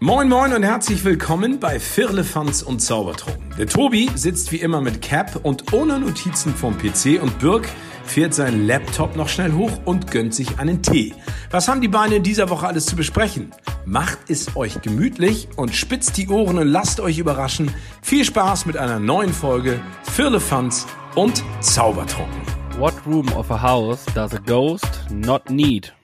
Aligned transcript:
Moin 0.00 0.28
moin 0.28 0.52
und 0.52 0.62
herzlich 0.62 1.04
willkommen 1.04 1.58
bei 1.58 1.80
Firlefanz 1.80 2.60
und 2.60 2.80
Zaubertrunken. 2.80 3.54
Der 3.56 3.66
Tobi 3.66 4.10
sitzt 4.14 4.52
wie 4.52 4.58
immer 4.58 4.82
mit 4.82 5.00
Cap 5.00 5.40
und 5.42 5.72
ohne 5.72 5.98
Notizen 5.98 6.54
vom 6.54 6.76
PC 6.76 7.22
und 7.22 7.38
Birk 7.38 7.66
fährt 8.04 8.34
seinen 8.34 8.66
Laptop 8.66 9.16
noch 9.16 9.30
schnell 9.30 9.52
hoch 9.52 9.72
und 9.86 10.10
gönnt 10.10 10.34
sich 10.34 10.58
einen 10.58 10.82
Tee. 10.82 11.14
Was 11.50 11.68
haben 11.68 11.80
die 11.80 11.88
Beine 11.88 12.16
in 12.16 12.22
dieser 12.22 12.50
Woche 12.50 12.66
alles 12.66 12.84
zu 12.84 12.94
besprechen? 12.94 13.52
Macht 13.86 14.18
es 14.28 14.54
euch 14.54 14.82
gemütlich 14.82 15.48
und 15.56 15.74
spitzt 15.74 16.18
die 16.18 16.28
Ohren 16.28 16.58
und 16.58 16.68
lasst 16.68 17.00
euch 17.00 17.16
überraschen. 17.16 17.70
Viel 18.02 18.26
Spaß 18.26 18.66
mit 18.66 18.76
einer 18.76 19.00
neuen 19.00 19.32
Folge 19.32 19.80
Firlefanz 20.12 20.86
und 21.14 21.42
Zaubertrunken. 21.60 22.42
What 22.78 22.94
room 23.06 23.32
of 23.32 23.50
a 23.50 23.62
house 23.62 24.04
does 24.14 24.34
a 24.34 24.38
ghost 24.44 25.06
not 25.10 25.48
need? 25.48 25.94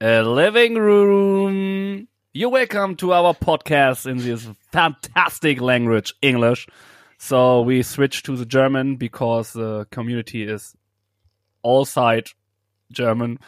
A 0.00 0.20
living 0.20 0.76
room. 0.76 2.08
You're 2.34 2.48
welcome 2.48 2.96
to 2.96 3.12
our 3.12 3.34
podcast 3.34 4.06
in 4.06 4.16
this 4.16 4.48
fantastic 4.70 5.60
language, 5.60 6.14
English. 6.22 6.66
So 7.18 7.60
we 7.60 7.82
switch 7.82 8.22
to 8.22 8.36
the 8.36 8.46
German 8.46 8.96
because 8.96 9.52
the 9.52 9.86
community 9.90 10.44
is 10.44 10.74
all 11.60 11.84
side 11.84 12.30
German. 12.90 13.38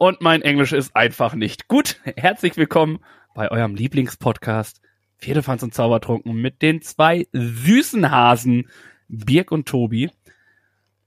Und 0.00 0.20
mein 0.20 0.42
Englisch 0.42 0.72
ist 0.72 0.96
einfach 0.96 1.34
nicht 1.34 1.68
gut. 1.68 2.00
Herzlich 2.16 2.56
willkommen 2.56 2.98
bei 3.36 3.52
eurem 3.52 3.76
Lieblingspodcast 3.76 4.80
Pferdefanz 5.20 5.62
und 5.62 5.72
Zaubertrunken 5.72 6.34
mit 6.34 6.60
den 6.60 6.82
zwei 6.82 7.28
süßen 7.32 8.10
Hasen 8.10 8.68
Birk 9.06 9.52
und 9.52 9.68
Tobi. 9.68 10.10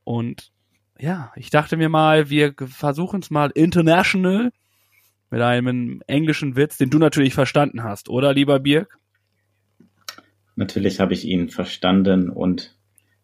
Und 0.06 0.54
ja, 0.98 1.34
ich 1.36 1.50
dachte 1.50 1.76
mir 1.76 1.90
mal, 1.90 2.30
wir 2.30 2.54
versuchen 2.70 3.20
es 3.20 3.30
mal 3.30 3.52
international 3.54 4.54
mit 5.30 5.42
einem 5.42 6.02
englischen 6.08 6.56
Witz, 6.56 6.78
den 6.78 6.90
du 6.90 6.98
natürlich 6.98 7.34
verstanden 7.34 7.84
hast, 7.84 8.10
oder 8.10 8.34
lieber 8.34 8.60
Birk? 8.60 8.98
Natürlich 10.56 11.00
habe 11.00 11.14
ich 11.14 11.26
ihn 11.26 11.50
verstanden 11.50 12.30
und 12.30 12.76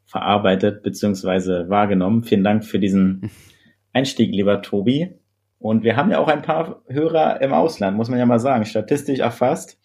verarbeitet 0.06 0.84
bzw. 0.84 1.70
wahrgenommen. 1.70 2.24
Vielen 2.24 2.44
Dank 2.44 2.64
für 2.64 2.80
diesen 2.80 3.32
Einstieg, 3.94 4.32
lieber 4.32 4.62
Tobi. 4.62 5.16
Und 5.58 5.84
wir 5.84 5.96
haben 5.96 6.12
ja 6.12 6.20
auch 6.20 6.28
ein 6.28 6.42
paar 6.42 6.84
Hörer 6.88 7.42
im 7.42 7.54
Ausland, 7.54 7.96
muss 7.96 8.10
man 8.10 8.20
ja 8.20 8.26
mal 8.26 8.40
sagen, 8.40 8.66
statistisch 8.66 9.20
erfasst. 9.20 9.80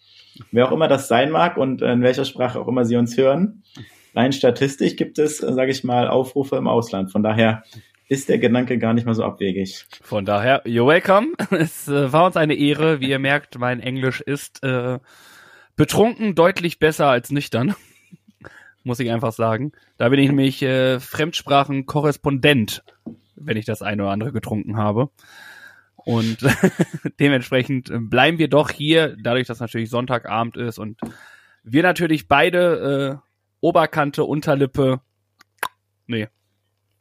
Wer 0.51 0.67
auch 0.67 0.71
immer 0.71 0.87
das 0.87 1.07
sein 1.07 1.31
mag 1.31 1.57
und 1.57 1.81
in 1.81 2.01
welcher 2.01 2.25
Sprache 2.25 2.59
auch 2.59 2.67
immer 2.67 2.85
Sie 2.85 2.97
uns 2.97 3.17
hören. 3.17 3.63
Rein 4.15 4.31
statistisch 4.31 4.95
gibt 4.95 5.19
es, 5.19 5.37
sage 5.37 5.71
ich 5.71 5.83
mal, 5.83 6.07
Aufrufe 6.07 6.57
im 6.57 6.67
Ausland. 6.67 7.11
Von 7.11 7.23
daher 7.23 7.63
ist 8.09 8.27
der 8.27 8.39
Gedanke 8.39 8.79
gar 8.79 8.93
nicht 8.93 9.05
mal 9.05 9.13
so 9.13 9.23
abwegig. 9.23 9.85
Von 10.01 10.25
daher, 10.25 10.65
you're 10.65 10.87
welcome. 10.87 11.33
Es 11.51 11.87
äh, 11.87 12.11
war 12.11 12.25
uns 12.25 12.35
eine 12.35 12.55
Ehre. 12.55 12.99
Wie 12.99 13.09
ihr 13.09 13.19
merkt, 13.19 13.57
mein 13.59 13.79
Englisch 13.79 14.19
ist 14.19 14.63
äh, 14.63 14.99
betrunken 15.75 16.33
deutlich 16.33 16.79
besser 16.79 17.07
als 17.07 17.29
nüchtern. 17.29 17.75
Muss 18.83 18.99
ich 18.99 19.11
einfach 19.11 19.31
sagen. 19.31 19.73
Da 19.97 20.09
bin 20.09 20.19
ich 20.19 20.27
nämlich 20.27 20.63
äh, 20.63 20.99
Fremdsprachenkorrespondent, 20.99 22.83
wenn 23.35 23.57
ich 23.57 23.65
das 23.65 23.83
eine 23.83 24.03
oder 24.03 24.11
andere 24.11 24.31
getrunken 24.31 24.75
habe. 24.75 25.11
Und 25.95 26.39
dementsprechend 27.19 27.91
bleiben 28.09 28.39
wir 28.39 28.47
doch 28.47 28.71
hier, 28.71 29.15
dadurch, 29.21 29.45
dass 29.45 29.59
natürlich 29.59 29.91
Sonntagabend 29.91 30.57
ist 30.57 30.79
und 30.79 30.99
wir 31.63 31.83
natürlich 31.83 32.27
beide 32.27 33.21
äh, 33.21 33.27
Oberkante, 33.61 34.23
Unterlippe, 34.23 35.01
nee, 36.07 36.27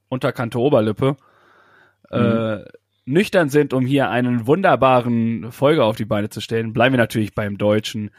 Unterkante, 0.08 0.58
Oberlippe, 0.58 1.16
äh, 2.10 2.18
mhm. 2.18 2.62
äh, 2.62 2.64
nüchtern 3.04 3.48
sind, 3.48 3.72
um 3.72 3.86
hier 3.86 4.10
einen 4.10 4.46
wunderbaren 4.46 5.50
Folge 5.50 5.84
auf 5.84 5.96
die 5.96 6.04
Beine 6.04 6.28
zu 6.28 6.40
stellen, 6.40 6.72
bleiben 6.72 6.94
wir 6.94 6.98
natürlich 6.98 7.34
beim 7.34 7.58
Deutschen. 7.58 8.10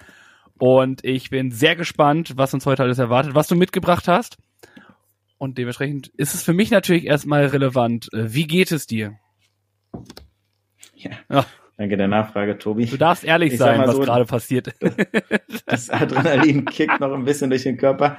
Und 0.57 1.05
ich 1.05 1.29
bin 1.29 1.51
sehr 1.51 1.75
gespannt, 1.75 2.33
was 2.35 2.53
uns 2.53 2.65
heute 2.65 2.83
alles 2.83 2.99
erwartet, 2.99 3.35
was 3.35 3.47
du 3.47 3.55
mitgebracht 3.55 4.07
hast. 4.07 4.37
Und 5.37 5.57
dementsprechend 5.57 6.07
ist 6.09 6.33
es 6.33 6.43
für 6.43 6.53
mich 6.53 6.69
natürlich 6.69 7.05
erstmal 7.05 7.45
relevant. 7.45 8.09
Äh, 8.13 8.33
wie 8.33 8.45
geht 8.45 8.71
es 8.71 8.87
dir? 8.87 9.17
Ja. 10.95 11.11
ja. 11.29 11.45
Danke 11.77 11.95
der 11.95 12.09
Nachfrage, 12.09 12.57
Tobi. 12.57 12.87
Du 12.87 12.97
darfst 12.97 13.23
ehrlich 13.23 13.53
ich 13.53 13.59
sein, 13.59 13.79
was 13.79 13.95
so, 13.95 14.01
gerade 14.01 14.25
passiert. 14.25 14.73
Das 15.65 15.89
Adrenalin 15.89 16.65
kickt 16.65 16.99
noch 16.99 17.13
ein 17.13 17.23
bisschen 17.23 17.49
durch 17.49 17.63
den 17.63 17.77
Körper. 17.77 18.17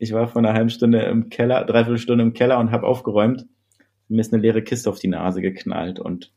Ich 0.00 0.12
war 0.12 0.26
vor 0.26 0.40
einer 0.40 0.54
halben 0.54 0.70
Stunde 0.70 1.02
im 1.02 1.28
Keller, 1.28 1.64
dreiviertel 1.64 1.98
Stunde 1.98 2.24
im 2.24 2.32
Keller 2.32 2.58
und 2.58 2.72
habe 2.72 2.86
aufgeräumt. 2.86 3.46
Mir 4.08 4.20
ist 4.20 4.32
eine 4.32 4.42
leere 4.42 4.62
Kiste 4.62 4.90
auf 4.90 4.98
die 4.98 5.08
Nase 5.08 5.40
geknallt 5.40 6.00
und 6.00 6.32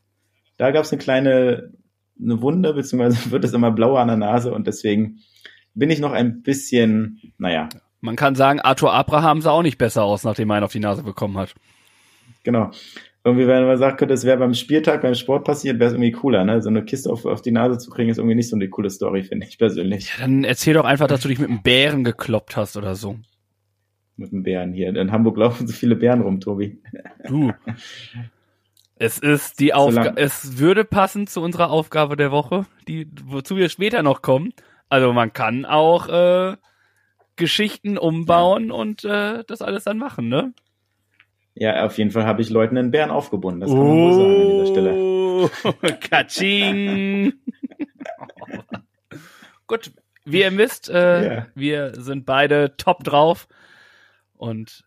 da 0.58 0.70
gab 0.70 0.84
es 0.84 0.92
eine 0.92 1.00
kleine 1.00 1.72
eine 2.20 2.40
Wunde, 2.42 2.74
beziehungsweise 2.74 3.30
wird 3.32 3.44
es 3.44 3.54
immer 3.54 3.72
blauer 3.72 4.00
an 4.00 4.08
der 4.08 4.16
Nase 4.16 4.52
und 4.52 4.66
deswegen 4.66 5.20
bin 5.74 5.90
ich 5.90 5.98
noch 5.98 6.12
ein 6.12 6.42
bisschen, 6.42 7.32
naja. 7.38 7.68
Man 8.00 8.16
kann 8.16 8.36
sagen, 8.36 8.60
Arthur 8.60 8.92
Abraham 8.92 9.40
sah 9.40 9.50
auch 9.50 9.62
nicht 9.62 9.78
besser 9.78 10.04
aus, 10.04 10.22
nachdem 10.24 10.50
er 10.50 10.56
einen 10.56 10.64
auf 10.64 10.72
die 10.72 10.80
Nase 10.80 11.02
bekommen 11.02 11.38
hat. 11.38 11.54
Genau 12.44 12.70
irgendwie, 13.24 13.46
wenn 13.46 13.64
man 13.64 13.78
sagt, 13.78 14.02
das 14.02 14.24
wäre 14.24 14.36
beim 14.36 14.52
Spieltag, 14.52 15.00
beim 15.00 15.14
Sport 15.14 15.44
passiert, 15.44 15.78
wäre 15.78 15.88
es 15.88 15.94
irgendwie 15.94 16.12
cooler, 16.12 16.44
ne? 16.44 16.60
So 16.60 16.68
eine 16.68 16.84
Kiste 16.84 17.10
auf, 17.10 17.24
auf 17.24 17.40
die 17.40 17.52
Nase 17.52 17.78
zu 17.78 17.90
kriegen, 17.90 18.10
ist 18.10 18.18
irgendwie 18.18 18.34
nicht 18.34 18.50
so 18.50 18.56
eine 18.56 18.68
coole 18.68 18.90
Story, 18.90 19.22
finde 19.22 19.46
ich 19.46 19.56
persönlich. 19.56 20.10
Ja, 20.10 20.26
dann 20.26 20.44
erzähl 20.44 20.74
doch 20.74 20.84
einfach, 20.84 21.06
dass 21.06 21.22
du 21.22 21.28
dich 21.28 21.38
mit 21.38 21.48
einem 21.48 21.62
Bären 21.62 22.04
gekloppt 22.04 22.54
hast 22.56 22.76
oder 22.76 22.94
so. 22.94 23.16
Mit 24.16 24.32
einem 24.32 24.42
Bären 24.44 24.72
hier. 24.72 24.88
In 24.94 25.10
Hamburg 25.10 25.36
laufen 25.36 25.66
so 25.66 25.72
viele 25.72 25.96
Bären 25.96 26.22
rum, 26.22 26.40
Tobi. 26.40 26.78
Du. 27.26 27.52
Es 28.96 29.18
ist 29.18 29.58
die 29.58 29.74
Aufgabe, 29.74 30.20
es 30.20 30.58
würde 30.58 30.84
passen 30.84 31.26
zu 31.26 31.40
unserer 31.40 31.70
Aufgabe 31.70 32.16
der 32.16 32.30
Woche, 32.30 32.66
die, 32.86 33.08
wozu 33.24 33.56
wir 33.56 33.68
später 33.68 34.02
noch 34.04 34.22
kommen. 34.22 34.52
Also 34.88 35.12
man 35.12 35.32
kann 35.32 35.64
auch 35.64 36.08
äh, 36.08 36.56
Geschichten 37.34 37.98
umbauen 37.98 38.68
ja. 38.68 38.74
und 38.74 39.04
äh, 39.04 39.42
das 39.46 39.62
alles 39.62 39.84
dann 39.84 39.98
machen, 39.98 40.28
ne? 40.28 40.52
Ja, 41.56 41.84
auf 41.84 41.98
jeden 41.98 42.10
Fall 42.10 42.24
habe 42.24 42.42
ich 42.42 42.50
Leuten 42.50 42.76
einen 42.76 42.90
Bären 42.90 43.10
aufgebunden. 43.10 43.60
Das 43.60 43.70
kann 43.70 43.78
man 43.78 43.88
wohl 43.88 44.12
sagen 44.12 44.34
an 44.34 44.50
dieser 44.50 44.66
Stelle. 44.66 44.94
Oh, 44.94 45.48
Katsching! 46.00 47.32
Gut, 49.66 49.92
wie 50.24 50.40
ihr 50.40 50.56
wisst, 50.56 50.88
äh, 50.88 51.22
yeah. 51.22 51.46
wir 51.54 51.94
sind 51.94 52.26
beide 52.26 52.76
top 52.76 53.04
drauf. 53.04 53.48
Und 54.44 54.84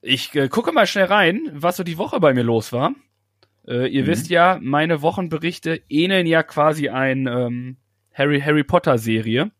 ich 0.00 0.34
äh, 0.34 0.48
gucke 0.48 0.72
mal 0.72 0.86
schnell 0.86 1.04
rein, 1.04 1.50
was 1.52 1.76
so 1.76 1.84
die 1.84 1.98
Woche 1.98 2.20
bei 2.20 2.32
mir 2.32 2.42
los 2.42 2.72
war. 2.72 2.94
Äh, 3.66 3.88
ihr 3.88 4.04
mhm. 4.04 4.06
wisst 4.06 4.30
ja, 4.30 4.58
meine 4.62 5.02
Wochenberichte 5.02 5.82
ähneln 5.90 6.26
ja 6.26 6.42
quasi 6.42 6.88
ein 6.88 7.26
ähm, 7.26 7.76
Harry 8.14 8.40
Harry 8.40 8.64
Potter 8.64 8.96
Serie, 8.96 9.50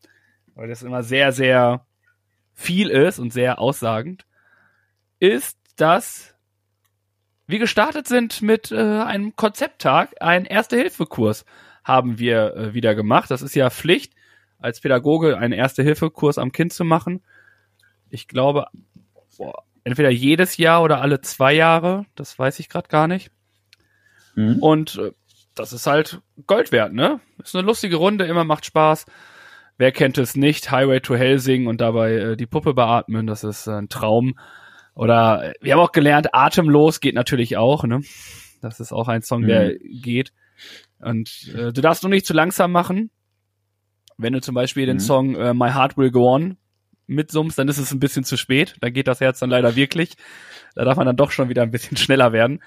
weil 0.54 0.68
das 0.68 0.82
immer 0.82 1.02
sehr 1.02 1.32
sehr 1.32 1.86
viel 2.54 2.88
ist 2.88 3.18
und 3.18 3.34
sehr 3.34 3.58
aussagend. 3.58 4.24
Ist 5.20 5.58
dass 5.76 6.34
wir 7.46 7.58
gestartet 7.58 8.08
sind 8.08 8.40
mit 8.40 8.72
äh, 8.72 8.76
einem 8.76 9.36
Konzepttag, 9.36 10.14
ein 10.20 10.46
Erste-Hilfe-Kurs 10.46 11.44
haben 11.84 12.18
wir 12.18 12.56
äh, 12.56 12.74
wieder 12.74 12.94
gemacht. 12.94 13.30
Das 13.30 13.42
ist 13.42 13.54
ja 13.54 13.68
Pflicht, 13.68 14.14
als 14.58 14.80
Pädagoge 14.80 15.36
einen 15.36 15.52
Erste-Hilfe-Kurs 15.52 16.38
am 16.38 16.50
Kind 16.52 16.72
zu 16.72 16.84
machen. 16.84 17.22
Ich 18.10 18.26
glaube, 18.26 18.66
boah, 19.38 19.62
entweder 19.84 20.10
jedes 20.10 20.58
Jahr 20.58 20.82
oder 20.82 21.00
alle 21.00 21.22
zwei 21.22 21.54
Jahre, 21.54 22.04
das 22.14 22.38
weiß 22.38 22.58
ich 22.58 22.68
gerade 22.68 22.88
gar 22.88 23.08
nicht. 23.08 23.30
Mhm. 24.34 24.58
Und 24.58 24.98
äh, 24.98 25.12
das 25.54 25.72
ist 25.72 25.86
halt 25.86 26.20
Gold 26.46 26.70
wert, 26.70 26.92
ne? 26.92 27.20
Ist 27.42 27.56
eine 27.56 27.66
lustige 27.66 27.96
Runde, 27.96 28.26
immer 28.26 28.44
macht 28.44 28.66
Spaß. 28.66 29.06
Wer 29.78 29.92
kennt 29.92 30.18
es 30.18 30.36
nicht? 30.36 30.70
Highway 30.70 31.00
to 31.00 31.16
Helsing 31.16 31.66
und 31.66 31.80
dabei 31.80 32.12
äh, 32.12 32.36
die 32.36 32.46
Puppe 32.46 32.74
beatmen, 32.74 33.26
das 33.26 33.44
ist 33.44 33.66
äh, 33.66 33.72
ein 33.72 33.88
Traum. 33.88 34.38
Oder 34.94 35.54
wir 35.60 35.72
haben 35.72 35.80
auch 35.80 35.92
gelernt, 35.92 36.34
atemlos 36.34 37.00
geht 37.00 37.14
natürlich 37.14 37.56
auch, 37.56 37.84
ne? 37.84 38.02
Das 38.60 38.80
ist 38.80 38.92
auch 38.92 39.08
ein 39.08 39.22
Song, 39.22 39.46
der 39.46 39.70
mhm. 39.70 40.02
geht. 40.02 40.32
Und 40.98 41.52
äh, 41.56 41.72
du 41.72 41.80
darfst 41.80 42.02
nur 42.02 42.10
nicht 42.10 42.26
zu 42.26 42.34
langsam 42.34 42.72
machen. 42.72 43.10
Wenn 44.16 44.32
du 44.32 44.40
zum 44.40 44.54
Beispiel 44.54 44.84
mhm. 44.84 44.88
den 44.88 45.00
Song 45.00 45.36
äh, 45.36 45.54
My 45.54 45.70
Heart 45.70 45.96
Will 45.96 46.10
Go 46.10 46.34
On 46.34 46.56
mitsummst, 47.08 47.58
dann 47.58 47.68
ist 47.68 47.78
es 47.78 47.92
ein 47.92 48.00
bisschen 48.00 48.24
zu 48.24 48.36
spät. 48.36 48.76
Dann 48.80 48.92
geht 48.92 49.08
das 49.08 49.20
Herz 49.20 49.40
dann 49.40 49.50
leider 49.50 49.74
wirklich. 49.74 50.16
Da 50.74 50.84
darf 50.84 50.96
man 50.96 51.06
dann 51.06 51.16
doch 51.16 51.32
schon 51.32 51.48
wieder 51.48 51.62
ein 51.62 51.70
bisschen 51.70 51.96
schneller 51.98 52.32
werden. 52.32 52.62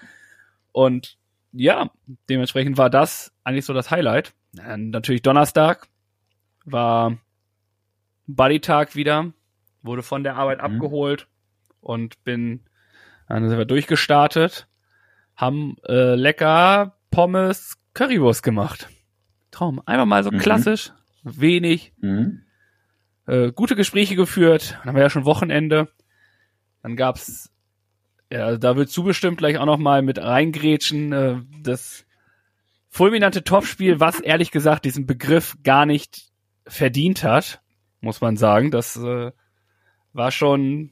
Und 0.71 1.17
ja, 1.53 1.89
dementsprechend 2.29 2.77
war 2.77 2.89
das 2.89 3.31
eigentlich 3.43 3.65
so 3.65 3.73
das 3.73 3.91
Highlight. 3.91 4.33
Dann 4.53 4.89
natürlich 4.89 5.21
Donnerstag 5.21 5.87
war 6.65 7.17
Buddy-Tag 8.27 8.95
wieder, 8.95 9.31
wurde 9.81 10.03
von 10.03 10.23
der 10.23 10.35
Arbeit 10.35 10.59
mhm. 10.59 10.65
abgeholt, 10.65 11.27
und 11.81 12.23
bin, 12.23 12.61
dann 13.27 13.49
sind 13.49 13.57
wir 13.57 13.65
durchgestartet, 13.65 14.67
haben 15.35 15.77
äh, 15.87 16.15
lecker 16.15 16.95
Pommes, 17.09 17.77
Currywurst 17.93 18.43
gemacht. 18.43 18.87
Traum. 19.49 19.81
Einfach 19.85 20.05
mal 20.05 20.23
so 20.23 20.31
mhm. 20.31 20.37
klassisch, 20.37 20.93
wenig, 21.23 21.93
mhm. 21.99 22.43
Äh, 23.31 23.53
gute 23.53 23.77
Gespräche 23.77 24.15
geführt. 24.15 24.77
Dann 24.79 24.89
haben 24.89 24.95
wir 24.95 25.03
ja 25.03 25.09
schon 25.09 25.25
Wochenende. 25.25 25.87
Dann 26.83 26.97
gab's, 26.97 27.49
ja, 28.29 28.57
da 28.57 28.75
willst 28.75 28.95
du 28.97 29.03
bestimmt 29.03 29.37
gleich 29.37 29.57
auch 29.57 29.65
noch 29.65 29.77
mal 29.77 30.01
mit 30.01 30.19
reingrätschen, 30.19 31.13
äh, 31.13 31.35
das 31.61 32.05
fulminante 32.89 33.45
Topspiel, 33.45 34.01
was 34.01 34.19
ehrlich 34.19 34.51
gesagt 34.51 34.83
diesen 34.83 35.05
Begriff 35.05 35.55
gar 35.63 35.85
nicht 35.85 36.29
verdient 36.67 37.23
hat, 37.23 37.61
muss 38.01 38.19
man 38.19 38.35
sagen. 38.35 38.69
Das 38.69 38.97
äh, 38.97 39.31
war 40.11 40.31
schon, 40.31 40.91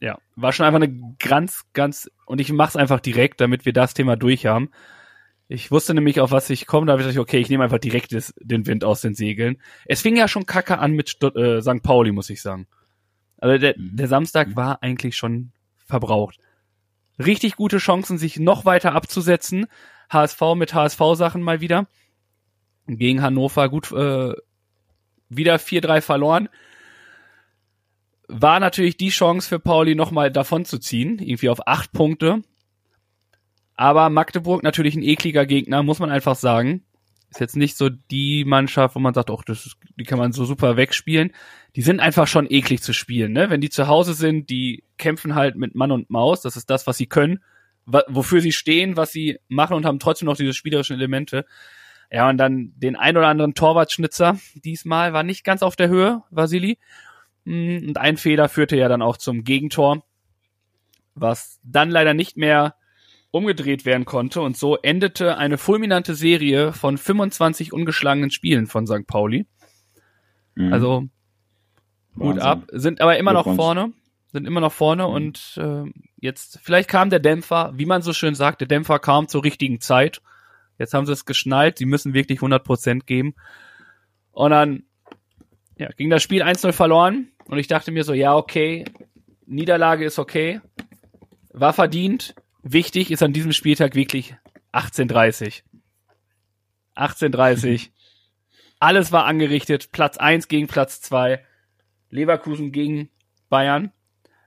ja, 0.00 0.18
war 0.36 0.52
schon 0.52 0.66
einfach 0.66 0.82
eine 0.82 1.14
ganz, 1.18 1.64
ganz, 1.72 2.10
und 2.26 2.42
ich 2.42 2.52
mach's 2.52 2.76
einfach 2.76 3.00
direkt, 3.00 3.40
damit 3.40 3.64
wir 3.64 3.72
das 3.72 3.94
Thema 3.94 4.16
durch 4.16 4.44
haben. 4.44 4.70
Ich 5.52 5.72
wusste 5.72 5.94
nämlich, 5.94 6.20
auf 6.20 6.30
was 6.30 6.48
ich 6.48 6.68
komme, 6.68 6.86
da 6.86 6.92
habe 6.92 7.02
ich 7.02 7.08
gesagt, 7.08 7.20
okay, 7.20 7.40
ich 7.40 7.50
nehme 7.50 7.64
einfach 7.64 7.80
direkt 7.80 8.12
des, 8.12 8.32
den 8.38 8.66
Wind 8.66 8.84
aus 8.84 9.00
den 9.00 9.16
Segeln. 9.16 9.60
Es 9.84 10.00
fing 10.00 10.14
ja 10.14 10.28
schon 10.28 10.46
kacke 10.46 10.78
an 10.78 10.92
mit 10.92 11.08
Stutt 11.08 11.34
äh, 11.34 11.60
St. 11.60 11.82
Pauli, 11.82 12.12
muss 12.12 12.30
ich 12.30 12.40
sagen. 12.40 12.68
Also 13.38 13.58
der, 13.58 13.76
mhm. 13.76 13.96
der 13.96 14.06
Samstag 14.06 14.54
war 14.54 14.80
eigentlich 14.80 15.16
schon 15.16 15.50
verbraucht. 15.84 16.38
Richtig 17.18 17.56
gute 17.56 17.78
Chancen, 17.78 18.16
sich 18.16 18.38
noch 18.38 18.64
weiter 18.64 18.92
abzusetzen. 18.92 19.66
HSV 20.08 20.40
mit 20.54 20.72
HSV-Sachen 20.72 21.42
mal 21.42 21.60
wieder. 21.60 21.88
Gegen 22.86 23.20
Hannover 23.20 23.68
gut 23.68 23.90
äh, 23.90 24.34
wieder 25.28 25.56
4-3 25.56 26.00
verloren. 26.00 26.48
War 28.28 28.60
natürlich 28.60 28.96
die 28.98 29.10
Chance 29.10 29.48
für 29.48 29.58
Pauli 29.58 29.96
nochmal 29.96 30.30
davon 30.30 30.64
zu 30.64 30.78
ziehen, 30.78 31.18
irgendwie 31.18 31.48
auf 31.48 31.66
acht 31.66 31.90
Punkte. 31.90 32.44
Aber 33.80 34.10
Magdeburg 34.10 34.62
natürlich 34.62 34.94
ein 34.94 35.02
ekliger 35.02 35.46
Gegner, 35.46 35.82
muss 35.82 36.00
man 36.00 36.10
einfach 36.10 36.36
sagen. 36.36 36.82
Ist 37.30 37.40
jetzt 37.40 37.56
nicht 37.56 37.78
so 37.78 37.88
die 37.88 38.44
Mannschaft, 38.44 38.94
wo 38.94 38.98
man 38.98 39.14
sagt, 39.14 39.30
oh, 39.30 39.40
das 39.46 39.74
die 39.98 40.04
kann 40.04 40.18
man 40.18 40.32
so 40.32 40.44
super 40.44 40.76
wegspielen. 40.76 41.32
Die 41.76 41.80
sind 41.80 41.98
einfach 41.98 42.26
schon 42.26 42.46
eklig 42.50 42.82
zu 42.82 42.92
spielen, 42.92 43.32
ne? 43.32 43.48
Wenn 43.48 43.62
die 43.62 43.70
zu 43.70 43.88
Hause 43.88 44.12
sind, 44.12 44.50
die 44.50 44.84
kämpfen 44.98 45.34
halt 45.34 45.56
mit 45.56 45.76
Mann 45.76 45.92
und 45.92 46.10
Maus. 46.10 46.42
Das 46.42 46.58
ist 46.58 46.68
das, 46.68 46.86
was 46.86 46.98
sie 46.98 47.06
können, 47.06 47.42
wofür 47.86 48.42
sie 48.42 48.52
stehen, 48.52 48.98
was 48.98 49.12
sie 49.12 49.38
machen 49.48 49.74
und 49.74 49.86
haben 49.86 49.98
trotzdem 49.98 50.26
noch 50.26 50.36
diese 50.36 50.52
spielerischen 50.52 50.96
Elemente. 50.96 51.46
Ja, 52.12 52.28
und 52.28 52.36
dann 52.36 52.74
den 52.76 52.96
ein 52.96 53.16
oder 53.16 53.28
anderen 53.28 53.54
Torwartschnitzer. 53.54 54.38
Diesmal 54.62 55.14
war 55.14 55.22
nicht 55.22 55.42
ganz 55.42 55.62
auf 55.62 55.74
der 55.74 55.88
Höhe, 55.88 56.22
Vasili. 56.28 56.76
Hm, 57.46 57.86
und 57.88 57.96
ein 57.96 58.18
Fehler 58.18 58.50
führte 58.50 58.76
ja 58.76 58.90
dann 58.90 59.00
auch 59.00 59.16
zum 59.16 59.42
Gegentor, 59.42 60.04
was 61.14 61.60
dann 61.62 61.90
leider 61.90 62.12
nicht 62.12 62.36
mehr 62.36 62.74
umgedreht 63.30 63.84
werden 63.84 64.04
konnte 64.04 64.40
und 64.40 64.56
so 64.56 64.76
endete 64.76 65.36
eine 65.38 65.58
fulminante 65.58 66.14
Serie 66.14 66.72
von 66.72 66.98
25 66.98 67.72
ungeschlagenen 67.72 68.30
Spielen 68.30 68.66
von 68.66 68.86
St. 68.86 69.06
Pauli. 69.06 69.46
Mhm. 70.54 70.72
Also 70.72 71.04
Hut 72.18 72.38
ab, 72.40 72.64
sind 72.72 73.00
aber 73.00 73.18
immer 73.18 73.32
noch 73.32 73.54
vorne, 73.54 73.92
sind 74.32 74.46
immer 74.46 74.60
noch 74.60 74.72
vorne 74.72 75.06
mhm. 75.06 75.14
und 75.14 75.58
äh, 75.58 75.84
jetzt 76.16 76.58
vielleicht 76.62 76.88
kam 76.88 77.10
der 77.10 77.20
Dämpfer, 77.20 77.72
wie 77.76 77.86
man 77.86 78.02
so 78.02 78.12
schön 78.12 78.34
sagt, 78.34 78.60
der 78.60 78.68
Dämpfer 78.68 78.98
kam 78.98 79.28
zur 79.28 79.44
richtigen 79.44 79.80
Zeit. 79.80 80.20
Jetzt 80.78 80.94
haben 80.94 81.06
sie 81.06 81.12
es 81.12 81.26
geschnallt, 81.26 81.78
sie 81.78 81.86
müssen 81.86 82.14
wirklich 82.14 82.38
100 82.38 82.64
Prozent 82.64 83.06
geben. 83.06 83.34
Und 84.32 84.50
dann 84.50 84.84
ja, 85.76 85.88
ging 85.96 86.10
das 86.10 86.22
Spiel 86.22 86.42
1-0 86.42 86.72
verloren 86.72 87.28
und 87.46 87.58
ich 87.58 87.68
dachte 87.68 87.92
mir 87.92 88.02
so, 88.04 88.12
ja, 88.12 88.34
okay, 88.34 88.84
Niederlage 89.46 90.04
ist 90.04 90.18
okay, 90.18 90.60
war 91.52 91.72
verdient, 91.72 92.34
wichtig 92.62 93.10
ist 93.10 93.22
an 93.22 93.32
diesem 93.32 93.52
Spieltag 93.52 93.94
wirklich 93.94 94.36
1830. 94.72 95.64
1830. 96.94 97.92
Alles 98.80 99.12
war 99.12 99.26
angerichtet. 99.26 99.92
Platz 99.92 100.16
1 100.16 100.48
gegen 100.48 100.66
Platz 100.66 101.00
2. 101.02 101.44
Leverkusen 102.08 102.72
gegen 102.72 103.10
Bayern. 103.48 103.92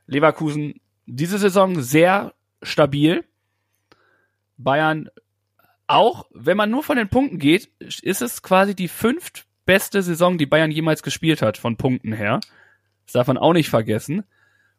Leverkusen 0.07 0.81
diese 1.05 1.37
Saison 1.37 1.81
sehr 1.81 2.33
stabil. 2.61 3.23
Bayern 4.57 5.09
auch, 5.85 6.25
wenn 6.31 6.57
man 6.57 6.71
nur 6.71 6.83
von 6.83 6.97
den 6.97 7.09
Punkten 7.09 7.37
geht, 7.37 7.69
ist 7.79 8.21
es 8.21 8.41
quasi 8.41 8.75
die 8.75 8.87
fünftbeste 8.87 10.01
Saison, 10.01 10.37
die 10.37 10.45
Bayern 10.45 10.71
jemals 10.71 11.03
gespielt 11.03 11.41
hat, 11.41 11.57
von 11.57 11.77
Punkten 11.77 12.13
her. 12.13 12.39
Das 13.05 13.13
darf 13.13 13.27
man 13.27 13.37
auch 13.37 13.53
nicht 13.53 13.69
vergessen. 13.69 14.23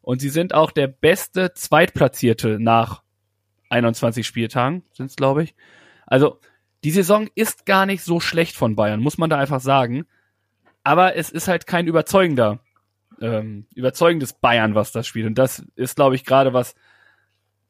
Und 0.01 0.21
sie 0.21 0.31
sind 0.31 0.55
auch 0.55 0.73
der 0.73 0.89
beste 0.89 1.55
Zweitplatzierte 1.55 2.59
nach 2.59 3.04
21 3.75 4.27
Spieltagen 4.27 4.83
sind 4.93 5.07
es, 5.07 5.17
glaube 5.17 5.43
ich. 5.43 5.55
Also 6.07 6.39
die 6.85 6.91
Saison 6.91 7.29
ist 7.35 7.67
gar 7.67 7.87
nicht 7.87 8.03
so 8.03 8.21
schlecht 8.21 8.57
von 8.57 8.77
Bayern, 8.77 9.01
muss 9.01 9.19
man 9.19 9.31
da 9.31 9.39
einfach 9.39 9.61
sagen. 9.61 10.07
Aber 10.83 11.17
es 11.17 11.31
ist 11.31 11.49
halt 11.49 11.67
kein 11.67 11.87
überzeugender, 11.87 12.61
ähm, 13.21 13.67
überzeugendes 13.75 14.35
Bayern, 14.35 14.75
was 14.75 14.93
das 14.93 15.07
spielt. 15.07 15.27
Und 15.27 15.37
das 15.37 15.65
ist, 15.77 15.97
glaube 15.97 16.15
ich, 16.15 16.25
gerade 16.25 16.53
was, 16.53 16.75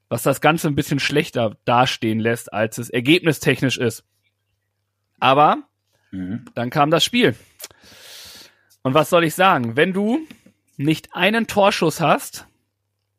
was 0.09 0.23
das 0.23 0.41
Ganze 0.41 0.69
ein 0.69 0.75
bisschen 0.75 0.99
schlechter 0.99 1.57
dastehen 1.65 2.19
lässt, 2.19 2.53
als 2.53 2.79
es 2.79 2.91
ergebnistechnisch 2.91 3.79
ist. 3.79 4.05
Aber 5.21 5.63
mhm. 6.11 6.45
dann 6.55 6.71
kam 6.71 6.91
das 6.91 7.05
Spiel. 7.05 7.37
Und 8.83 8.95
was 8.95 9.11
soll 9.11 9.25
ich 9.25 9.35
sagen? 9.35 9.77
Wenn 9.77 9.93
du 9.93 10.27
nicht 10.77 11.15
einen 11.15 11.47
Torschuss 11.47 12.01
hast, 12.01 12.47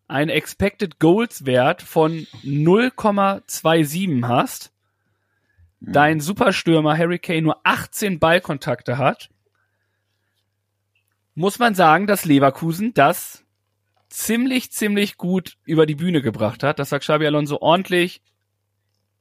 einen 0.07 0.29
Expected 0.29 0.99
Goals 0.99 1.45
Wert 1.45 1.81
von 1.81 2.27
0,27 2.43 4.27
hast, 4.27 4.71
mhm. 5.79 5.93
dein 5.93 6.19
Superstürmer 6.19 6.97
Harry 6.97 7.19
Kane 7.19 7.41
nur 7.41 7.59
18 7.63 8.19
Ballkontakte 8.19 8.97
hat, 8.97 9.29
muss 11.33 11.59
man 11.59 11.75
sagen, 11.75 12.07
dass 12.07 12.25
Leverkusen 12.25 12.93
das 12.93 13.43
ziemlich, 14.09 14.71
ziemlich 14.71 15.17
gut 15.17 15.57
über 15.65 15.85
die 15.85 15.95
Bühne 15.95 16.21
gebracht 16.21 16.63
hat, 16.63 16.79
dass 16.79 16.91
Xabi 16.91 17.27
Alonso 17.27 17.57
ordentlich 17.57 18.21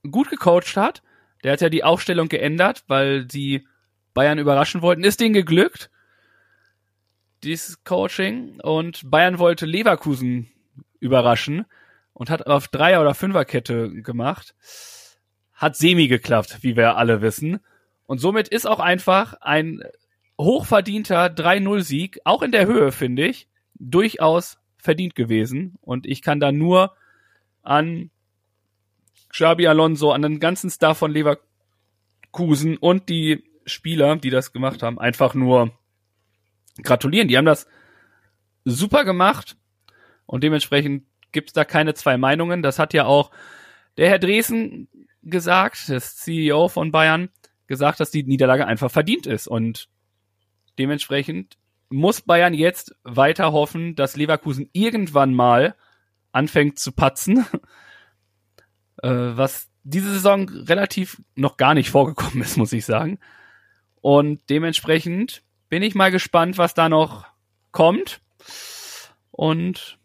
gut 0.08 0.30
gecoacht 0.30 0.76
hat. 0.76 1.02
Der 1.42 1.52
hat 1.52 1.60
ja 1.60 1.68
die 1.68 1.82
Aufstellung 1.84 2.28
geändert, 2.28 2.84
weil 2.86 3.28
sie 3.30 3.66
Bayern 4.14 4.38
überraschen 4.38 4.80
wollten. 4.80 5.02
Ist 5.02 5.20
denen 5.20 5.34
geglückt, 5.34 5.90
dieses 7.42 7.82
Coaching. 7.84 8.60
Und 8.60 9.10
Bayern 9.10 9.38
wollte 9.38 9.66
Leverkusen 9.66 10.50
überraschen 11.04 11.66
und 12.14 12.30
hat 12.30 12.46
auf 12.46 12.68
Dreier- 12.68 13.00
oder 13.00 13.14
Fünferkette 13.14 13.90
gemacht. 14.02 14.54
Hat 15.52 15.76
semi 15.76 16.08
geklappt, 16.08 16.58
wie 16.62 16.76
wir 16.76 16.96
alle 16.96 17.20
wissen. 17.20 17.60
Und 18.06 18.18
somit 18.18 18.48
ist 18.48 18.66
auch 18.66 18.80
einfach 18.80 19.34
ein 19.40 19.82
hochverdienter 20.38 21.26
3-0-Sieg, 21.26 22.20
auch 22.24 22.42
in 22.42 22.50
der 22.50 22.66
Höhe, 22.66 22.90
finde 22.90 23.26
ich, 23.26 23.48
durchaus 23.74 24.58
verdient 24.76 25.14
gewesen. 25.14 25.76
Und 25.80 26.06
ich 26.06 26.22
kann 26.22 26.40
da 26.40 26.50
nur 26.50 26.94
an 27.62 28.10
Xabi 29.28 29.66
Alonso, 29.66 30.12
an 30.12 30.22
den 30.22 30.40
ganzen 30.40 30.70
Star 30.70 30.94
von 30.94 31.12
Leverkusen 31.12 32.76
und 32.76 33.08
die 33.08 33.44
Spieler, 33.66 34.16
die 34.16 34.30
das 34.30 34.52
gemacht 34.52 34.82
haben, 34.82 34.98
einfach 34.98 35.34
nur 35.34 35.72
gratulieren. 36.82 37.28
Die 37.28 37.36
haben 37.36 37.44
das 37.44 37.66
super 38.64 39.04
gemacht. 39.04 39.56
Und 40.26 40.42
dementsprechend 40.42 41.04
gibt's 41.32 41.52
da 41.52 41.64
keine 41.64 41.94
zwei 41.94 42.16
Meinungen. 42.16 42.62
Das 42.62 42.78
hat 42.78 42.94
ja 42.94 43.06
auch 43.06 43.30
der 43.96 44.08
Herr 44.08 44.18
Dresen 44.18 44.88
gesagt, 45.22 45.88
das 45.88 46.16
CEO 46.16 46.68
von 46.68 46.90
Bayern, 46.90 47.28
gesagt, 47.66 48.00
dass 48.00 48.10
die 48.10 48.24
Niederlage 48.24 48.66
einfach 48.66 48.90
verdient 48.90 49.26
ist. 49.26 49.46
Und 49.46 49.88
dementsprechend 50.78 51.56
muss 51.88 52.20
Bayern 52.20 52.54
jetzt 52.54 52.94
weiter 53.04 53.52
hoffen, 53.52 53.94
dass 53.94 54.16
Leverkusen 54.16 54.68
irgendwann 54.72 55.34
mal 55.34 55.74
anfängt 56.32 56.78
zu 56.78 56.92
patzen, 56.92 57.46
äh, 59.02 59.08
was 59.08 59.68
diese 59.84 60.12
Saison 60.12 60.48
relativ 60.48 61.22
noch 61.34 61.56
gar 61.56 61.74
nicht 61.74 61.90
vorgekommen 61.90 62.42
ist, 62.42 62.56
muss 62.56 62.72
ich 62.72 62.84
sagen. 62.84 63.18
Und 64.00 64.40
dementsprechend 64.50 65.42
bin 65.68 65.82
ich 65.82 65.94
mal 65.94 66.10
gespannt, 66.10 66.58
was 66.58 66.74
da 66.74 66.88
noch 66.88 67.26
kommt. 67.70 68.20
Und 69.30 69.98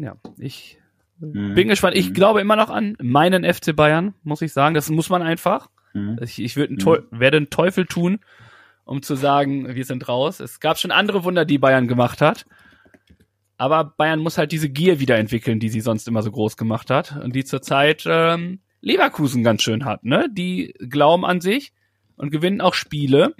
ja, 0.00 0.16
ich 0.38 0.78
mhm. 1.18 1.54
bin 1.54 1.68
gespannt. 1.68 1.96
Ich 1.96 2.10
mhm. 2.10 2.14
glaube 2.14 2.40
immer 2.40 2.56
noch 2.56 2.70
an 2.70 2.96
meinen 3.00 3.44
FC 3.44 3.74
Bayern, 3.74 4.14
muss 4.22 4.42
ich 4.42 4.52
sagen. 4.52 4.74
Das 4.74 4.88
muss 4.90 5.10
man 5.10 5.22
einfach. 5.22 5.70
Mhm. 5.92 6.18
Ich, 6.22 6.40
ich 6.40 6.56
würd 6.56 6.70
einen 6.70 6.78
mhm. 6.78 7.20
werde 7.20 7.36
einen 7.36 7.50
Teufel 7.50 7.86
tun, 7.86 8.20
um 8.84 9.02
zu 9.02 9.14
sagen, 9.14 9.74
wir 9.74 9.84
sind 9.84 10.08
raus. 10.08 10.40
Es 10.40 10.60
gab 10.60 10.78
schon 10.78 10.90
andere 10.90 11.24
Wunder, 11.24 11.44
die 11.44 11.58
Bayern 11.58 11.88
gemacht 11.88 12.20
hat. 12.20 12.46
Aber 13.58 13.84
Bayern 13.84 14.20
muss 14.20 14.38
halt 14.38 14.52
diese 14.52 14.70
Gier 14.70 15.00
wieder 15.00 15.18
entwickeln, 15.18 15.60
die 15.60 15.68
sie 15.68 15.82
sonst 15.82 16.08
immer 16.08 16.22
so 16.22 16.30
groß 16.30 16.56
gemacht 16.56 16.88
hat 16.88 17.16
und 17.22 17.36
die 17.36 17.44
zurzeit 17.44 18.04
ähm, 18.06 18.60
Leverkusen 18.80 19.42
ganz 19.42 19.62
schön 19.62 19.84
hat. 19.84 20.02
Ne? 20.02 20.28
Die 20.32 20.72
glauben 20.78 21.26
an 21.26 21.42
sich 21.42 21.74
und 22.16 22.30
gewinnen 22.30 22.62
auch 22.62 22.72
Spiele 22.72 23.34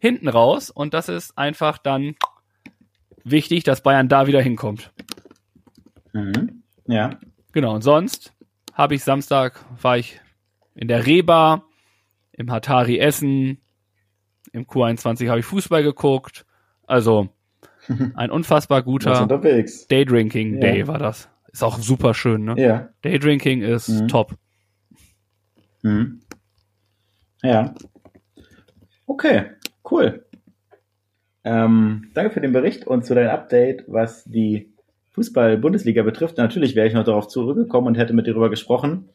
hinten 0.00 0.28
raus 0.28 0.68
und 0.68 0.92
das 0.92 1.08
ist 1.08 1.38
einfach 1.38 1.78
dann 1.78 2.16
wichtig, 3.24 3.64
dass 3.64 3.82
Bayern 3.82 4.08
da 4.08 4.26
wieder 4.26 4.42
hinkommt. 4.42 4.92
Mhm. 6.14 6.62
Ja. 6.86 7.18
Genau, 7.52 7.74
und 7.74 7.82
sonst 7.82 8.32
habe 8.72 8.94
ich 8.94 9.04
Samstag, 9.04 9.64
war 9.82 9.98
ich 9.98 10.20
in 10.74 10.88
der 10.88 11.06
Reba, 11.06 11.64
im 12.32 12.50
Hatari 12.50 12.98
Essen, 12.98 13.58
im 14.52 14.66
Q21 14.66 15.28
habe 15.28 15.40
ich 15.40 15.46
Fußball 15.46 15.82
geguckt. 15.82 16.46
Also 16.86 17.28
ein 18.14 18.30
unfassbar 18.30 18.82
guter 18.82 19.26
Daydrinking 19.26 20.60
Day 20.60 20.80
ja. 20.80 20.86
war 20.86 20.98
das. 20.98 21.28
Ist 21.52 21.62
auch 21.62 21.78
super 21.78 22.14
schön, 22.14 22.44
ne? 22.44 22.54
Ja. 22.56 22.88
Daydrinking 23.02 23.62
ist 23.62 23.88
mhm. 23.88 24.08
top. 24.08 24.34
Mhm. 25.82 26.20
Ja. 27.42 27.74
Okay, 29.06 29.50
cool. 29.90 30.24
Ähm, 31.44 32.10
danke 32.14 32.32
für 32.32 32.40
den 32.40 32.52
Bericht 32.52 32.86
und 32.86 33.04
zu 33.04 33.14
deinem 33.14 33.30
Update, 33.30 33.84
was 33.86 34.24
die 34.24 34.73
Fußball-Bundesliga 35.14 36.02
betrifft. 36.02 36.38
Natürlich 36.38 36.74
wäre 36.74 36.86
ich 36.86 36.94
noch 36.94 37.04
darauf 37.04 37.28
zurückgekommen 37.28 37.88
und 37.88 37.94
hätte 37.96 38.12
mit 38.12 38.26
dir 38.26 38.32
darüber 38.32 38.50
gesprochen. 38.50 39.08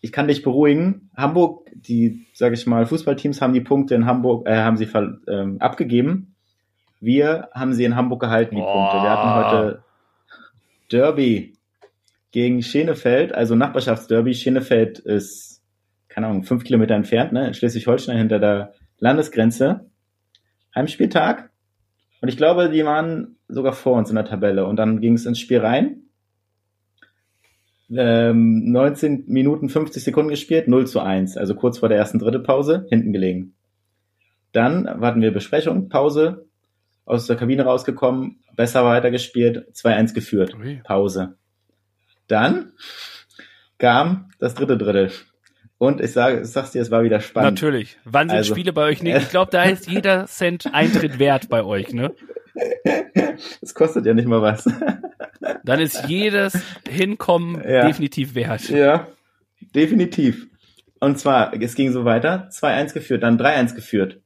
Ich 0.00 0.12
kann 0.12 0.28
dich 0.28 0.42
beruhigen. 0.42 1.10
Hamburg, 1.16 1.68
die, 1.74 2.26
sage 2.32 2.54
ich 2.54 2.66
mal, 2.66 2.86
Fußballteams 2.86 3.40
haben 3.40 3.54
die 3.54 3.60
Punkte 3.60 3.94
in 3.94 4.06
Hamburg, 4.06 4.46
äh, 4.46 4.56
haben 4.56 4.76
sie 4.76 4.88
ähm, 5.28 5.56
abgegeben. 5.60 6.34
Wir 7.00 7.48
haben 7.52 7.72
sie 7.74 7.84
in 7.84 7.96
Hamburg 7.96 8.20
gehalten, 8.20 8.54
die 8.54 8.62
oh. 8.62 8.72
Punkte. 8.72 8.96
Wir 8.98 9.10
hatten 9.10 9.34
heute 9.34 9.82
Derby 10.90 11.54
gegen 12.30 12.62
Schenefeld, 12.62 13.34
also 13.34 13.54
Nachbarschaftsderby. 13.56 14.34
Schenefeld 14.34 15.00
ist, 15.00 15.62
keine 16.08 16.28
Ahnung, 16.28 16.44
fünf 16.44 16.64
Kilometer 16.64 16.94
entfernt, 16.94 17.32
ne, 17.32 17.48
in 17.48 17.54
Schleswig-Holstein 17.54 18.18
hinter 18.18 18.38
der 18.38 18.74
Landesgrenze. 18.98 19.86
Heimspieltag. 20.74 21.50
Und 22.24 22.28
ich 22.28 22.38
glaube, 22.38 22.70
die 22.70 22.86
waren 22.86 23.36
sogar 23.48 23.74
vor 23.74 23.98
uns 23.98 24.08
in 24.08 24.16
der 24.16 24.24
Tabelle. 24.24 24.64
Und 24.64 24.76
dann 24.76 25.02
ging 25.02 25.12
es 25.12 25.26
ins 25.26 25.38
Spiel 25.38 25.58
rein. 25.58 26.04
Ähm, 27.94 28.72
19 28.72 29.24
Minuten 29.26 29.68
50 29.68 30.02
Sekunden 30.02 30.30
gespielt, 30.30 30.66
0 30.66 30.86
zu 30.86 31.00
1, 31.00 31.36
also 31.36 31.54
kurz 31.54 31.80
vor 31.80 31.90
der 31.90 31.98
ersten 31.98 32.18
dritte 32.18 32.38
Pause, 32.38 32.86
hinten 32.88 33.12
gelegen. 33.12 33.52
Dann 34.52 34.88
hatten 35.02 35.20
wir 35.20 35.34
Besprechung, 35.34 35.90
Pause, 35.90 36.46
aus 37.04 37.26
der 37.26 37.36
Kabine 37.36 37.64
rausgekommen, 37.64 38.38
besser 38.56 38.86
weitergespielt, 38.86 39.68
2-1 39.74 40.14
geführt, 40.14 40.56
Pause. 40.82 41.36
Dann 42.26 42.72
kam 43.76 44.30
das 44.38 44.54
dritte 44.54 44.78
Drittel. 44.78 45.10
Und 45.84 46.00
ich 46.00 46.12
sage, 46.12 46.40
ich 46.40 46.48
sag's 46.48 46.70
dir, 46.70 46.80
es 46.80 46.90
war 46.90 47.02
wieder 47.02 47.20
spannend. 47.20 47.60
Natürlich. 47.60 47.98
Wann 48.04 48.30
sind 48.30 48.38
also, 48.38 48.54
Spiele 48.54 48.72
bei 48.72 48.84
euch 48.84 49.02
nicht? 49.02 49.16
Ich 49.18 49.28
glaube, 49.28 49.50
da 49.50 49.64
ist 49.64 49.86
jeder 49.86 50.26
Cent 50.26 50.72
Eintritt 50.72 51.18
wert 51.18 51.50
bei 51.50 51.62
euch, 51.62 51.92
ne? 51.92 52.14
Das 53.60 53.74
kostet 53.74 54.06
ja 54.06 54.14
nicht 54.14 54.28
mal 54.28 54.40
was. 54.40 54.64
Dann 55.64 55.80
ist 55.80 56.08
jedes 56.08 56.58
Hinkommen 56.88 57.62
ja. 57.68 57.86
definitiv 57.86 58.34
wert. 58.34 58.68
Ja, 58.70 59.08
definitiv. 59.74 60.46
Und 61.00 61.18
zwar, 61.18 61.52
es 61.60 61.74
ging 61.74 61.92
so 61.92 62.06
weiter, 62.06 62.48
2-1 62.50 62.94
geführt, 62.94 63.22
dann 63.22 63.38
3-1 63.38 63.74
geführt, 63.74 64.20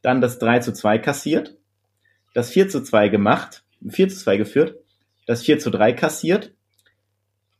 dann 0.00 0.20
das 0.20 0.38
3 0.40 0.60
zu 0.60 0.72
2 0.72 0.98
kassiert, 0.98 1.56
das 2.34 2.50
4 2.50 2.70
zu 2.70 2.82
2 2.82 3.08
gemacht, 3.08 3.62
4 3.86 4.08
zu 4.08 4.16
2 4.16 4.36
geführt, 4.38 4.76
das 5.26 5.44
4 5.44 5.60
zu 5.60 5.70
3 5.70 5.92
kassiert, 5.92 6.54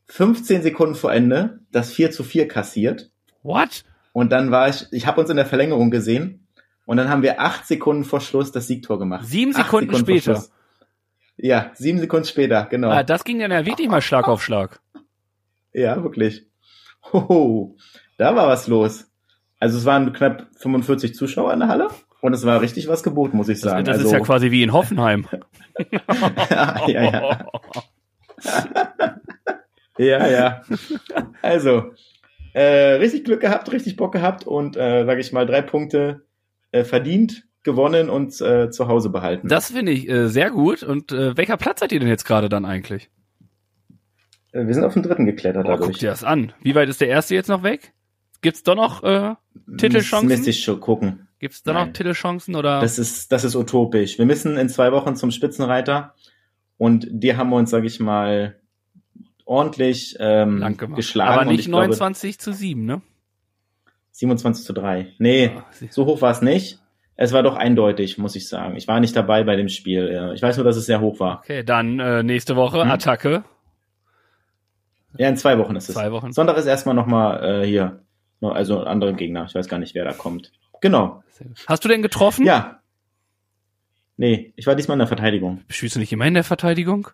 15 0.07 0.61
Sekunden 0.61 0.95
vor 0.95 1.13
Ende 1.13 1.59
das 1.71 1.91
4 1.91 2.11
zu 2.11 2.23
4 2.23 2.47
kassiert. 2.47 3.11
What? 3.43 3.83
Und 4.13 4.31
dann 4.31 4.51
war 4.51 4.69
ich, 4.69 4.85
ich 4.91 5.07
habe 5.07 5.21
uns 5.21 5.29
in 5.29 5.35
der 5.35 5.45
Verlängerung 5.45 5.91
gesehen 5.91 6.47
und 6.85 6.97
dann 6.97 7.09
haben 7.09 7.21
wir 7.21 7.39
acht 7.41 7.67
Sekunden 7.67 8.03
vor 8.03 8.21
Schluss 8.21 8.51
das 8.51 8.67
Siegtor 8.67 8.99
gemacht. 8.99 9.25
Sieben 9.25 9.53
Sekunden, 9.53 9.93
Sekunden 9.93 10.21
später. 10.21 10.43
Ja, 11.37 11.71
sieben 11.73 11.99
Sekunden 11.99 12.25
später, 12.25 12.65
genau. 12.65 12.89
Ah, 12.89 13.03
das 13.03 13.23
ging 13.23 13.39
dann 13.39 13.51
ja 13.51 13.65
wirklich 13.65 13.89
mal 13.89 14.01
Schlag 14.01 14.27
auf 14.27 14.43
Schlag. 14.43 14.79
Ja, 15.73 16.01
wirklich. 16.03 16.45
Hoho, 17.11 17.75
da 18.17 18.35
war 18.35 18.47
was 18.47 18.67
los. 18.67 19.09
Also 19.59 19.77
es 19.77 19.85
waren 19.85 20.13
knapp 20.13 20.47
45 20.57 21.15
Zuschauer 21.15 21.53
in 21.53 21.59
der 21.59 21.69
Halle 21.69 21.89
und 22.21 22.33
es 22.33 22.45
war 22.45 22.61
richtig 22.61 22.87
was 22.87 23.01
geboten, 23.01 23.37
muss 23.37 23.49
ich 23.49 23.59
sagen. 23.59 23.85
Das, 23.85 23.97
das 23.97 24.05
also, 24.05 24.07
ist 24.07 24.19
ja 24.19 24.25
quasi 24.25 24.51
wie 24.51 24.61
in 24.61 24.73
Hoffenheim. 24.73 25.27
ja, 26.49 26.87
ja, 26.87 27.03
ja. 27.03 27.47
Ja, 29.97 30.27
ja. 30.27 30.61
Also, 31.41 31.93
äh, 32.53 32.63
richtig 32.95 33.25
Glück 33.25 33.41
gehabt, 33.41 33.71
richtig 33.71 33.95
Bock 33.95 34.13
gehabt 34.13 34.45
und, 34.45 34.77
äh, 34.77 35.05
sage 35.05 35.21
ich 35.21 35.31
mal, 35.31 35.45
drei 35.45 35.61
Punkte 35.61 36.25
äh, 36.71 36.83
verdient, 36.83 37.45
gewonnen 37.63 38.09
und 38.09 38.39
äh, 38.41 38.69
zu 38.69 38.87
Hause 38.87 39.09
behalten. 39.09 39.47
Das 39.47 39.71
finde 39.71 39.91
ich 39.91 40.07
äh, 40.09 40.27
sehr 40.27 40.51
gut. 40.51 40.83
Und 40.83 41.11
äh, 41.11 41.35
welcher 41.37 41.57
Platz 41.57 41.79
seid 41.79 41.91
ihr 41.91 41.99
denn 41.99 42.09
jetzt 42.09 42.25
gerade 42.25 42.49
dann 42.49 42.65
eigentlich? 42.65 43.09
Äh, 44.51 44.67
wir 44.67 44.73
sind 44.73 44.83
auf 44.83 44.93
den 44.93 45.03
dritten 45.03 45.25
geklettert 45.25 45.65
oh, 45.65 45.69
dadurch. 45.69 45.91
Guck 45.91 45.99
dir 45.99 46.09
das 46.09 46.23
an. 46.23 46.53
Wie 46.61 46.75
weit 46.75 46.89
ist 46.89 47.01
der 47.01 47.07
erste 47.07 47.35
jetzt 47.35 47.47
noch 47.47 47.63
weg? 47.63 47.93
Gibt's 48.41 48.63
da 48.63 48.75
noch 48.75 49.03
äh, 49.03 49.35
Titelchancen? 49.77 50.29
Das 50.29 50.37
müsste 50.37 50.49
ich 50.49 50.63
schon 50.63 50.79
gucken. 50.79 51.27
Gibt's 51.39 51.63
da 51.63 51.73
Nein. 51.73 51.87
noch 51.87 51.93
Titelchancen 51.93 52.55
oder? 52.55 52.81
Das 52.81 52.99
ist 52.99 53.31
das 53.31 53.45
ist 53.45 53.55
utopisch. 53.55 54.17
Wir 54.17 54.25
müssen 54.25 54.57
in 54.57 54.69
zwei 54.69 54.91
Wochen 54.91 55.15
zum 55.15 55.31
Spitzenreiter 55.31 56.13
und 56.77 57.07
die 57.09 57.35
haben 57.37 57.49
wir 57.49 57.55
uns, 57.55 57.69
sage 57.69 57.87
ich 57.87 57.99
mal, 58.01 58.59
ordentlich 59.45 60.15
ähm, 60.19 60.77
geschlagen. 60.95 61.31
Aber 61.31 61.45
nicht 61.45 61.67
29 61.67 62.37
glaube, 62.37 62.43
zu 62.43 62.53
7, 62.53 62.85
ne? 62.85 63.01
27 64.11 64.65
zu 64.65 64.73
3. 64.73 65.13
Nee, 65.17 65.51
oh, 65.55 65.61
so 65.89 66.05
hoch 66.05 66.21
war 66.21 66.31
es 66.31 66.41
nicht. 66.41 66.79
Es 67.15 67.31
war 67.31 67.43
doch 67.43 67.55
eindeutig, 67.55 68.17
muss 68.17 68.35
ich 68.35 68.47
sagen. 68.47 68.75
Ich 68.75 68.87
war 68.87 68.99
nicht 68.99 69.15
dabei 69.15 69.43
bei 69.43 69.55
dem 69.55 69.69
Spiel. 69.69 70.31
Ich 70.35 70.41
weiß 70.41 70.57
nur, 70.57 70.63
dass 70.63 70.77
es 70.77 70.85
sehr 70.85 70.99
hoch 70.99 71.19
war. 71.19 71.39
Okay, 71.39 71.63
dann 71.63 71.99
äh, 71.99 72.23
nächste 72.23 72.55
Woche 72.55 72.81
hm? 72.83 72.89
Attacke. 72.89 73.43
Ja, 75.17 75.29
in 75.29 75.37
zwei 75.37 75.57
Wochen 75.59 75.75
ist 75.75 75.89
es. 75.89 75.95
Zwei 75.95 76.11
Wochen. 76.11 76.31
Sonntag 76.31 76.57
ist 76.57 76.65
erstmal 76.65 76.95
nochmal 76.95 77.63
äh, 77.63 77.67
hier. 77.67 77.99
Also 78.41 78.81
andere 78.81 79.13
Gegner. 79.13 79.45
Ich 79.47 79.55
weiß 79.55 79.67
gar 79.69 79.77
nicht, 79.77 79.95
wer 79.95 80.03
da 80.03 80.11
kommt. 80.11 80.51
Genau. 80.81 81.23
Hast 81.67 81.85
du 81.85 81.87
denn 81.87 82.01
getroffen? 82.01 82.45
Ja. 82.45 82.79
Nee, 84.17 84.53
ich 84.55 84.67
war 84.67 84.75
diesmal 84.75 84.95
in 84.95 84.99
der 84.99 85.07
Verteidigung. 85.07 85.61
Spielst 85.69 85.95
du 85.95 85.99
nicht 85.99 86.11
immer 86.11 86.25
in 86.25 86.33
der 86.33 86.43
Verteidigung? 86.43 87.09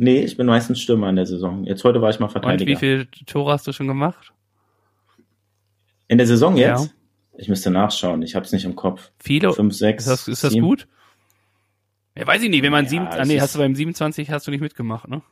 Nee, 0.00 0.20
ich 0.20 0.36
bin 0.36 0.46
meistens 0.46 0.80
Stürmer 0.80 1.10
in 1.10 1.16
der 1.16 1.26
Saison. 1.26 1.64
Jetzt 1.64 1.82
heute 1.82 2.00
war 2.00 2.08
ich 2.08 2.20
mal 2.20 2.28
Verteidiger. 2.28 2.70
Und 2.70 2.76
wie 2.76 2.76
viele 2.76 3.10
Tore 3.26 3.52
hast 3.52 3.66
du 3.66 3.72
schon 3.72 3.88
gemacht? 3.88 4.32
In 6.06 6.18
der 6.18 6.26
Saison 6.26 6.56
jetzt? 6.56 6.84
Ja. 6.84 6.90
Ich 7.36 7.48
müsste 7.48 7.70
nachschauen. 7.70 8.22
Ich 8.22 8.36
habe 8.36 8.46
es 8.46 8.52
nicht 8.52 8.64
im 8.64 8.76
Kopf. 8.76 9.10
Viele? 9.18 9.52
Fünf, 9.52 9.74
sechs. 9.74 10.04
Ist 10.06 10.10
das, 10.10 10.28
ist 10.28 10.44
das 10.44 10.54
gut? 10.54 10.86
Ja, 12.16 12.26
weiß 12.26 12.42
ich 12.42 12.48
nicht. 12.48 12.62
Wenn 12.62 12.70
man 12.70 12.84
ja, 12.84 12.90
sieben, 12.90 13.06
ah, 13.08 13.24
nee, 13.24 13.40
hast 13.40 13.56
du 13.56 13.58
beim 13.58 13.74
27 13.74 14.30
hast 14.30 14.46
du 14.46 14.52
nicht 14.52 14.60
mitgemacht, 14.60 15.08
ne? 15.08 15.22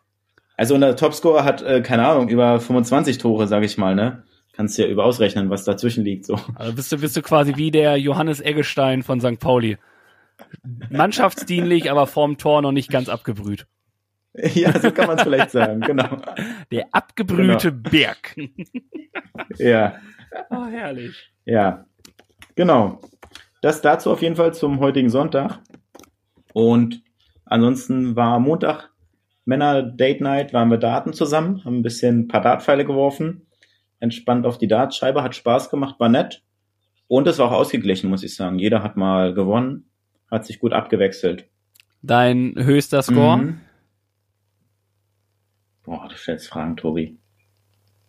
Also 0.57 0.75
unser 0.75 0.97
Topscorer 0.97 1.45
hat 1.45 1.63
äh, 1.63 1.81
keine 1.83 2.07
Ahnung 2.07 2.29
über 2.29 2.59
25 2.59 3.19
Tore, 3.19 3.47
sag 3.47 3.63
ich 3.63 3.79
mal, 3.79 3.95
ne? 3.95 4.25
Kannst 4.53 4.79
ja 4.79 4.87
über 4.87 5.05
ausrechnen, 5.05 5.49
was 5.49 5.65
dazwischen 5.65 6.05
liegt, 6.05 6.27
so. 6.27 6.41
Also 6.55 6.75
bist 6.75 6.91
du 6.91 6.99
bist 6.99 7.17
du 7.17 7.23
quasi 7.23 7.57
wie 7.57 7.71
der 7.71 7.99
Johannes 7.99 8.41
Eggestein 8.41 9.03
von 9.03 9.21
St. 9.21 9.39
Pauli. 9.39 9.79
Mannschaftsdienlich, 10.91 11.91
aber 11.91 12.07
vorm 12.07 12.39
Tor 12.39 12.63
noch 12.63 12.73
nicht 12.73 12.91
ganz 12.91 13.09
abgebrüht. 13.09 13.67
Ja, 14.55 14.79
so 14.79 14.91
kann 14.91 15.07
man 15.07 15.17
es 15.17 15.23
vielleicht 15.23 15.51
sagen, 15.51 15.81
genau. 15.81 16.19
Der 16.71 16.87
abgebrühte 16.93 17.73
genau. 17.73 17.91
Berg. 17.91 18.37
ja. 19.59 19.97
Oh, 20.51 20.67
herrlich. 20.67 21.31
Ja, 21.45 21.87
genau. 22.55 23.01
Das 23.63 23.81
dazu 23.81 24.11
auf 24.11 24.23
jeden 24.23 24.37
Fall 24.37 24.53
zum 24.55 24.81
heutigen 24.81 25.09
Sonntag. 25.09 25.61
Und 26.53 27.03
ansonsten 27.45 28.17
war 28.17 28.39
Montag 28.39 28.91
Männer 29.45 29.83
Date 29.83 30.21
Night, 30.21 30.53
waren 30.53 30.71
wir 30.71 30.79
Daten 30.79 31.13
zusammen, 31.13 31.65
haben 31.65 31.79
ein 31.79 31.83
bisschen 31.83 32.21
ein 32.21 32.29
paar 32.29 32.41
Dartpfeile 32.41 32.85
geworfen, 32.85 33.47
entspannt 34.01 34.45
auf 34.45 34.59
die 34.59 34.67
Dartscheibe, 34.67 35.23
hat 35.23 35.37
Spaß 35.37 35.71
gemacht, 35.71 36.01
war 36.01 36.09
nett. 36.09 36.43
Und 37.09 37.29
es 37.29 37.39
war 37.39 37.47
auch 37.47 37.59
ausgeglichen, 37.59 38.11
muss 38.11 38.25
ich 38.25 38.35
sagen. 38.35 38.59
Jeder 38.59 38.83
hat 38.83 38.97
mal 38.97 39.33
gewonnen, 39.33 39.89
hat 40.31 40.45
sich 40.45 40.59
gut 40.59 40.73
abgewechselt. 40.73 41.49
Dein 42.03 42.55
höchster 42.57 43.03
Score? 43.03 43.37
Mhm. 43.39 43.61
Boah, 45.87 46.09
du 46.09 46.17
stellst 46.17 46.49
Fragen, 46.49 46.77
Tobi. 46.77 47.17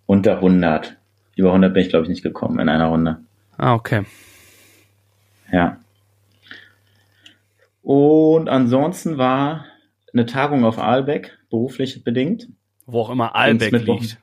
Unter 0.07 0.37
100. 0.37 0.97
Über 1.35 1.49
100 1.49 1.73
bin 1.73 1.83
ich, 1.83 1.89
glaube 1.89 2.03
ich, 2.03 2.09
nicht 2.09 2.23
gekommen 2.23 2.59
in 2.59 2.69
einer 2.69 2.87
Runde. 2.87 3.19
Ah, 3.55 3.75
okay. 3.75 4.03
Ja. 5.51 5.79
Und 7.83 8.49
ansonsten 8.49 9.17
war 9.19 9.65
eine 10.11 10.25
Tagung 10.25 10.65
auf 10.65 10.79
Aalbeck, 10.79 11.37
beruflich 11.51 12.03
bedingt. 12.03 12.49
Wo 12.87 13.01
auch 13.01 13.11
immer 13.11 13.35
Aalbeck 13.35 13.71
liegt. 13.71 14.17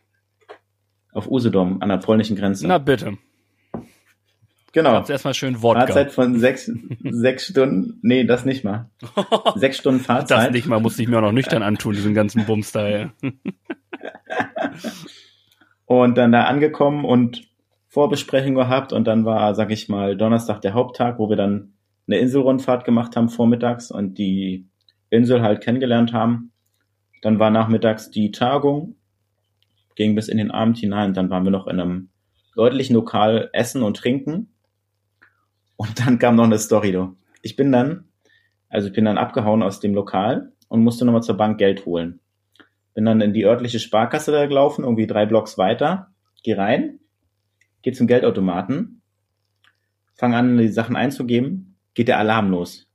Auf 1.12 1.30
Usedom, 1.30 1.80
an 1.80 1.88
der 1.88 1.98
polnischen 1.98 2.36
Grenze. 2.36 2.66
Na 2.66 2.78
bitte. 2.78 3.16
Genau. 4.74 4.98
Jetzt 4.98 5.08
erstmal 5.08 5.34
schön 5.34 5.62
Wodka. 5.62 5.86
Fahrzeit 5.86 6.10
von 6.10 6.36
sechs, 6.40 6.68
sechs 7.04 7.46
Stunden. 7.46 8.00
Nee, 8.02 8.24
das 8.24 8.44
nicht 8.44 8.64
mal. 8.64 8.90
Sechs 9.54 9.78
Stunden 9.78 10.00
Fahrzeit. 10.00 10.48
Das 10.48 10.52
nicht 10.52 10.66
mal, 10.66 10.80
muss 10.80 10.98
ich 10.98 11.06
mir 11.06 11.18
auch 11.18 11.22
noch 11.22 11.32
nüchtern 11.32 11.62
antun, 11.62 11.94
diesen 11.94 12.12
ganzen 12.12 12.44
Bums 12.44 12.72
da, 12.72 12.88
ja. 12.88 13.12
und 15.86 16.18
dann 16.18 16.32
da 16.32 16.44
angekommen 16.44 17.04
und 17.04 17.46
Vorbesprechung 17.88 18.56
gehabt 18.56 18.92
und 18.92 19.06
dann 19.06 19.24
war, 19.24 19.54
sag 19.54 19.70
ich 19.70 19.88
mal, 19.88 20.16
Donnerstag 20.16 20.60
der 20.60 20.74
Haupttag, 20.74 21.20
wo 21.20 21.28
wir 21.28 21.36
dann 21.36 21.74
eine 22.08 22.18
Inselrundfahrt 22.18 22.84
gemacht 22.84 23.14
haben 23.14 23.28
vormittags 23.28 23.92
und 23.92 24.18
die 24.18 24.66
Insel 25.08 25.40
halt 25.40 25.60
kennengelernt 25.62 26.12
haben. 26.12 26.50
Dann 27.22 27.38
war 27.38 27.50
nachmittags 27.50 28.10
die 28.10 28.32
Tagung, 28.32 28.96
ging 29.94 30.16
bis 30.16 30.26
in 30.26 30.38
den 30.38 30.50
Abend 30.50 30.78
hinein. 30.78 31.14
Dann 31.14 31.30
waren 31.30 31.44
wir 31.44 31.52
noch 31.52 31.68
in 31.68 31.78
einem 31.78 32.08
deutlichen 32.56 32.94
Lokal 32.94 33.50
essen 33.52 33.84
und 33.84 33.96
trinken. 33.96 34.53
Und 35.76 36.00
dann 36.00 36.18
kam 36.18 36.36
noch 36.36 36.44
eine 36.44 36.58
Story, 36.58 36.92
du. 36.92 37.16
Ich 37.42 37.56
bin 37.56 37.72
dann, 37.72 38.04
also 38.68 38.88
ich 38.88 38.94
bin 38.94 39.04
dann 39.04 39.18
abgehauen 39.18 39.62
aus 39.62 39.80
dem 39.80 39.94
Lokal 39.94 40.52
und 40.68 40.82
musste 40.82 41.04
nochmal 41.04 41.22
zur 41.22 41.36
Bank 41.36 41.58
Geld 41.58 41.84
holen. 41.86 42.20
Bin 42.94 43.04
dann 43.04 43.20
in 43.20 43.32
die 43.32 43.44
örtliche 43.44 43.80
Sparkasse 43.80 44.32
da 44.32 44.46
gelaufen, 44.46 44.84
irgendwie 44.84 45.06
drei 45.06 45.26
Blocks 45.26 45.58
weiter, 45.58 46.12
geh 46.42 46.54
rein, 46.54 47.00
gehe 47.82 47.92
zum 47.92 48.06
Geldautomaten, 48.06 49.02
fange 50.14 50.36
an, 50.36 50.58
die 50.58 50.68
Sachen 50.68 50.96
einzugeben, 50.96 51.76
geht 51.94 52.08
der 52.08 52.18
Alarm 52.18 52.50
los. 52.50 52.88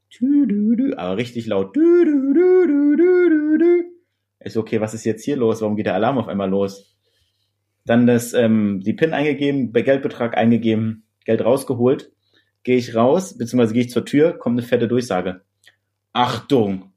Aber 0.98 1.18
richtig 1.18 1.46
laut. 1.48 1.76
Ist 4.40 4.58
okay, 4.58 4.80
was 4.82 4.94
ist 4.94 5.04
jetzt 5.04 5.26
hier 5.26 5.36
los? 5.36 5.62
Warum 5.62 5.76
geht 5.76 5.86
der 5.86 5.96
Alarm 5.96 6.18
auf 6.18 6.28
einmal 6.28 6.50
los? 6.50 6.98
Dann 7.86 8.08
das, 8.08 8.34
ähm, 8.34 8.82
die 8.82 8.94
PIN 8.94 9.14
eingegeben, 9.14 9.74
Geldbetrag 9.74 10.38
eingegeben, 10.38 11.04
Geld 11.26 11.44
rausgeholt, 11.44 12.12
gehe 12.64 12.78
ich 12.78 12.96
raus, 12.96 13.38
beziehungsweise 13.38 13.74
gehe 13.74 13.84
ich 13.84 13.92
zur 13.92 14.06
Tür, 14.06 14.38
kommt 14.38 14.60
eine 14.60 14.68
fette 14.68 14.88
Durchsage. 14.88 15.42
Achtung! 16.14 16.92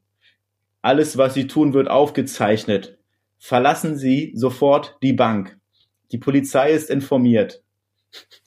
Alles, 0.80 1.16
was 1.16 1.34
Sie 1.34 1.46
tun, 1.46 1.74
wird 1.74 1.88
aufgezeichnet. 1.88 2.98
Verlassen 3.38 3.96
Sie 3.96 4.32
sofort 4.34 4.98
die 5.02 5.12
Bank. 5.12 5.58
Die 6.10 6.18
Polizei 6.18 6.72
ist 6.72 6.90
informiert. 6.90 7.62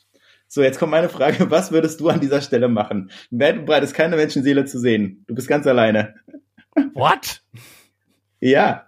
So, 0.48 0.64
jetzt 0.64 0.80
kommt 0.80 0.92
meine 0.92 1.10
Frage, 1.10 1.52
was 1.52 1.74
würdest 1.74 2.00
du 2.00 2.08
an 2.08 2.22
dieser 2.22 2.40
Stelle 2.40 2.70
machen? 2.70 3.12
Du 3.30 3.38
bereitest 3.38 3.94
keine 3.94 4.16
Menschenseele 4.16 4.64
zu 4.64 4.80
sehen. 4.80 5.26
Du 5.28 5.36
bist 5.36 5.50
ganz 5.50 5.68
alleine. 5.68 6.16
What? 6.94 7.42
Ja. 8.40 8.88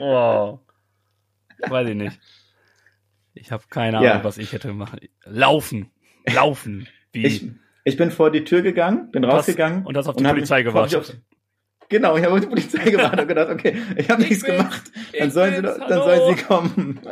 Oh. 0.00 0.58
Weiß 1.60 1.88
ich 1.88 1.94
nicht. 1.94 2.18
Ich 3.34 3.52
habe 3.52 3.62
keine 3.70 3.98
Ahnung, 3.98 4.10
ja. 4.10 4.24
was 4.24 4.36
ich 4.36 4.52
hätte 4.52 4.72
machen. 4.72 4.98
Laufen. 5.24 5.92
Laufen. 6.26 6.88
Wie? 7.22 7.26
Ich, 7.26 7.46
ich 7.84 7.96
bin 7.96 8.10
vor 8.10 8.30
die 8.30 8.44
Tür 8.44 8.62
gegangen, 8.62 9.10
bin 9.10 9.24
und 9.24 9.30
rausgegangen. 9.30 9.80
Das, 9.80 9.86
und 9.86 9.94
das 9.94 10.08
auf 10.08 10.16
die 10.16 10.24
Polizei 10.24 10.62
gewartet. 10.62 11.20
Genau, 11.88 12.16
ich 12.16 12.24
habe 12.24 12.34
auf 12.34 12.40
die 12.40 12.46
Polizei 12.46 12.90
gewartet 12.90 13.20
und 13.20 13.28
gedacht, 13.28 13.50
okay, 13.50 13.76
ich 13.96 14.10
habe 14.10 14.22
nichts 14.22 14.44
gemacht. 14.44 14.82
Dann 15.18 15.30
sollen, 15.30 15.54
sie, 15.54 15.62
dann 15.62 16.02
sollen 16.02 16.36
sie 16.36 16.44
kommen. 16.44 17.00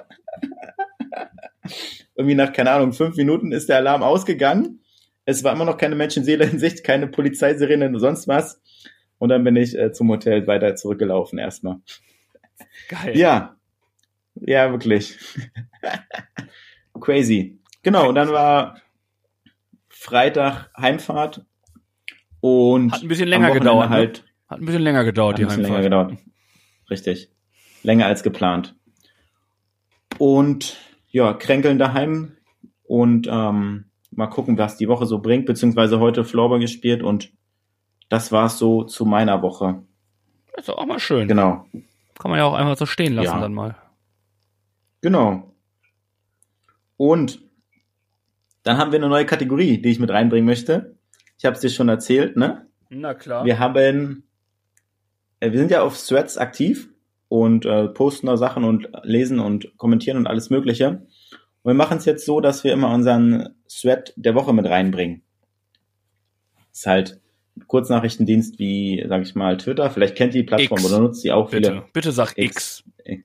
Irgendwie 2.14 2.34
nach, 2.34 2.52
keine 2.52 2.72
Ahnung, 2.72 2.92
fünf 2.92 3.16
Minuten 3.16 3.52
ist 3.52 3.68
der 3.68 3.76
Alarm 3.76 4.02
ausgegangen. 4.02 4.80
Es 5.24 5.42
war 5.44 5.52
immer 5.52 5.64
noch 5.64 5.78
keine 5.78 5.96
Menschenseele 5.96 6.44
in 6.44 6.58
Sicht, 6.58 6.84
keine 6.84 7.08
Polizeisirene 7.08 7.88
und 7.88 7.98
sonst 7.98 8.28
was. 8.28 8.60
Und 9.18 9.30
dann 9.30 9.44
bin 9.44 9.56
ich 9.56 9.76
äh, 9.76 9.92
zum 9.92 10.10
Hotel 10.10 10.46
weiter 10.46 10.76
zurückgelaufen 10.76 11.38
erstmal. 11.38 11.80
Geil. 12.88 13.16
Ja. 13.16 13.56
Ja, 14.34 14.70
wirklich. 14.70 15.18
Crazy. 17.00 17.58
Genau, 17.82 18.08
und 18.08 18.14
dann 18.14 18.30
war 18.30 18.80
Freitag 20.06 20.70
Heimfahrt 20.80 21.44
und 22.40 22.92
hat 22.92 23.02
ein 23.02 23.08
bisschen 23.08 23.26
länger 23.26 23.50
gedauert. 23.50 23.90
Ne? 23.90 23.96
Halt, 23.96 24.18
ne? 24.18 24.30
Hat 24.48 24.60
ein 24.60 24.64
bisschen 24.64 24.82
länger 24.82 25.02
gedauert, 25.02 25.38
die 25.38 25.42
Heimfahrt. 25.42 25.62
Länger 25.62 25.82
gedauert. 25.82 26.12
Richtig. 26.88 27.28
Länger 27.82 28.06
als 28.06 28.22
geplant. 28.22 28.76
Und 30.18 30.76
ja, 31.08 31.32
kränkeln 31.32 31.80
daheim 31.80 32.36
und 32.84 33.26
ähm, 33.28 33.86
mal 34.12 34.28
gucken, 34.28 34.56
was 34.58 34.76
die 34.76 34.86
Woche 34.86 35.06
so 35.06 35.18
bringt, 35.18 35.44
beziehungsweise 35.46 35.98
heute 35.98 36.24
Floorball 36.24 36.60
gespielt 36.60 37.02
und 37.02 37.32
das 38.08 38.30
war's 38.30 38.58
so 38.58 38.84
zu 38.84 39.06
meiner 39.06 39.42
Woche. 39.42 39.82
ist 40.56 40.68
doch 40.68 40.78
auch 40.78 40.86
mal 40.86 41.00
schön. 41.00 41.26
Genau. 41.26 41.66
Kann 42.16 42.30
man 42.30 42.38
ja 42.38 42.44
auch 42.44 42.54
einfach 42.54 42.76
so 42.76 42.86
stehen 42.86 43.14
lassen 43.14 43.34
ja. 43.34 43.40
dann 43.40 43.54
mal. 43.54 43.74
Genau. 45.00 45.52
Und 46.96 47.45
dann 48.66 48.78
haben 48.78 48.90
wir 48.90 48.98
eine 48.98 49.08
neue 49.08 49.26
Kategorie, 49.26 49.78
die 49.78 49.90
ich 49.90 50.00
mit 50.00 50.10
reinbringen 50.10 50.44
möchte. 50.44 50.96
Ich 51.38 51.44
habe 51.44 51.54
es 51.54 51.60
dir 51.60 51.70
schon 51.70 51.88
erzählt, 51.88 52.36
ne? 52.36 52.66
Na 52.90 53.14
klar. 53.14 53.44
Wir 53.44 53.60
haben, 53.60 54.24
äh, 55.38 55.52
wir 55.52 55.58
sind 55.60 55.70
ja 55.70 55.82
auf 55.82 55.96
Threads 55.96 56.36
aktiv 56.36 56.88
und 57.28 57.64
äh, 57.64 57.86
posten 57.86 58.26
da 58.26 58.36
Sachen 58.36 58.64
und 58.64 58.88
lesen 59.04 59.38
und 59.38 59.76
kommentieren 59.76 60.16
und 60.16 60.26
alles 60.26 60.50
Mögliche. 60.50 60.88
Und 60.88 61.70
wir 61.70 61.74
machen 61.74 61.98
es 61.98 62.06
jetzt 62.06 62.26
so, 62.26 62.40
dass 62.40 62.64
wir 62.64 62.72
immer 62.72 62.92
unseren 62.92 63.54
Thread 63.68 64.12
der 64.16 64.34
Woche 64.34 64.52
mit 64.52 64.66
reinbringen. 64.66 65.22
ist 66.72 66.86
halt 66.86 67.20
Kurznachrichtendienst 67.68 68.58
wie, 68.58 69.04
sag 69.08 69.22
ich 69.22 69.36
mal, 69.36 69.58
Twitter. 69.58 69.90
Vielleicht 69.90 70.16
kennt 70.16 70.34
die 70.34 70.42
Plattform 70.42 70.80
X. 70.80 70.90
oder 70.90 71.00
nutzt 71.00 71.22
sie 71.22 71.30
auch 71.30 71.50
bitte. 71.50 71.68
viele. 71.70 71.84
Bitte 71.92 72.10
sag 72.10 72.36
X. 72.36 72.82
X. 73.04 73.22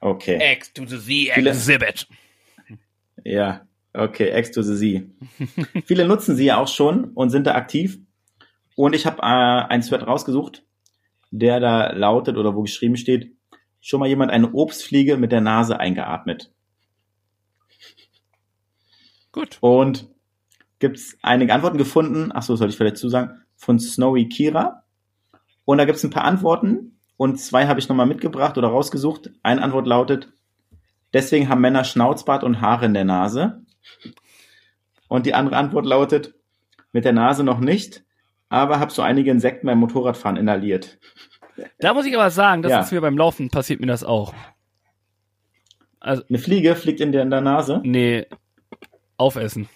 Okay. 0.00 0.54
X 0.54 0.72
to 0.72 0.86
the 0.86 0.98
Z 0.98 1.36
exhibit. 1.36 2.06
Ja, 3.22 3.67
okay, 3.94 4.42
Z. 4.42 5.10
viele 5.84 6.06
nutzen 6.06 6.36
sie 6.36 6.46
ja 6.46 6.58
auch 6.58 6.68
schon 6.68 7.04
und 7.14 7.30
sind 7.30 7.46
da 7.46 7.54
aktiv. 7.54 7.98
Und 8.76 8.94
ich 8.94 9.06
habe 9.06 9.22
äh, 9.22 9.24
einen 9.24 9.82
Thread 9.82 10.06
rausgesucht, 10.06 10.64
der 11.30 11.60
da 11.60 11.92
lautet 11.92 12.36
oder 12.36 12.54
wo 12.54 12.62
geschrieben 12.62 12.96
steht, 12.96 13.32
schon 13.80 14.00
mal 14.00 14.08
jemand 14.08 14.30
eine 14.30 14.52
Obstfliege 14.52 15.16
mit 15.16 15.32
der 15.32 15.40
Nase 15.40 15.80
eingeatmet? 15.80 16.52
Gut. 19.32 19.58
Und 19.60 20.08
gibt's 20.78 21.16
einige 21.22 21.52
Antworten 21.54 21.78
gefunden. 21.78 22.30
Ach 22.32 22.42
so, 22.42 22.56
soll 22.56 22.68
ich 22.68 22.76
vielleicht 22.76 22.96
zusagen? 22.96 23.42
Von 23.56 23.78
Snowy 23.78 24.28
Kira. 24.28 24.84
Und 25.64 25.78
da 25.78 25.84
gibt's 25.84 26.04
ein 26.04 26.10
paar 26.10 26.24
Antworten. 26.24 26.98
Und 27.16 27.40
zwei 27.40 27.66
habe 27.66 27.80
ich 27.80 27.88
nochmal 27.88 28.06
mitgebracht 28.06 28.56
oder 28.58 28.68
rausgesucht. 28.68 29.30
Eine 29.42 29.62
Antwort 29.62 29.86
lautet, 29.86 30.32
deswegen 31.12 31.48
haben 31.48 31.60
Männer 31.60 31.84
Schnauzbart 31.84 32.44
und 32.44 32.60
Haare 32.60 32.86
in 32.86 32.94
der 32.94 33.04
Nase. 33.04 33.62
Und 35.08 35.26
die 35.26 35.34
andere 35.34 35.56
Antwort 35.56 35.86
lautet, 35.86 36.34
mit 36.92 37.04
der 37.04 37.12
Nase 37.12 37.44
noch 37.44 37.60
nicht, 37.60 38.04
aber 38.48 38.80
habe 38.80 38.92
so 38.92 39.02
einige 39.02 39.30
Insekten 39.30 39.66
beim 39.66 39.78
Motorradfahren 39.78 40.36
inhaliert. 40.36 40.98
Da 41.78 41.94
muss 41.94 42.06
ich 42.06 42.14
aber 42.14 42.30
sagen, 42.30 42.62
das 42.62 42.72
ja. 42.72 42.80
ist 42.80 42.92
mir 42.92 43.00
beim 43.00 43.18
Laufen 43.18 43.50
passiert 43.50 43.80
mir 43.80 43.86
das 43.86 44.04
auch. 44.04 44.34
Also, 46.00 46.22
Eine 46.28 46.38
Fliege 46.38 46.76
fliegt 46.76 47.00
in 47.00 47.12
der, 47.12 47.22
in 47.22 47.30
der 47.30 47.40
Nase? 47.40 47.80
Nee, 47.84 48.26
aufessen. 49.16 49.68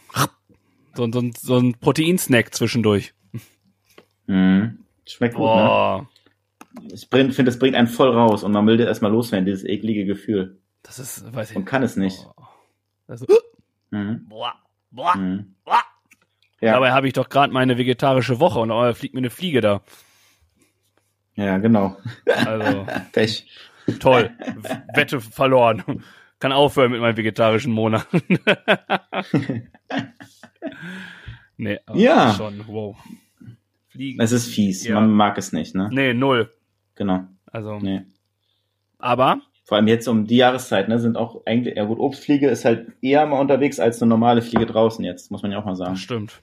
So, 0.94 1.10
so, 1.10 1.30
so 1.38 1.58
ein 1.58 1.74
Proteinsnack 1.80 2.54
zwischendurch. 2.54 3.14
Mhm. 4.26 4.84
Schmeckt 5.06 5.34
gut, 5.34 5.46
oh. 5.46 5.56
ne? 5.56 6.06
Ich 6.92 7.08
finde, 7.08 7.50
es 7.50 7.58
bringt 7.58 7.76
einen 7.76 7.88
voll 7.88 8.10
raus 8.10 8.44
und 8.44 8.52
man 8.52 8.66
will 8.66 8.76
das 8.76 8.86
erstmal 8.86 9.10
loswerden, 9.10 9.44
dieses 9.44 9.64
eklige 9.64 10.06
Gefühl. 10.06 10.58
Das 10.82 10.98
ist, 10.98 11.34
weiß 11.34 11.50
ich. 11.50 11.56
Und 11.56 11.64
kann 11.64 11.82
es 11.82 11.96
nicht. 11.96 12.26
Oh. 12.26 12.42
Also, 13.08 13.26
mhm. 13.92 14.26
Boah, 14.28 14.54
boah, 14.90 15.16
mhm. 15.16 15.54
boah. 15.64 15.82
Ja. 16.60 16.72
Dabei 16.74 16.92
habe 16.92 17.06
ich 17.06 17.12
doch 17.12 17.28
gerade 17.28 17.52
meine 17.52 17.78
vegetarische 17.78 18.40
Woche 18.40 18.60
und 18.60 18.70
oh, 18.70 18.94
fliegt 18.94 19.14
mir 19.14 19.18
eine 19.18 19.30
Fliege 19.30 19.60
da. 19.60 19.82
Ja, 21.34 21.58
genau. 21.58 21.96
Also. 22.26 22.86
Pech. 23.12 23.46
Toll. 23.98 24.30
Wette 24.94 25.20
verloren. 25.20 26.04
Kann 26.38 26.52
aufhören 26.52 26.92
mit 26.92 27.00
meinen 27.00 27.16
vegetarischen 27.16 27.72
Monaten. 27.72 28.20
nee, 31.56 31.78
aber 31.86 31.98
ja. 31.98 32.34
schon, 32.34 32.66
wow. 32.66 32.96
Fliegen. 33.88 34.20
Es 34.20 34.32
ist 34.32 34.48
fies. 34.48 34.84
Ja. 34.84 34.94
Man 34.96 35.12
mag 35.12 35.38
es 35.38 35.52
nicht, 35.52 35.74
ne? 35.74 35.88
Nee, 35.92 36.14
null. 36.14 36.52
Genau. 36.94 37.24
Also. 37.46 37.78
Nee. 37.78 38.02
Aber. 38.98 39.40
Vor 39.64 39.76
allem 39.76 39.86
jetzt 39.86 40.08
um 40.08 40.26
die 40.26 40.36
Jahreszeit, 40.36 40.88
ne, 40.88 40.98
sind 40.98 41.16
auch 41.16 41.46
eigentlich, 41.46 41.76
ja 41.76 41.84
gut, 41.84 41.98
Obstfliege 41.98 42.48
ist 42.48 42.64
halt 42.64 42.88
eher 43.00 43.26
mal 43.26 43.40
unterwegs 43.40 43.78
als 43.78 44.02
eine 44.02 44.08
normale 44.08 44.42
Fliege 44.42 44.66
draußen 44.66 45.04
jetzt, 45.04 45.30
muss 45.30 45.42
man 45.42 45.52
ja 45.52 45.58
auch 45.58 45.64
mal 45.64 45.76
sagen. 45.76 45.96
Stimmt. 45.96 46.42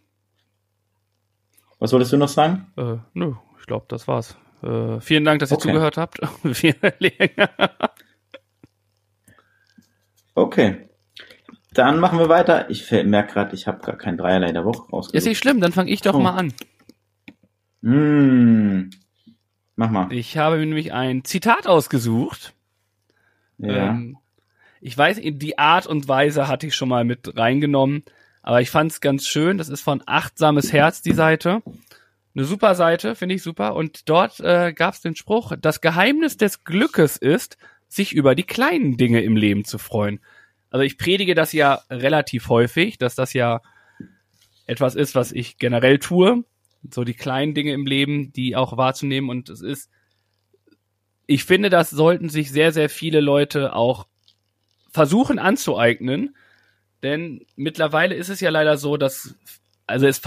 Was 1.80 1.92
wolltest 1.92 2.14
du 2.14 2.18
noch 2.18 2.30
sagen? 2.30 2.68
Äh, 2.78 2.98
nö, 3.14 3.34
ich 3.60 3.66
glaube, 3.66 3.86
das 3.90 4.08
war's. 4.08 4.38
Äh, 4.64 5.00
vielen 5.02 5.26
Dank, 5.26 5.40
dass 5.40 5.52
ihr 5.52 5.58
okay. 5.58 5.68
zugehört 5.70 5.98
habt. 5.98 6.20
okay. 10.36 10.90
Dann 11.74 12.00
machen 12.00 12.20
wir 12.20 12.30
weiter. 12.30 12.70
Ich 12.70 12.92
merke 12.92 13.34
gerade, 13.34 13.56
ich 13.56 13.68
habe 13.68 13.80
gar 13.80 13.98
kein 13.98 14.18
Dreierlei 14.18 14.52
der 14.52 14.66
Woche 14.66 14.90
rausgesucht. 14.92 15.16
Ist 15.16 15.26
nicht 15.26 15.38
schlimm, 15.38 15.62
dann 15.62 15.72
fange 15.72 15.92
ich 15.92 16.02
doch 16.02 16.16
oh. 16.16 16.20
mal 16.20 16.36
an. 16.36 16.54
Mmh. 17.82 18.90
Mach 19.76 19.90
mal. 19.90 20.12
Ich 20.12 20.38
habe 20.38 20.58
mir 20.58 20.66
nämlich 20.66 20.92
ein 20.92 21.24
Zitat 21.24 21.68
ausgesucht. 21.68 22.54
Ja. 23.60 23.90
Ähm, 23.90 24.18
ich 24.82 24.98
weiß, 24.98 25.20
die 25.22 25.58
Art 25.58 25.88
und 25.88 26.08
Weise 26.08 26.48
hatte 26.48 26.68
ich 26.68 26.76
schon 26.76 26.90
mal 26.90 27.04
mit 27.04 27.38
reingenommen. 27.38 28.04
Aber 28.42 28.62
ich 28.62 28.70
fand 28.70 28.92
es 28.92 29.02
ganz 29.02 29.28
schön. 29.28 29.58
Das 29.58 29.70
ist 29.70 29.82
von 29.82 30.02
Achtsames 30.06 30.74
Herz, 30.74 31.02
die 31.02 31.14
Seite. 31.14 31.62
Eine 32.34 32.46
super 32.46 32.76
Seite, 32.76 33.16
finde 33.16 33.36
ich 33.36 33.44
super. 33.44 33.76
Und 33.76 34.08
dort 34.08 34.40
äh, 34.40 34.74
gab 34.74 34.94
es 34.94 35.02
den 35.02 35.16
Spruch, 35.16 35.54
das 35.60 35.82
Geheimnis 35.82 36.38
des 36.38 36.64
Glückes 36.64 37.18
ist, 37.18 37.58
sich 37.88 38.14
über 38.14 38.36
die 38.36 38.44
kleinen 38.44 38.98
Dinge 38.98 39.22
im 39.22 39.36
Leben 39.36 39.66
zu 39.66 39.78
freuen. 39.78 40.20
Also 40.70 40.84
ich 40.84 40.98
predige 40.98 41.36
das 41.36 41.52
ja 41.54 41.82
relativ 41.90 42.48
häufig, 42.50 42.98
dass 42.98 43.16
das 43.16 43.34
ja 43.34 43.62
etwas 44.68 44.96
ist, 44.96 45.16
was 45.16 45.32
ich 45.32 45.58
generell 45.58 45.98
tue. 45.98 46.44
So 46.90 47.04
die 47.04 47.16
kleinen 47.16 47.56
Dinge 47.56 47.74
im 47.74 47.86
Leben, 47.86 48.32
die 48.32 48.56
auch 48.56 48.78
wahrzunehmen. 48.78 49.30
Und 49.30 49.50
es 49.50 49.62
ist, 49.62 49.90
ich 51.30 51.46
finde, 51.46 51.70
das 51.70 51.92
sollten 51.92 52.28
sich 52.28 52.52
sehr, 52.52 52.72
sehr 52.72 52.90
viele 52.90 53.22
Leute 53.22 53.74
auch 53.76 54.08
versuchen 54.90 55.38
anzueignen, 55.38 56.36
denn 57.04 57.46
mittlerweile 57.56 58.16
ist 58.16 58.30
es 58.30 58.40
ja 58.40 58.50
leider 58.50 58.78
so, 58.78 58.98
dass, 58.98 59.36
also 59.86 60.08
es 60.08 60.22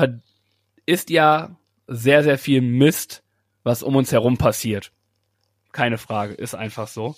ist 0.86 1.10
ja 1.10 1.56
sehr, 1.88 2.22
sehr 2.22 2.38
viel 2.38 2.60
Mist, 2.62 3.24
was 3.64 3.82
um 3.82 3.96
uns 3.96 4.12
herum 4.12 4.38
passiert. 4.38 4.92
Keine 5.72 5.98
Frage, 5.98 6.34
ist 6.34 6.54
einfach 6.54 6.86
so. 6.86 7.16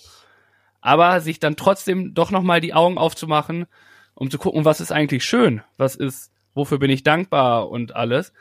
Aber 0.81 1.21
sich 1.21 1.39
dann 1.39 1.55
trotzdem 1.55 2.15
doch 2.15 2.31
nochmal 2.31 2.61
die 2.61 2.73
Augen 2.73 2.97
aufzumachen 2.97 3.67
um 4.15 4.31
zu 4.31 4.39
gucken, 4.39 4.65
was 4.65 4.81
ist 4.81 4.91
eigentlich 4.91 5.23
schön, 5.25 5.61
was 5.77 5.95
ist, 5.95 6.31
wofür 6.53 6.79
bin 6.79 6.89
ich 6.89 7.03
dankbar 7.03 7.69
und 7.69 7.95
alles. 7.95 8.33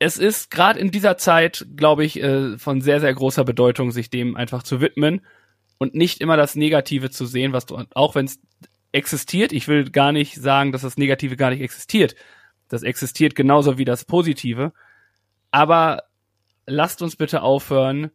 Es 0.00 0.16
ist 0.16 0.50
gerade 0.50 0.80
in 0.80 0.90
dieser 0.90 1.18
Zeit, 1.18 1.66
glaube 1.76 2.04
ich, 2.04 2.20
äh, 2.20 2.58
von 2.58 2.80
sehr, 2.80 3.00
sehr 3.00 3.14
großer 3.14 3.44
Bedeutung, 3.44 3.92
sich 3.92 4.10
dem 4.10 4.34
einfach 4.34 4.62
zu 4.62 4.80
widmen 4.80 5.20
und 5.78 5.94
nicht 5.94 6.20
immer 6.20 6.36
das 6.36 6.56
Negative 6.56 7.10
zu 7.10 7.26
sehen, 7.26 7.52
was 7.52 7.66
du, 7.66 7.84
auch 7.94 8.14
wenn 8.14 8.24
es 8.24 8.40
existiert, 8.92 9.52
ich 9.52 9.68
will 9.68 9.90
gar 9.90 10.12
nicht 10.12 10.34
sagen, 10.34 10.72
dass 10.72 10.82
das 10.82 10.96
Negative 10.96 11.36
gar 11.36 11.50
nicht 11.50 11.60
existiert. 11.60 12.16
Das 12.68 12.82
existiert 12.82 13.34
genauso 13.34 13.78
wie 13.78 13.84
das 13.84 14.04
Positive. 14.04 14.72
Aber 15.50 16.04
lasst 16.66 17.02
uns 17.02 17.16
bitte 17.16 17.42
aufhören, 17.42 18.10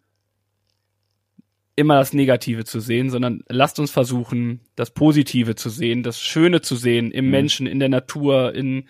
immer 1.76 1.96
das 1.96 2.14
Negative 2.14 2.64
zu 2.64 2.80
sehen, 2.80 3.10
sondern 3.10 3.44
lasst 3.48 3.80
uns 3.80 3.92
versuchen, 3.92 4.62
das 4.76 4.92
Positive 4.92 5.56
zu 5.56 5.70
sehen, 5.70 6.04
das 6.04 6.20
Schöne 6.20 6.62
zu 6.62 6.76
sehen 6.76 7.12
im 7.12 7.26
mhm. 7.26 7.32
Menschen, 7.32 7.68
in 7.68 7.80
der 7.80 7.90
Natur, 7.90 8.56
in 8.56 8.88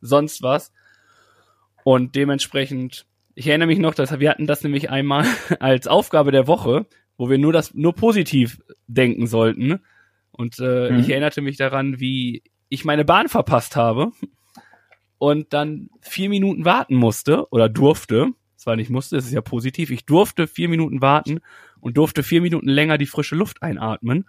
sonst 0.00 0.42
was. 0.42 0.72
Und 1.88 2.16
dementsprechend, 2.16 3.06
ich 3.34 3.46
erinnere 3.46 3.68
mich 3.68 3.78
noch, 3.78 3.94
dass 3.94 4.20
wir 4.20 4.28
hatten 4.28 4.46
das 4.46 4.62
nämlich 4.62 4.90
einmal 4.90 5.24
als 5.58 5.86
Aufgabe 5.86 6.32
der 6.32 6.46
Woche, 6.46 6.84
wo 7.16 7.30
wir 7.30 7.38
nur 7.38 7.50
das 7.50 7.72
nur 7.72 7.94
positiv 7.94 8.60
denken 8.88 9.26
sollten. 9.26 9.80
Und 10.30 10.58
äh, 10.58 10.90
mhm. 10.90 10.98
ich 10.98 11.08
erinnerte 11.08 11.40
mich 11.40 11.56
daran, 11.56 11.98
wie 11.98 12.42
ich 12.68 12.84
meine 12.84 13.06
Bahn 13.06 13.30
verpasst 13.30 13.74
habe 13.74 14.12
und 15.16 15.54
dann 15.54 15.88
vier 16.02 16.28
Minuten 16.28 16.66
warten 16.66 16.94
musste 16.94 17.48
oder 17.48 17.70
durfte. 17.70 18.32
Zwar 18.56 18.76
nicht 18.76 18.90
musste, 18.90 19.16
es 19.16 19.24
ist 19.24 19.32
ja 19.32 19.40
positiv. 19.40 19.90
Ich 19.90 20.04
durfte 20.04 20.46
vier 20.46 20.68
Minuten 20.68 21.00
warten 21.00 21.40
und 21.80 21.96
durfte 21.96 22.22
vier 22.22 22.42
Minuten 22.42 22.68
länger 22.68 22.98
die 22.98 23.06
frische 23.06 23.34
Luft 23.34 23.62
einatmen. 23.62 24.26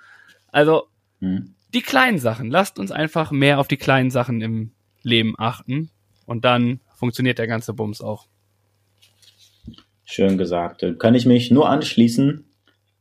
Also 0.48 0.88
hm. 1.20 1.56
die 1.74 1.82
kleinen 1.82 2.20
Sachen. 2.20 2.50
Lasst 2.50 2.80
uns 2.80 2.94
einfach 2.94 3.32
mehr 3.32 3.60
auf 3.60 3.68
die 3.68 3.76
kleinen 3.76 4.12
Sachen 4.12 4.40
im 4.40 4.72
Leben 5.04 5.36
achten 5.38 5.90
und 6.26 6.46
dann 6.46 6.80
funktioniert 7.00 7.40
der 7.40 7.48
ganze 7.48 7.74
Bums 7.74 8.02
auch. 8.02 8.28
Schön 10.04 10.38
gesagt. 10.38 10.86
Kann 11.00 11.16
ich 11.16 11.26
mich 11.26 11.50
nur 11.50 11.70
anschließen. 11.70 12.46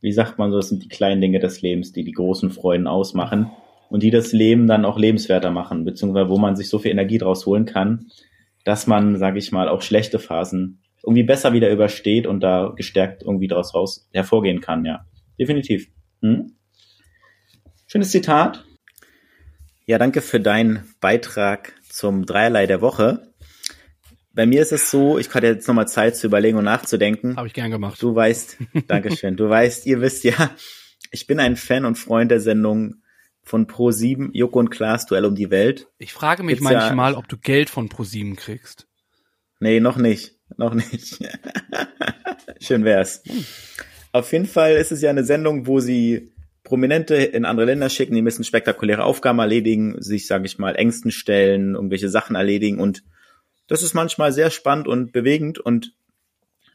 Wie 0.01 0.13
sagt 0.13 0.39
man 0.39 0.51
so, 0.51 0.59
das 0.59 0.69
sind 0.69 0.85
die 0.85 0.89
kleinen 0.89 1.21
Dinge 1.21 1.41
des 1.41 1.61
Lebens, 1.63 1.93
die 1.93 2.05
die 2.05 2.13
großen 2.13 2.51
Freuden 2.51 2.87
ausmachen 2.87 3.51
und 3.91 4.03
die 4.03 4.11
das 4.11 4.33
Leben 4.33 4.69
dann 4.69 4.85
auch 4.85 4.99
lebenswerter 4.99 5.51
machen, 5.51 5.85
beziehungsweise 5.85 6.29
wo 6.29 6.39
man 6.39 6.55
sich 6.55 6.69
so 6.69 6.79
viel 6.79 6.93
Energie 6.93 7.19
draus 7.19 7.45
holen 7.47 7.65
kann, 7.65 8.07
dass 8.65 8.87
man, 8.87 9.17
sage 9.17 9.39
ich 9.39 9.51
mal, 9.51 9.69
auch 9.69 9.83
schlechte 9.83 10.19
Phasen 10.19 10.83
irgendwie 11.03 11.25
besser 11.25 11.53
wieder 11.53 11.71
übersteht 11.71 12.27
und 12.27 12.41
da 12.41 12.73
gestärkt 12.77 13.23
irgendwie 13.23 13.49
daraus 13.49 13.75
raus 13.75 14.09
hervorgehen 14.13 14.61
kann, 14.61 14.85
ja. 14.85 15.05
Definitiv. 15.41 15.89
Hm? 16.23 16.53
Schönes 17.87 18.11
Zitat. 18.11 18.65
Ja, 19.87 19.99
danke 19.99 20.21
für 20.21 20.39
deinen 20.39 20.85
Beitrag 21.01 21.73
zum 21.89 22.27
Dreierlei 22.27 22.67
der 22.67 22.81
Woche. 22.81 23.33
Bei 24.33 24.47
mir 24.47 24.63
ist 24.63 24.73
es 24.73 24.91
so, 24.91 25.19
ich 25.19 25.33
hatte 25.35 25.47
jetzt 25.47 25.67
nochmal 25.67 25.89
Zeit 25.89 26.17
zu 26.17 26.27
überlegen 26.27 26.59
und 26.59 26.65
nachzudenken. 26.65 27.37
Habe 27.37 27.47
ich 27.47 27.55
gern 27.55 27.71
gemacht. 27.71 28.01
Du 28.03 28.15
weißt, 28.15 28.59
Dankeschön. 28.87 29.37
Du 29.37 29.49
weißt, 29.49 29.87
ihr 29.87 30.01
wisst 30.01 30.25
ja, 30.25 30.51
ich 31.11 31.27
bin 31.27 31.41
ein 31.41 31.57
Fan 31.57 31.85
und 31.85 31.97
Freund 31.97 32.31
der 32.31 32.41
Sendung 32.41 32.97
von 33.43 33.67
Pro7, 33.67 34.31
Joko 34.33 34.59
und 34.59 34.71
Klaas, 34.71 35.07
Duell 35.07 35.25
um 35.25 35.35
die 35.35 35.51
Welt. 35.51 35.89
Ich 35.99 36.13
frage 36.13 36.43
mich 36.43 36.59
Gibt's 36.59 36.71
manchmal, 36.71 37.13
ja, 37.13 37.19
ob 37.19 37.29
du 37.29 37.39
Geld 37.39 37.71
von 37.71 37.89
Pro7 37.89 38.37
kriegst. 38.37 38.87
Nee, 39.61 39.81
noch 39.81 39.97
nicht. 39.97 40.37
Noch 40.57 40.75
nicht. 40.75 41.19
Schön 42.61 42.85
wär's. 42.85 43.23
Auf 44.13 44.33
jeden 44.33 44.47
Fall 44.47 44.77
ist 44.77 44.93
es 44.93 45.03
ja 45.03 45.11
eine 45.11 45.25
Sendung, 45.25 45.67
wo 45.67 45.81
sie 45.81 46.33
Prominente 46.65 47.17
in 47.17 47.45
andere 47.45 47.67
Länder 47.67 47.89
schicken, 47.89 48.15
die 48.15 48.23
müssen 48.23 48.45
spektakuläre 48.45 49.05
Aufgaben 49.05 49.39
erledigen, 49.39 50.01
sich, 50.03 50.27
sage 50.27 50.47
ich 50.47 50.59
mal, 50.59 50.77
Ängsten 50.77 51.11
stellen, 51.11 51.75
irgendwelche 51.75 52.11
Sachen 52.11 52.37
erledigen 52.37 52.79
und 52.79 53.03
das 53.69 53.83
ist 53.83 53.95
manchmal 53.95 54.33
sehr 54.33 54.51
spannend 54.51 54.89
und 54.89 55.13
bewegend 55.13 55.59
und 55.59 55.95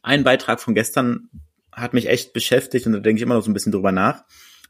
ein 0.01 0.23
Beitrag 0.23 0.61
von 0.61 0.73
gestern 0.73 1.29
hat 1.71 1.93
mich 1.93 2.07
echt 2.07 2.33
beschäftigt 2.33 2.85
und 2.85 2.93
da 2.93 2.99
denke 2.99 3.17
ich 3.19 3.23
immer 3.23 3.35
noch 3.35 3.43
so 3.43 3.51
ein 3.51 3.53
bisschen 3.53 3.71
drüber 3.71 3.91
nach. 3.91 4.23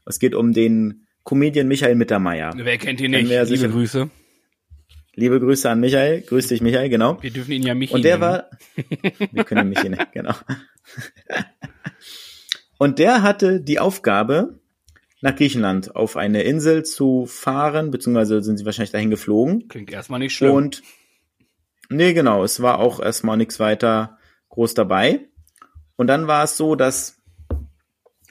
Es 0.06 0.18
geht 0.18 0.34
um 0.34 0.52
den 0.52 1.06
Comedian 1.24 1.68
Michael 1.68 1.94
Mittermeier. 1.94 2.52
Wer 2.56 2.78
kennt 2.78 3.00
ihn 3.00 3.12
nicht? 3.12 3.28
Liebe 3.28 3.46
sicher. 3.46 3.68
Grüße. 3.68 4.10
Liebe 5.14 5.38
Grüße 5.40 5.70
an 5.70 5.80
Michael. 5.80 6.22
Grüß 6.22 6.48
dich, 6.48 6.60
Michael, 6.60 6.88
genau. 6.88 7.22
Wir 7.22 7.30
dürfen 7.30 7.52
ihn 7.52 7.62
ja 7.62 7.74
Michi 7.74 7.94
Und 7.94 8.04
der 8.04 8.18
nennen. 8.18 8.32
war, 8.32 8.50
wir 9.32 9.44
können 9.44 9.66
ihn 9.66 9.68
Michi 9.70 9.88
nennen, 9.88 10.06
genau. 10.12 10.34
Und 12.78 12.98
der 12.98 13.22
hatte 13.22 13.60
die 13.60 13.78
Aufgabe, 13.78 14.58
nach 15.20 15.36
Griechenland 15.36 15.96
auf 15.96 16.16
eine 16.16 16.42
Insel 16.42 16.84
zu 16.84 17.24
fahren, 17.26 17.90
beziehungsweise 17.90 18.42
sind 18.42 18.58
sie 18.58 18.66
wahrscheinlich 18.66 18.90
dahin 18.90 19.10
geflogen. 19.10 19.68
Klingt 19.68 19.90
erstmal 19.90 20.18
nicht 20.18 20.34
schlimm. 20.34 20.52
Und, 20.52 20.82
nee, 21.88 22.12
genau, 22.12 22.44
es 22.44 22.60
war 22.60 22.78
auch 22.78 23.00
erstmal 23.00 23.36
nichts 23.36 23.60
weiter 23.60 24.18
groß 24.50 24.74
dabei. 24.74 25.28
Und 25.96 26.06
dann 26.06 26.26
war 26.26 26.44
es 26.44 26.56
so, 26.56 26.74
dass 26.74 27.20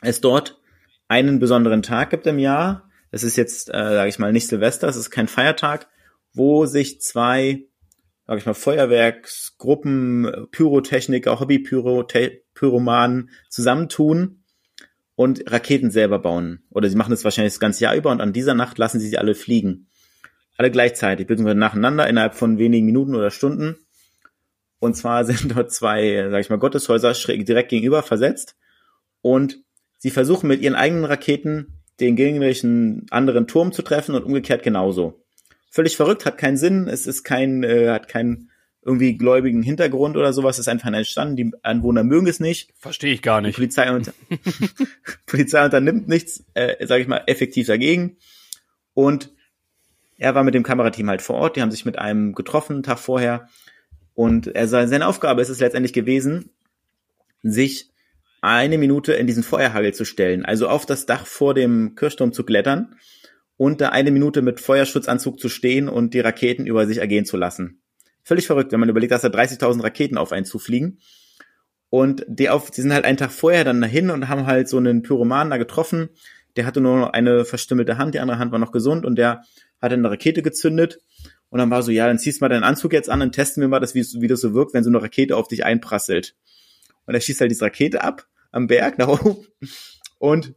es 0.02 0.22
dort 0.22 0.60
einen 1.08 1.40
besonderen 1.40 1.82
Tag 1.82 2.10
gibt 2.10 2.28
im 2.28 2.40
Jahr. 2.40 2.90
Es 3.12 3.24
ist 3.24 3.36
jetzt, 3.36 3.70
äh, 3.70 3.74
sage 3.74 4.10
ich 4.10 4.20
mal, 4.20 4.34
nicht 4.34 4.48
Silvester, 4.48 4.88
es 4.88 4.96
ist 4.96 5.12
kein 5.12 5.28
Feiertag, 5.28 5.88
wo 6.34 6.66
sich 6.66 7.02
zwei, 7.02 7.68
sag 8.26 8.40
ich 8.40 8.46
mal, 8.46 8.54
Feuerwerksgruppen, 8.54 10.48
Pyrotechniker, 10.52 11.40
Hobby-Pyromanen 11.40 13.30
zusammentun 13.50 14.44
und 15.16 15.52
Raketen 15.52 15.92
selber 15.92 16.20
bauen. 16.20 16.64
Oder 16.70 16.90
sie 16.90 16.96
machen 16.96 17.12
das 17.12 17.24
wahrscheinlich 17.24 17.54
das 17.54 17.60
ganze 17.60 17.84
Jahr 17.84 17.96
über 17.96 18.12
und 18.12 18.22
an 18.22 18.34
dieser 18.34 18.56
Nacht 18.56 18.78
lassen 18.78 19.00
sie 19.00 19.10
sie 19.10 19.18
alle 19.18 19.36
fliegen. 19.36 19.90
Alle 20.58 20.72
gleichzeitig, 20.72 21.28
beziehungsweise 21.28 21.58
nacheinander 21.58 22.08
innerhalb 22.08 22.36
von 22.36 22.58
wenigen 22.58 22.86
Minuten 22.86 23.16
oder 23.16 23.32
Stunden. 23.32 23.78
Und 24.80 24.96
zwar 24.96 25.26
sind 25.26 25.56
dort 25.56 25.72
zwei, 25.72 26.28
sag 26.30 26.42
ich 26.42 26.50
mal, 26.50 26.60
Gotteshäuser 26.60 27.14
schräg 27.14 27.46
direkt 27.46 27.70
gegenüber 27.70 28.04
versetzt. 28.04 28.56
Und 29.22 29.60
sie 29.98 30.12
versuchen 30.12 30.48
mit 30.48 30.62
ihren 30.62 30.76
eigenen 30.76 31.06
Raketen 31.06 31.80
den 32.00 32.16
gegnerischen 32.16 33.06
anderen 33.10 33.48
Turm 33.48 33.72
zu 33.72 33.82
treffen 33.82 34.16
und 34.16 34.24
umgekehrt 34.24 34.64
genauso 34.64 35.24
völlig 35.74 35.98
verrückt, 35.98 36.28
hat 36.28 36.38
keinen 36.38 36.58
Sinn, 36.58 36.88
es 36.88 37.08
ist 37.08 37.24
kein, 37.24 37.64
äh, 37.64 37.90
hat 37.90 38.08
keinen 38.08 38.52
irgendwie 38.86 39.18
gläubigen 39.18 39.64
Hintergrund 39.64 40.18
oder 40.18 40.32
sowas, 40.32 40.60
ist 40.60 40.68
einfach 40.68 40.94
entstanden, 40.94 41.36
die 41.36 41.52
Anwohner 41.64 42.04
mögen 42.04 42.28
es 42.28 42.40
nicht. 42.40 42.72
Verstehe 42.78 43.14
ich 43.14 43.24
gar 43.24 43.42
nicht. 43.42 43.56
Die 43.56 43.62
Polizei, 43.62 43.92
unter 43.92 44.14
Polizei 45.26 45.66
unternimmt 45.66 46.08
nichts, 46.08 46.44
äh, 46.54 46.86
sage 46.86 47.02
ich 47.02 47.08
mal, 47.08 47.24
effektiv 47.26 47.66
dagegen. 47.66 48.18
Und 48.94 49.32
er 50.24 50.36
war 50.36 50.44
mit 50.44 50.54
dem 50.54 50.64
Kamerateam 50.64 51.10
halt 51.10 51.22
vor 51.22 51.36
Ort, 51.36 51.58
die 51.58 51.62
haben 51.62 51.72
sich 51.72 51.84
mit 51.84 52.00
einem 52.00 52.34
getroffen, 52.34 52.76
einen 52.76 52.84
Tag 52.84 52.98
vorher. 52.98 53.50
Und 54.14 54.48
er, 54.48 54.68
seine 54.68 55.06
Aufgabe 55.06 55.42
ist 55.42 55.50
es 55.50 55.60
letztendlich 55.60 55.92
gewesen, 55.92 56.50
sich 57.42 57.90
eine 58.42 58.78
Minute 58.78 59.14
in 59.14 59.28
diesen 59.28 59.44
Feuerhagel 59.44 59.94
zu 59.94 60.06
stellen, 60.06 60.46
also 60.46 60.70
auf 60.70 60.86
das 60.86 61.06
Dach 61.06 61.26
vor 61.26 61.54
dem 61.54 61.96
Kirchturm 61.96 62.32
zu 62.32 62.44
klettern 62.44 62.96
und 63.58 63.82
da 63.82 63.90
eine 63.90 64.12
Minute 64.12 64.42
mit 64.42 64.62
Feuerschutzanzug 64.62 65.40
zu 65.40 65.50
stehen 65.50 65.90
und 65.90 66.14
die 66.14 66.22
Raketen 66.22 66.66
über 66.66 66.88
sich 66.88 67.00
ergehen 67.00 67.26
zu 67.26 67.36
lassen. 67.36 67.82
Völlig 68.24 68.48
verrückt, 68.48 68.72
wenn 68.72 68.80
man 68.80 68.90
überlegt, 68.90 69.12
dass 69.12 69.24
da 69.24 69.28
30.000 69.28 69.84
Raketen 69.84 70.18
auf 70.18 70.32
einen 70.32 70.46
zufliegen. 70.46 71.00
Und 71.90 72.26
die, 72.28 72.50
auf, 72.50 72.72
die 72.72 72.82
sind 72.82 72.94
halt 72.94 73.04
einen 73.04 73.18
Tag 73.18 73.32
vorher 73.32 73.66
dann 73.66 73.82
dahin 73.82 74.10
und 74.10 74.30
haben 74.30 74.46
halt 74.46 74.70
so 74.70 74.78
einen 74.78 75.02
Pyromanen 75.02 75.52
da 75.52 75.58
getroffen. 75.58 76.10
Der 76.56 76.66
hatte 76.66 76.80
nur 76.80 76.98
noch 76.98 77.10
eine 77.14 77.44
verstümmelte 77.44 77.98
Hand, 77.98 78.16
die 78.16 78.20
andere 78.20 78.40
Hand 78.40 78.52
war 78.54 78.60
noch 78.60 78.72
gesund 78.72 79.06
und 79.06 79.18
der 79.18 79.44
hat 79.84 79.94
eine 79.94 80.10
Rakete 80.10 80.42
gezündet. 80.42 81.00
Und 81.50 81.60
dann 81.60 81.70
war 81.70 81.84
so, 81.84 81.92
ja, 81.92 82.08
dann 82.08 82.18
ziehst 82.18 82.42
du 82.42 82.46
mal 82.46 82.50
deinen 82.50 82.64
Anzug 82.64 82.94
jetzt 82.94 83.10
an 83.10 83.22
und 83.22 83.34
testen 83.34 83.62
wir 83.62 83.68
mal, 83.68 83.80
das, 83.80 83.94
wie, 83.94 84.04
wie 84.22 84.28
das 84.28 84.42
so 84.42 84.56
wirkt, 84.56 84.74
wenn 84.74 84.84
so 84.84 84.90
eine 84.90 85.02
Rakete 85.02 85.38
auf 85.38 85.48
dich 85.48 85.66
einprasselt. 85.66 86.36
Und 87.06 87.14
er 87.14 87.22
schießt 87.22 87.42
halt 87.42 87.52
diese 87.52 87.66
Rakete 87.66 88.04
ab 88.04 88.28
am 88.52 88.68
Berg 88.68 88.98
nach 88.98 89.08
oben 89.08 89.46
und 90.20 90.56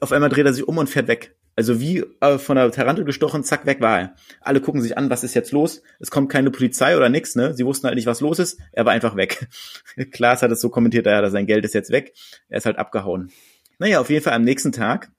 auf 0.00 0.12
einmal 0.12 0.30
dreht 0.30 0.46
er 0.46 0.52
sich 0.52 0.66
um 0.66 0.78
und 0.78 0.88
fährt 0.88 1.08
weg. 1.08 1.36
Also 1.56 1.80
wie 1.80 2.04
äh, 2.20 2.38
von 2.38 2.56
der 2.56 2.70
Tarantel 2.70 3.04
gestochen, 3.04 3.44
zack, 3.44 3.66
weg 3.66 3.80
war 3.80 4.00
er. 4.00 4.14
Alle 4.40 4.60
gucken 4.60 4.80
sich 4.80 4.96
an, 4.96 5.10
was 5.10 5.24
ist 5.24 5.34
jetzt 5.34 5.52
los? 5.52 5.82
Es 5.98 6.10
kommt 6.10 6.30
keine 6.30 6.50
Polizei 6.50 6.96
oder 6.96 7.08
nix, 7.08 7.34
ne? 7.34 7.54
Sie 7.54 7.66
wussten 7.66 7.86
halt 7.86 7.96
nicht, 7.96 8.06
was 8.06 8.20
los 8.20 8.38
ist. 8.38 8.58
Er 8.72 8.86
war 8.86 8.92
einfach 8.92 9.16
weg. 9.16 9.48
Klaas 10.10 10.42
hat 10.42 10.50
es 10.52 10.60
so 10.60 10.70
kommentiert, 10.70 11.06
ja, 11.06 11.28
sein 11.28 11.46
Geld 11.46 11.64
ist 11.64 11.74
jetzt 11.74 11.90
weg. 11.90 12.14
Er 12.48 12.58
ist 12.58 12.66
halt 12.66 12.78
abgehauen. 12.78 13.30
Naja, 13.78 14.00
auf 14.00 14.10
jeden 14.10 14.22
Fall 14.22 14.32
am 14.32 14.42
nächsten 14.42 14.72
Tag 14.72 15.10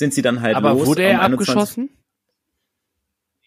sind 0.00 0.12
sie 0.12 0.22
dann 0.22 0.40
halt 0.40 0.56
Aber 0.56 0.70
los. 0.70 0.80
Aber 0.80 0.86
wurde 0.88 1.02
er 1.04 1.22
abgeschossen? 1.22 1.90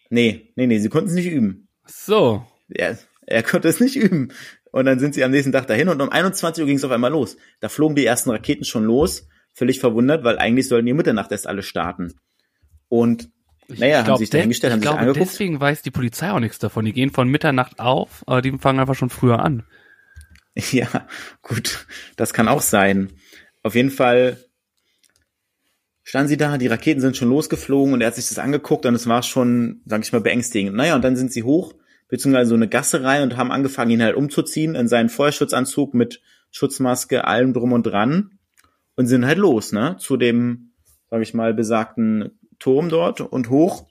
Nee, 0.08 0.52
nee, 0.56 0.66
nee, 0.66 0.78
sie 0.78 0.88
konnten 0.88 1.10
es 1.10 1.14
nicht 1.14 1.26
üben. 1.26 1.68
So. 1.84 2.46
Er, 2.68 2.96
er 3.26 3.42
konnte 3.42 3.68
es 3.68 3.80
nicht 3.80 3.96
üben. 3.96 4.32
Und 4.72 4.86
dann 4.86 4.98
sind 4.98 5.14
sie 5.14 5.22
am 5.24 5.30
nächsten 5.30 5.52
Tag 5.52 5.66
dahin 5.66 5.88
und 5.88 6.00
um 6.00 6.08
21 6.08 6.62
Uhr 6.62 6.66
ging 6.66 6.76
es 6.76 6.84
auf 6.84 6.90
einmal 6.90 7.10
los. 7.10 7.36
Da 7.60 7.68
flogen 7.68 7.94
die 7.94 8.06
ersten 8.06 8.30
Raketen 8.30 8.64
schon 8.64 8.84
los 8.84 9.28
völlig 9.52 9.80
verwundert, 9.80 10.24
weil 10.24 10.38
eigentlich 10.38 10.68
sollten 10.68 10.86
die 10.86 10.94
Mitternacht 10.94 11.30
erst 11.30 11.46
alle 11.46 11.62
starten. 11.62 12.14
Und 12.88 13.30
naja, 13.68 14.02
glaub, 14.02 14.14
haben 14.14 14.18
sich 14.18 14.30
dahingestellt, 14.30 14.72
haben 14.72 14.80
sich 14.80 14.86
glaube, 14.88 15.00
angeguckt. 15.00 15.30
Deswegen 15.30 15.60
weiß 15.60 15.82
die 15.82 15.90
Polizei 15.90 16.30
auch 16.30 16.40
nichts 16.40 16.58
davon. 16.58 16.84
Die 16.84 16.92
gehen 16.92 17.10
von 17.10 17.28
Mitternacht 17.28 17.80
auf, 17.80 18.24
aber 18.26 18.42
die 18.42 18.56
fangen 18.58 18.80
einfach 18.80 18.94
schon 18.94 19.10
früher 19.10 19.40
an. 19.40 19.64
Ja, 20.70 21.08
gut, 21.42 21.84
das 22.14 22.32
kann 22.32 22.46
auch 22.46 22.60
sein. 22.60 23.10
Auf 23.64 23.74
jeden 23.74 23.90
Fall 23.90 24.38
standen 26.04 26.28
sie 26.28 26.36
da, 26.36 26.58
die 26.58 26.66
Raketen 26.66 27.00
sind 27.00 27.16
schon 27.16 27.30
losgeflogen 27.30 27.94
und 27.94 28.00
er 28.02 28.08
hat 28.08 28.14
sich 28.14 28.28
das 28.28 28.38
angeguckt 28.38 28.86
und 28.86 28.94
es 28.94 29.08
war 29.08 29.22
schon, 29.22 29.80
sag 29.86 30.02
ich 30.02 30.12
mal, 30.12 30.20
beängstigend. 30.20 30.76
Naja, 30.76 30.94
und 30.94 31.02
dann 31.02 31.16
sind 31.16 31.32
sie 31.32 31.42
hoch, 31.42 31.74
beziehungsweise 32.08 32.50
so 32.50 32.54
eine 32.54 32.68
Gasse 32.68 33.02
rein 33.02 33.22
und 33.22 33.36
haben 33.36 33.50
angefangen, 33.50 33.90
ihn 33.90 34.02
halt 34.02 34.14
umzuziehen 34.14 34.74
in 34.74 34.86
seinen 34.86 35.08
Feuerschutzanzug 35.08 35.94
mit 35.94 36.20
Schutzmaske, 36.50 37.26
allem 37.26 37.54
drum 37.54 37.72
und 37.72 37.84
dran 37.84 38.38
und 38.96 39.06
sind 39.06 39.26
halt 39.26 39.38
los, 39.38 39.72
ne, 39.72 39.96
zu 39.98 40.16
dem, 40.16 40.72
sag 41.10 41.22
ich 41.22 41.34
mal, 41.34 41.54
besagten 41.54 42.38
Turm 42.58 42.90
dort 42.90 43.20
und 43.20 43.48
hoch. 43.50 43.88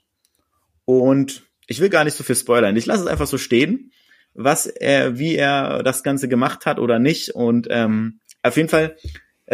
Und 0.84 1.42
ich 1.66 1.80
will 1.80 1.90
gar 1.90 2.04
nicht 2.04 2.16
so 2.16 2.22
viel 2.22 2.36
spoilern. 2.36 2.76
Ich 2.76 2.86
lasse 2.86 3.02
es 3.02 3.08
einfach 3.08 3.26
so 3.26 3.38
stehen, 3.38 3.90
was 4.34 4.66
er, 4.66 5.18
wie 5.18 5.34
er 5.34 5.82
das 5.82 6.02
Ganze 6.02 6.28
gemacht 6.28 6.64
hat 6.64 6.78
oder 6.78 6.98
nicht. 6.98 7.30
Und 7.30 7.66
ähm, 7.70 8.20
auf 8.42 8.56
jeden 8.56 8.68
Fall 8.68 8.96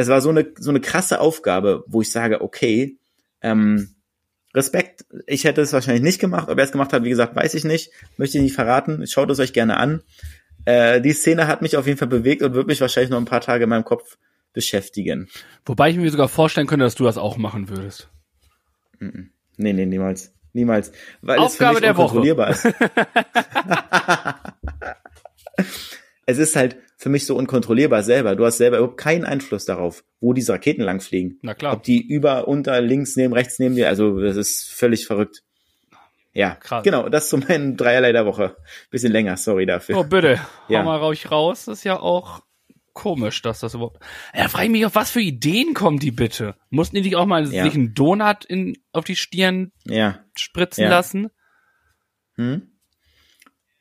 es 0.00 0.08
war 0.08 0.20
so 0.20 0.30
eine, 0.30 0.46
so 0.58 0.70
eine 0.70 0.80
krasse 0.80 1.20
Aufgabe, 1.20 1.84
wo 1.86 2.02
ich 2.02 2.10
sage, 2.10 2.40
okay, 2.40 2.96
ähm, 3.42 3.94
Respekt, 4.54 5.04
ich 5.26 5.44
hätte 5.44 5.60
es 5.60 5.72
wahrscheinlich 5.72 6.02
nicht 6.02 6.20
gemacht, 6.20 6.48
ob 6.48 6.58
er 6.58 6.64
es 6.64 6.72
gemacht 6.72 6.92
hat, 6.92 7.04
wie 7.04 7.10
gesagt, 7.10 7.36
weiß 7.36 7.54
ich 7.54 7.64
nicht, 7.64 7.90
möchte 8.16 8.38
ich 8.38 8.42
nicht 8.42 8.54
verraten, 8.54 9.06
schaut 9.06 9.30
es 9.30 9.38
euch 9.38 9.52
gerne 9.52 9.76
an. 9.76 10.02
Äh, 10.64 11.00
die 11.00 11.12
Szene 11.12 11.46
hat 11.46 11.62
mich 11.62 11.76
auf 11.76 11.86
jeden 11.86 11.98
Fall 11.98 12.08
bewegt 12.08 12.42
und 12.42 12.54
wird 12.54 12.66
mich 12.66 12.80
wahrscheinlich 12.80 13.10
noch 13.10 13.18
ein 13.18 13.26
paar 13.26 13.40
Tage 13.40 13.64
in 13.64 13.70
meinem 13.70 13.84
Kopf 13.84 14.18
beschäftigen. 14.52 15.28
Wobei 15.64 15.90
ich 15.90 15.96
mir 15.96 16.10
sogar 16.10 16.28
vorstellen 16.28 16.66
könnte, 16.66 16.84
dass 16.84 16.96
du 16.96 17.04
das 17.04 17.16
auch 17.16 17.36
machen 17.36 17.68
würdest. 17.68 18.08
Nee, 18.98 19.72
nee, 19.72 19.86
niemals. 19.86 20.32
Niemals. 20.52 20.90
Weil 21.22 21.38
Aufgabe 21.38 21.74
es 21.74 21.78
für 21.78 21.86
mich 21.86 21.90
unkontrollierbar 21.90 22.50
ist. 22.50 22.66
es 26.30 26.38
ist 26.38 26.56
halt 26.56 26.76
für 26.96 27.08
mich 27.08 27.26
so 27.26 27.36
unkontrollierbar 27.36 28.02
selber. 28.02 28.36
Du 28.36 28.44
hast 28.44 28.58
selber 28.58 28.78
überhaupt 28.78 28.98
keinen 28.98 29.24
Einfluss 29.24 29.64
darauf, 29.64 30.04
wo 30.20 30.32
diese 30.32 30.52
Raketen 30.52 30.82
langfliegen. 30.82 31.38
Na 31.42 31.54
klar. 31.54 31.74
Ob 31.74 31.82
die 31.82 32.00
über, 32.00 32.48
unter, 32.48 32.80
links, 32.80 33.16
neben, 33.16 33.32
rechts 33.32 33.58
neben 33.58 33.74
dir, 33.74 33.88
also 33.88 34.20
das 34.20 34.36
ist 34.36 34.70
völlig 34.70 35.06
verrückt. 35.06 35.42
Ja, 36.32 36.54
Krass. 36.54 36.84
genau, 36.84 37.08
das 37.08 37.28
zu 37.28 37.38
meinen 37.38 37.76
Dreierlei 37.78 38.12
der 38.12 38.26
Woche. 38.26 38.56
Bisschen 38.90 39.12
länger, 39.12 39.36
sorry 39.36 39.66
dafür. 39.66 39.98
Oh, 39.98 40.04
bitte, 40.04 40.40
ja. 40.68 40.80
hau 40.80 40.84
mal 40.84 40.98
ruhig 40.98 41.30
raus. 41.30 41.64
Das 41.64 41.78
ist 41.78 41.84
ja 41.84 41.98
auch 41.98 42.42
komisch, 42.92 43.42
dass 43.42 43.60
das 43.60 43.74
überhaupt. 43.74 44.00
Ja, 44.34 44.48
frage 44.48 44.66
ich 44.66 44.70
mich, 44.70 44.86
auf 44.86 44.94
was 44.94 45.10
für 45.10 45.20
Ideen 45.20 45.74
kommen 45.74 45.98
die 45.98 46.10
bitte? 46.10 46.54
Mussten 46.68 46.96
die 46.96 47.02
dich 47.02 47.16
auch 47.16 47.26
mal 47.26 47.50
ja. 47.52 47.64
sich 47.64 47.74
einen 47.74 47.94
Donut 47.94 48.44
in, 48.44 48.76
auf 48.92 49.04
die 49.04 49.16
Stirn 49.16 49.72
ja. 49.84 50.20
spritzen 50.36 50.84
ja. 50.84 50.90
lassen? 50.90 51.30
Hm? 52.36 52.70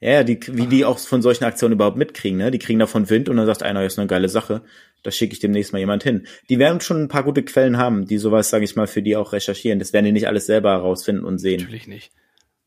Ja, 0.02 0.24
die, 0.24 0.40
wie 0.48 0.68
die 0.68 0.86
auch 0.86 0.98
von 0.98 1.22
solchen 1.22 1.44
Aktionen 1.44 1.74
überhaupt 1.74 1.98
mitkriegen, 1.98 2.38
ne? 2.38 2.52
Die 2.52 2.60
kriegen 2.60 2.80
davon 2.80 3.10
Wind 3.10 3.28
und 3.28 3.36
dann 3.36 3.46
sagt 3.46 3.64
einer, 3.64 3.84
das 3.84 3.94
ist 3.94 4.00
eine 4.00 4.08
geile 4.08 4.30
Sache, 4.30 4.62
da 5.04 5.12
schicke 5.12 5.34
ich 5.34 5.40
demnächst 5.40 5.74
mal 5.74 5.80
jemand 5.80 6.04
hin. 6.04 6.26
Die 6.50 6.58
werden 6.58 6.80
schon 6.80 7.02
ein 7.02 7.08
paar 7.10 7.24
gute 7.24 7.44
Quellen 7.44 7.78
haben, 7.78 8.06
die 8.06 8.18
sowas, 8.18 8.50
sage 8.50 8.64
ich 8.64 8.78
mal, 8.78 8.88
für 8.88 9.02
die 9.02 9.18
auch 9.18 9.34
recherchieren. 9.34 9.80
Das 9.80 9.92
werden 9.92 10.06
die 10.06 10.14
nicht 10.14 10.28
alles 10.28 10.46
selber 10.46 10.72
herausfinden 10.72 11.26
und 11.26 11.38
sehen. 11.38 11.62
Natürlich 11.62 11.88
nicht. 11.88 12.14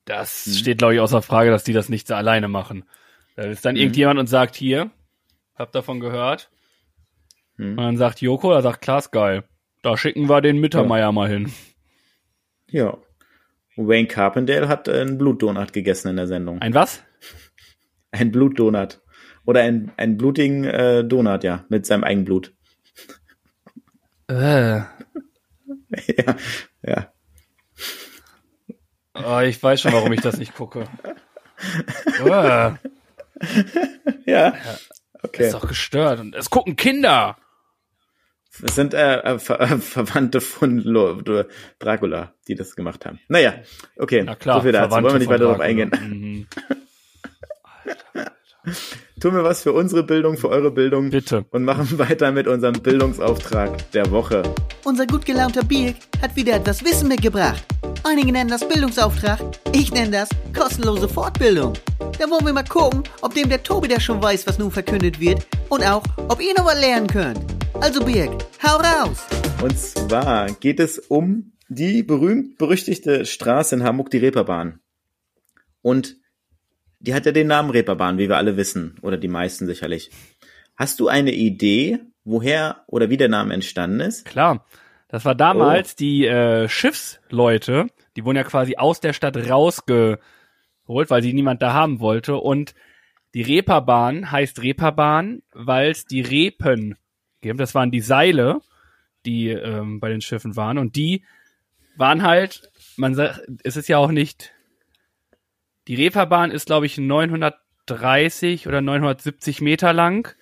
Das 0.05 0.45
hm. 0.45 0.53
steht, 0.53 0.79
glaube 0.79 0.95
ich, 0.95 1.01
außer 1.01 1.23
Frage, 1.23 1.51
dass 1.51 1.65
die 1.65 1.73
das 1.73 1.89
nicht 1.89 2.07
so 2.07 2.15
alleine 2.15 2.49
machen. 2.49 2.85
Da 3.37 3.45
ist 3.45 3.65
dann 3.65 3.77
hm. 3.77 3.83
irgendjemand 3.83 4.21
und 4.21 4.27
sagt, 4.27 4.55
hier, 4.55 4.91
hab 5.55 5.73
davon 5.73 6.01
gehört. 6.01 6.51
Hm. 7.57 7.71
Und 7.71 7.77
dann 7.79 7.97
sagt 7.97 8.21
Joko, 8.21 8.53
er 8.53 8.63
sagt, 8.63 8.83
klar, 8.83 8.99
ist 8.99 9.11
geil. 9.11 9.45
Da 9.83 9.97
schicken 9.97 10.29
wir 10.29 10.43
den 10.43 10.59
Mittermeier 10.59 11.07
ja. 11.07 11.13
mal 11.13 11.29
hin. 11.29 11.53
Ja. 12.69 12.99
Wayne 13.77 14.09
Carpendale 14.09 14.69
hat 14.69 14.89
einen 14.89 15.19
Blutdonut 15.19 15.73
gegessen 15.73 16.09
in 16.09 16.17
der 16.17 16.27
Sendung. 16.27 16.61
Ein 16.61 16.75
was? 16.75 17.03
Ein 18.11 18.31
Blutdonut. 18.31 19.01
Oder 19.45 19.63
ein, 19.63 19.91
ein 19.97 20.19
blutigen 20.19 20.65
äh, 20.65 21.05
Donut, 21.05 21.43
ja, 21.43 21.65
mit 21.69 21.85
seinem 21.85 22.05
eigenen 22.05 22.25
Blut. 22.27 22.55
Äh. 24.29 24.77
ja, 26.07 26.37
ja. 26.83 27.13
Oh, 29.15 29.41
ich 29.41 29.63
weiß 29.63 29.81
schon, 29.81 29.93
warum 29.93 30.13
ich 30.13 30.21
das 30.21 30.39
nicht 30.39 30.55
gucke. 30.55 30.87
Oh. 32.23 32.29
ja. 32.29 32.79
ja. 34.27 34.55
Okay. 35.23 35.47
ist 35.47 35.55
doch 35.55 35.69
gestört. 35.69 36.21
Und 36.21 36.35
es 36.35 36.51
gucken 36.51 36.77
Kinder. 36.77 37.37
Es 38.61 38.75
sind 38.75 38.93
äh, 38.93 39.17
äh, 39.21 39.39
Ver 39.39 39.61
äh, 39.61 39.79
Verwandte 39.79 40.41
von 40.41 40.79
Lo 40.79 41.23
Dracula, 41.79 42.35
die 42.49 42.55
das 42.55 42.77
gemacht 42.77 43.07
haben. 43.07 43.19
Naja, 43.29 43.55
okay. 43.97 44.23
Na 44.25 44.35
klar, 44.35 44.57
so 44.57 44.63
viel 44.63 44.73
dazu. 44.73 44.91
Wollen 44.91 45.05
wir 45.05 45.19
nicht 45.19 45.29
weiter 45.29 45.45
darauf 45.45 45.61
eingehen. 45.61 45.91
Mhm. 45.91 46.47
Tun 49.23 49.35
wir 49.35 49.45
was 49.45 49.63
für 49.63 49.73
unsere 49.73 50.03
Bildung, 50.03 50.37
für 50.37 50.49
eure 50.49 50.73
Bildung. 50.73 51.11
Bitte. 51.11 51.45
Und 51.51 51.63
machen 51.63 51.97
weiter 52.01 52.33
mit 52.33 52.49
unserem 52.49 52.83
Bildungsauftrag 52.83 53.89
der 53.93 54.11
Woche. 54.11 54.43
Unser 54.83 55.07
gut 55.07 55.25
gelaunter 55.25 55.63
Birk 55.63 55.95
hat 56.21 56.35
wieder 56.35 56.57
etwas 56.57 56.85
Wissen 56.85 57.07
mitgebracht. 57.07 57.65
Einige 58.03 58.33
nennen 58.33 58.51
das 58.51 58.67
Bildungsauftrag, 58.67 59.39
ich 59.73 59.93
nenne 59.93 60.11
das 60.11 60.29
kostenlose 60.53 61.09
Fortbildung. 61.09 61.75
Da 62.19 62.29
wollen 62.29 62.45
wir 62.45 62.53
mal 62.53 62.65
gucken, 62.65 63.05
ob 63.21 63.33
dem 63.33 63.49
der 63.49 63.63
Tobi 63.63 63.87
da 63.87 64.01
schon 64.01 64.21
weiß, 64.21 64.45
was 64.49 64.59
nun 64.59 64.73
verkündet 64.73 65.21
wird 65.21 65.47
und 65.69 65.85
auch, 65.85 66.03
ob 66.27 66.43
ihr 66.43 66.55
noch 66.59 66.67
was 66.67 66.81
lernen 66.81 67.07
könnt. 67.07 67.39
Also 67.81 68.05
Birk, 68.05 68.45
hau 68.61 68.79
raus! 68.79 69.19
Und 69.63 69.79
zwar 69.79 70.51
geht 70.51 70.81
es 70.81 70.99
um 70.99 71.53
die 71.69 72.03
berühmt-berüchtigte 72.03 73.25
Straße 73.25 73.77
in 73.77 73.85
Hamburg, 73.85 74.11
die 74.11 74.19
Reeperbahn. 74.19 74.81
Und 75.81 76.17
die 77.03 77.15
hat 77.15 77.27
ja 77.27 77.33
den 77.33 77.49
Namen 77.49 77.71
Reeperbahn, 77.71 78.17
wie 78.19 78.29
wir 78.29 78.37
alle 78.37 78.57
wissen, 78.57 78.97
oder 79.03 79.17
die 79.17 79.29
meisten 79.29 79.67
sicherlich. 79.67 80.11
Hast 80.77 81.01
du 81.01 81.09
eine 81.09 81.33
Idee, 81.33 81.99
woher 82.25 82.85
oder 82.87 83.11
wie 83.11 83.17
der 83.17 83.29
Name 83.29 83.53
entstanden 83.55 84.01
ist? 84.01 84.25
Klar. 84.25 84.65
Das 85.09 85.27
war 85.27 85.35
damals 85.35 85.93
oh. 85.93 85.97
die 85.99 86.27
äh, 86.27 86.69
Schiffsleute, 86.71 87.89
die 88.17 88.25
wurden 88.25 88.39
ja 88.39 88.45
quasi 88.45 88.77
aus 88.77 89.01
der 89.01 89.13
Stadt 89.13 89.37
rausgeholt, 89.37 90.21
weil 90.87 91.23
sie 91.23 91.35
niemand 91.35 91.61
da 91.61 91.75
haben 91.75 92.01
wollte. 92.01 92.37
Und 92.37 92.75
die 93.35 93.43
Reeperbahn 93.43 94.31
heißt 94.31 94.63
Reeperbahn, 94.63 95.43
weil 95.53 95.91
es 95.91 96.07
die 96.07 96.23
Repen 96.23 96.97
gibt. 97.43 97.61
Das 97.61 97.75
waren 97.75 97.91
die 97.91 98.01
Seile, 98.01 98.61
die 99.27 99.49
ähm, 99.49 100.01
bei 100.01 100.09
den 100.09 100.23
Schiffen 100.23 100.57
waren. 100.57 100.79
Und 100.79 100.97
die 100.97 101.25
waren 101.97 102.23
halt, 102.23 102.71
man 102.97 103.15
sagt, 103.15 103.43
es 103.65 103.77
ist 103.77 103.89
ja 103.89 103.99
auch 103.99 104.13
nicht 104.13 104.55
die 105.89 105.97
Reeperbahn 105.97 106.51
ist, 106.51 106.67
glaube 106.67 106.87
ich, 106.87 106.99
930 106.99 108.67
oder 108.67 108.81
970 108.81 109.61
Meter 109.61 109.93
lang. 109.93 110.35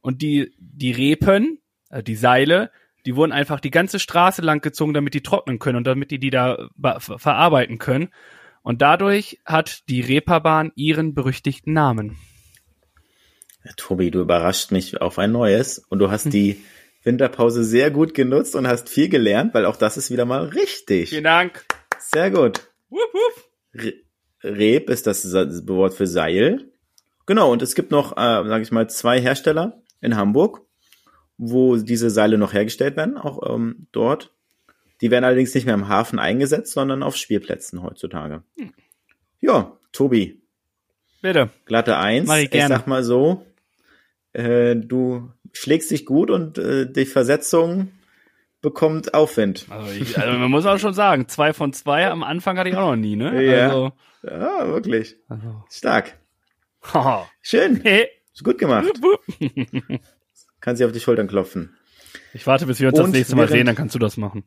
Und 0.00 0.22
die, 0.22 0.54
die 0.58 0.92
Repen, 0.92 1.58
also 1.90 2.02
die 2.02 2.16
Seile, 2.16 2.70
die 3.06 3.16
wurden 3.16 3.32
einfach 3.32 3.60
die 3.60 3.70
ganze 3.70 3.98
Straße 3.98 4.42
lang 4.42 4.60
gezogen, 4.60 4.94
damit 4.94 5.14
die 5.14 5.22
trocknen 5.22 5.58
können 5.58 5.76
und 5.76 5.86
damit 5.86 6.10
die 6.10 6.18
die 6.18 6.30
da 6.30 6.68
verarbeiten 6.98 7.78
können. 7.78 8.08
Und 8.62 8.82
dadurch 8.82 9.40
hat 9.44 9.88
die 9.88 10.00
Reeperbahn 10.00 10.72
ihren 10.74 11.14
berüchtigten 11.14 11.72
Namen. 11.72 12.18
Ja, 13.64 13.72
Tobi, 13.76 14.10
du 14.10 14.20
überrascht 14.20 14.70
mich 14.70 15.00
auf 15.00 15.18
ein 15.18 15.32
neues 15.32 15.78
und 15.78 15.98
du 15.98 16.10
hast 16.10 16.32
die 16.32 16.62
Winterpause 17.02 17.64
sehr 17.64 17.90
gut 17.90 18.14
genutzt 18.14 18.54
und 18.54 18.66
hast 18.66 18.88
viel 18.88 19.08
gelernt, 19.08 19.54
weil 19.54 19.64
auch 19.64 19.76
das 19.76 19.96
ist 19.96 20.10
wieder 20.10 20.24
mal 20.24 20.44
richtig. 20.44 21.10
Vielen 21.10 21.24
Dank. 21.24 21.64
Sehr 21.98 22.30
gut. 22.30 22.60
Wupp, 22.88 23.12
wupp. 23.12 23.94
Reb 24.42 24.90
ist 24.90 25.06
das 25.06 25.32
Wort 25.66 25.94
für 25.94 26.06
Seil. 26.06 26.70
Genau, 27.26 27.52
und 27.52 27.62
es 27.62 27.74
gibt 27.74 27.90
noch, 27.90 28.12
äh, 28.12 28.48
sage 28.48 28.62
ich 28.62 28.72
mal, 28.72 28.88
zwei 28.88 29.20
Hersteller 29.20 29.82
in 30.00 30.16
Hamburg, 30.16 30.62
wo 31.38 31.76
diese 31.76 32.10
Seile 32.10 32.38
noch 32.38 32.52
hergestellt 32.52 32.96
werden, 32.96 33.16
auch 33.16 33.54
ähm, 33.54 33.86
dort. 33.92 34.34
Die 35.00 35.10
werden 35.10 35.24
allerdings 35.24 35.54
nicht 35.54 35.64
mehr 35.64 35.74
im 35.74 35.88
Hafen 35.88 36.18
eingesetzt, 36.18 36.72
sondern 36.72 37.02
auf 37.02 37.16
Spielplätzen 37.16 37.82
heutzutage. 37.82 38.42
Hm. 38.58 38.72
Ja, 39.40 39.76
Tobi. 39.92 40.42
Bitte. 41.22 41.50
Glatte 41.64 41.98
Eins. 41.98 42.26
Mach 42.26 42.36
ich, 42.36 42.50
gerne. 42.50 42.74
ich 42.74 42.78
sag 42.78 42.86
mal 42.86 43.04
so, 43.04 43.46
äh, 44.32 44.76
du 44.76 45.30
schlägst 45.52 45.90
dich 45.90 46.06
gut 46.06 46.30
und 46.30 46.58
äh, 46.58 46.90
die 46.90 47.06
Versetzung 47.06 47.92
bekommt 48.62 49.14
Aufwind. 49.14 49.66
Also, 49.70 49.90
ich, 49.92 50.18
also 50.18 50.38
man 50.38 50.50
muss 50.50 50.66
auch 50.66 50.78
schon 50.78 50.94
sagen, 50.94 51.28
zwei 51.28 51.52
von 51.52 51.72
zwei 51.72 52.08
am 52.08 52.22
Anfang 52.22 52.58
hatte 52.58 52.70
ich 52.70 52.76
auch 52.76 52.90
noch 52.90 52.96
nie, 52.96 53.16
ne? 53.16 53.42
Ja. 53.42 53.68
Also, 53.68 53.92
ja, 54.22 54.68
wirklich. 54.68 55.16
Also. 55.28 55.64
Stark. 55.70 56.18
Schön. 57.42 57.82
Ist 57.82 58.44
gut 58.44 58.58
gemacht. 58.58 58.88
kannst 60.60 60.80
dich 60.80 60.86
auf 60.86 60.92
die 60.92 61.00
Schultern 61.00 61.28
klopfen. 61.28 61.76
Ich 62.32 62.46
warte, 62.46 62.66
bis 62.66 62.80
wir 62.80 62.88
uns 62.88 62.98
Und 62.98 63.06
das 63.06 63.12
nächste 63.12 63.36
Mal 63.36 63.42
während, 63.42 63.52
sehen, 63.52 63.66
dann 63.66 63.76
kannst 63.76 63.94
du 63.94 63.98
das 63.98 64.16
machen. 64.16 64.44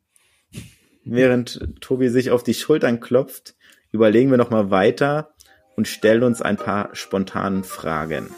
Während 1.05 1.81
Tobi 1.81 2.09
sich 2.09 2.31
auf 2.31 2.43
die 2.43 2.53
Schultern 2.53 2.99
klopft, 2.99 3.55
überlegen 3.91 4.31
wir 4.31 4.37
nochmal 4.37 4.71
weiter 4.71 5.33
und 5.75 5.87
stellen 5.87 6.23
uns 6.23 6.41
ein 6.41 6.57
paar 6.57 6.89
spontanen 6.93 7.63
Fragen. 7.63 8.29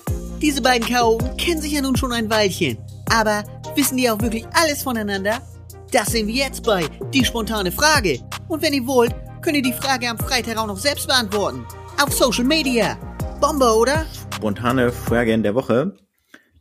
Diese 0.42 0.62
beiden 0.62 0.88
K.O. 0.88 1.18
kennen 1.38 1.62
sich 1.62 1.74
ja 1.74 1.82
nun 1.82 1.96
schon 1.96 2.12
ein 2.12 2.30
Weilchen. 2.30 2.78
Aber 3.12 3.44
wissen 3.76 3.98
die 3.98 4.10
auch 4.10 4.22
wirklich 4.22 4.46
alles 4.54 4.84
voneinander? 4.84 5.42
Das 5.92 6.08
sehen 6.08 6.28
wir 6.28 6.34
jetzt 6.34 6.64
bei 6.64 6.88
Die 7.14 7.24
spontane 7.24 7.72
Frage. 7.72 8.20
Und 8.48 8.62
wenn 8.62 8.74
ihr 8.74 8.86
wollt, 8.88 9.14
könnt 9.42 9.56
ihr 9.56 9.62
die 9.62 9.74
Frage 9.74 10.10
am 10.10 10.18
Freitag 10.18 10.58
auch 10.58 10.68
noch 10.68 10.78
selbst 10.78 11.08
beantworten. 11.08 11.66
Auf 12.02 12.12
Social 12.12 12.44
Media. 12.44 12.98
Bombe, 13.40 13.72
oder? 13.76 14.06
Spontane 14.34 14.92
Frage 14.92 15.32
in 15.34 15.44
der 15.44 15.56
Woche. 15.56 15.96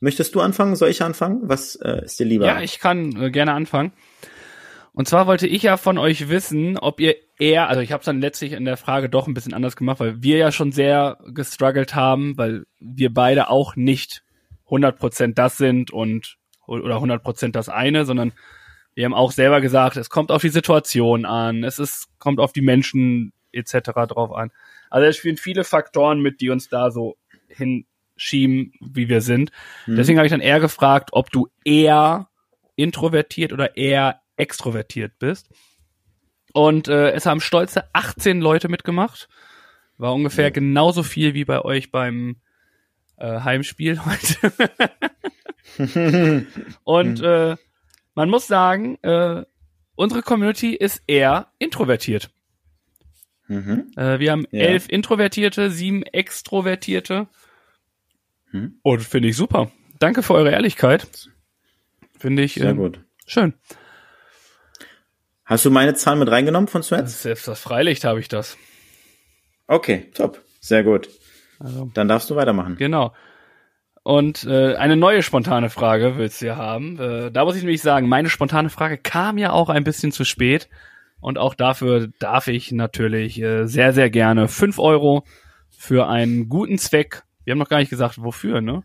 Möchtest 0.01 0.35
du 0.35 0.41
anfangen? 0.41 0.77
Soll 0.77 0.91
ich 0.91 1.03
anfangen? 1.03 1.41
Was 1.45 1.77
äh, 1.77 2.05
ist 2.05 2.21
dir 2.21 2.27
lieber? 2.27 2.47
Ja, 2.47 2.61
ich 2.61 2.79
kann 2.79 3.17
äh, 3.21 3.31
gerne 3.31 3.55
anfangen. 3.55 3.93
Und 4.93 5.09
zwar 5.09 5.27
wollte 5.27 5.47
ich 5.49 5.63
ja 5.63 5.77
von 5.77 5.99
euch 5.99 6.29
wissen, 6.29 6.79
ob 6.79 7.01
ihr 7.01 7.17
eher, 7.39 7.69
also 7.69 7.81
ich 7.81 7.91
habe 7.91 8.01
es 8.01 8.07
dann 8.07 8.21
letztlich 8.21 8.53
in 8.53 8.65
der 8.65 8.77
Frage 8.77 9.09
doch 9.09 9.27
ein 9.27 9.35
bisschen 9.35 9.55
anders 9.55 9.75
gemacht, 9.75 9.99
weil 9.99 10.23
wir 10.23 10.37
ja 10.37 10.53
schon 10.53 10.71
sehr 10.71 11.19
gestruggelt 11.33 11.95
haben, 11.95 12.37
weil 12.37 12.65
wir 12.79 13.13
beide 13.13 13.49
auch 13.49 13.75
nicht 13.75 14.23
100% 14.69 15.35
das 15.35 15.57
sind 15.57 15.91
und 15.91 16.37
oder 16.67 16.97
100% 16.97 17.51
das 17.51 17.69
eine, 17.69 18.05
sondern 18.05 18.33
wir 18.95 19.05
haben 19.05 19.15
auch 19.15 19.33
selber 19.33 19.61
gesagt, 19.61 19.97
es 19.97 20.11
kommt 20.11 20.31
auf 20.31 20.43
die 20.43 20.49
Situation 20.49 21.25
an, 21.25 21.65
es 21.65 21.79
ist 21.79 22.09
kommt 22.19 22.41
auf 22.41 22.53
die 22.53 22.63
Menschen 22.63 23.33
etc. 23.53 23.91
drauf 24.09 24.33
an. 24.33 24.51
Also 24.91 25.07
es 25.07 25.17
spielen 25.17 25.37
viele 25.37 25.65
Faktoren 25.65 26.21
mit, 26.21 26.41
die 26.41 26.51
uns 26.51 26.69
da 26.69 26.91
so 26.91 27.17
hinschieben, 27.49 28.73
wie 28.81 29.09
wir 29.09 29.21
sind. 29.21 29.51
Mhm. 29.87 29.97
Deswegen 29.97 30.19
habe 30.19 30.27
ich 30.27 30.33
dann 30.33 30.41
eher 30.41 30.61
gefragt, 30.61 31.11
ob 31.13 31.31
du 31.31 31.49
eher 31.65 32.29
introvertiert 32.77 33.53
oder 33.53 33.77
eher 33.77 34.21
extrovertiert 34.37 35.19
bist. 35.19 35.49
Und 36.53 36.89
äh, 36.89 37.11
es 37.11 37.27
haben 37.27 37.41
stolze 37.41 37.85
18 37.93 38.41
Leute 38.41 38.69
mitgemacht. 38.69 39.29
War 39.99 40.15
ungefähr 40.15 40.45
ja. 40.45 40.51
genauso 40.51 41.03
viel 41.03 41.35
wie 41.35 41.45
bei 41.45 41.61
euch 41.61 41.91
beim 41.91 42.37
äh, 43.17 43.41
Heimspiel 43.41 44.01
heute. 44.07 44.53
und 46.85 47.21
äh, 47.21 47.57
man 48.15 48.31
muss 48.31 48.47
sagen, 48.47 48.97
äh, 49.03 49.45
unsere 49.95 50.23
Community 50.23 50.75
ist 50.75 51.03
eher 51.07 51.49
introvertiert. 51.59 52.31
Mhm. 53.47 53.91
Äh, 53.97 54.19
wir 54.19 54.33
haben 54.33 54.47
ja. 54.51 54.65
elf 54.65 54.89
Introvertierte, 54.89 55.71
sieben 55.71 56.03
Extrovertierte. 56.03 57.29
Mhm. 58.53 58.79
Und 58.83 59.03
finde 59.03 59.29
ich 59.29 59.37
super. 59.37 59.71
Danke 59.99 60.23
für 60.23 60.35
eure 60.35 60.51
Ehrlichkeit. 60.51 61.29
Finde 62.19 62.43
ich 62.43 62.55
sehr 62.55 62.71
ähm, 62.71 62.77
gut. 62.77 63.01
Schön. 63.27 63.55
Hast 65.45 65.65
du 65.65 65.71
meine 65.71 65.95
Zahlen 65.95 66.19
mit 66.21 66.31
reingenommen 66.31 66.69
von 66.69 66.83
Sweats? 66.83 67.23
Selbst 67.23 67.47
das 67.47 67.61
Freilicht 67.61 68.05
habe 68.05 68.19
ich 68.19 68.29
das. 68.29 68.57
Okay, 69.67 70.11
top. 70.15 70.43
Sehr 70.61 70.83
gut. 70.83 71.11
Also, 71.59 71.91
Dann 71.93 72.09
darfst 72.09 72.31
du 72.31 72.37
weitermachen. 72.37 72.77
Genau. 72.77 73.13
Und 74.05 74.45
äh, 74.45 74.77
eine 74.77 74.97
neue 74.97 75.23
spontane 75.23 75.71
Frage 75.71 76.19
willst 76.19 76.43
du 76.43 76.47
ja 76.47 76.57
haben. 76.57 77.01
Äh, 77.01 77.33
da 77.33 77.45
muss 77.47 77.57
ich 77.57 77.63
nämlich 77.63 77.81
sagen, 77.81 78.07
meine 78.07 78.29
spontane 78.29 78.69
Frage 78.69 78.99
kam 78.99 79.39
ja 79.39 79.51
auch 79.51 79.71
ein 79.71 79.83
bisschen 79.83 80.13
zu 80.13 80.25
spät. 80.25 80.69
Und 81.21 81.39
auch 81.39 81.55
dafür 81.55 82.09
darf 82.19 82.47
ich 82.49 82.71
natürlich 82.71 83.41
äh, 83.41 83.65
sehr, 83.65 83.95
sehr 83.95 84.11
gerne 84.11 84.47
fünf 84.47 84.79
Euro 84.79 85.25
für 85.71 86.07
einen 86.07 86.51
guten 86.51 86.77
Zweck. 86.77 87.23
Wir 87.45 87.53
haben 87.53 87.59
noch 87.59 87.71
gar 87.71 87.79
nicht 87.79 87.89
gesagt, 87.89 88.23
wofür, 88.23 88.61
ne? 88.61 88.83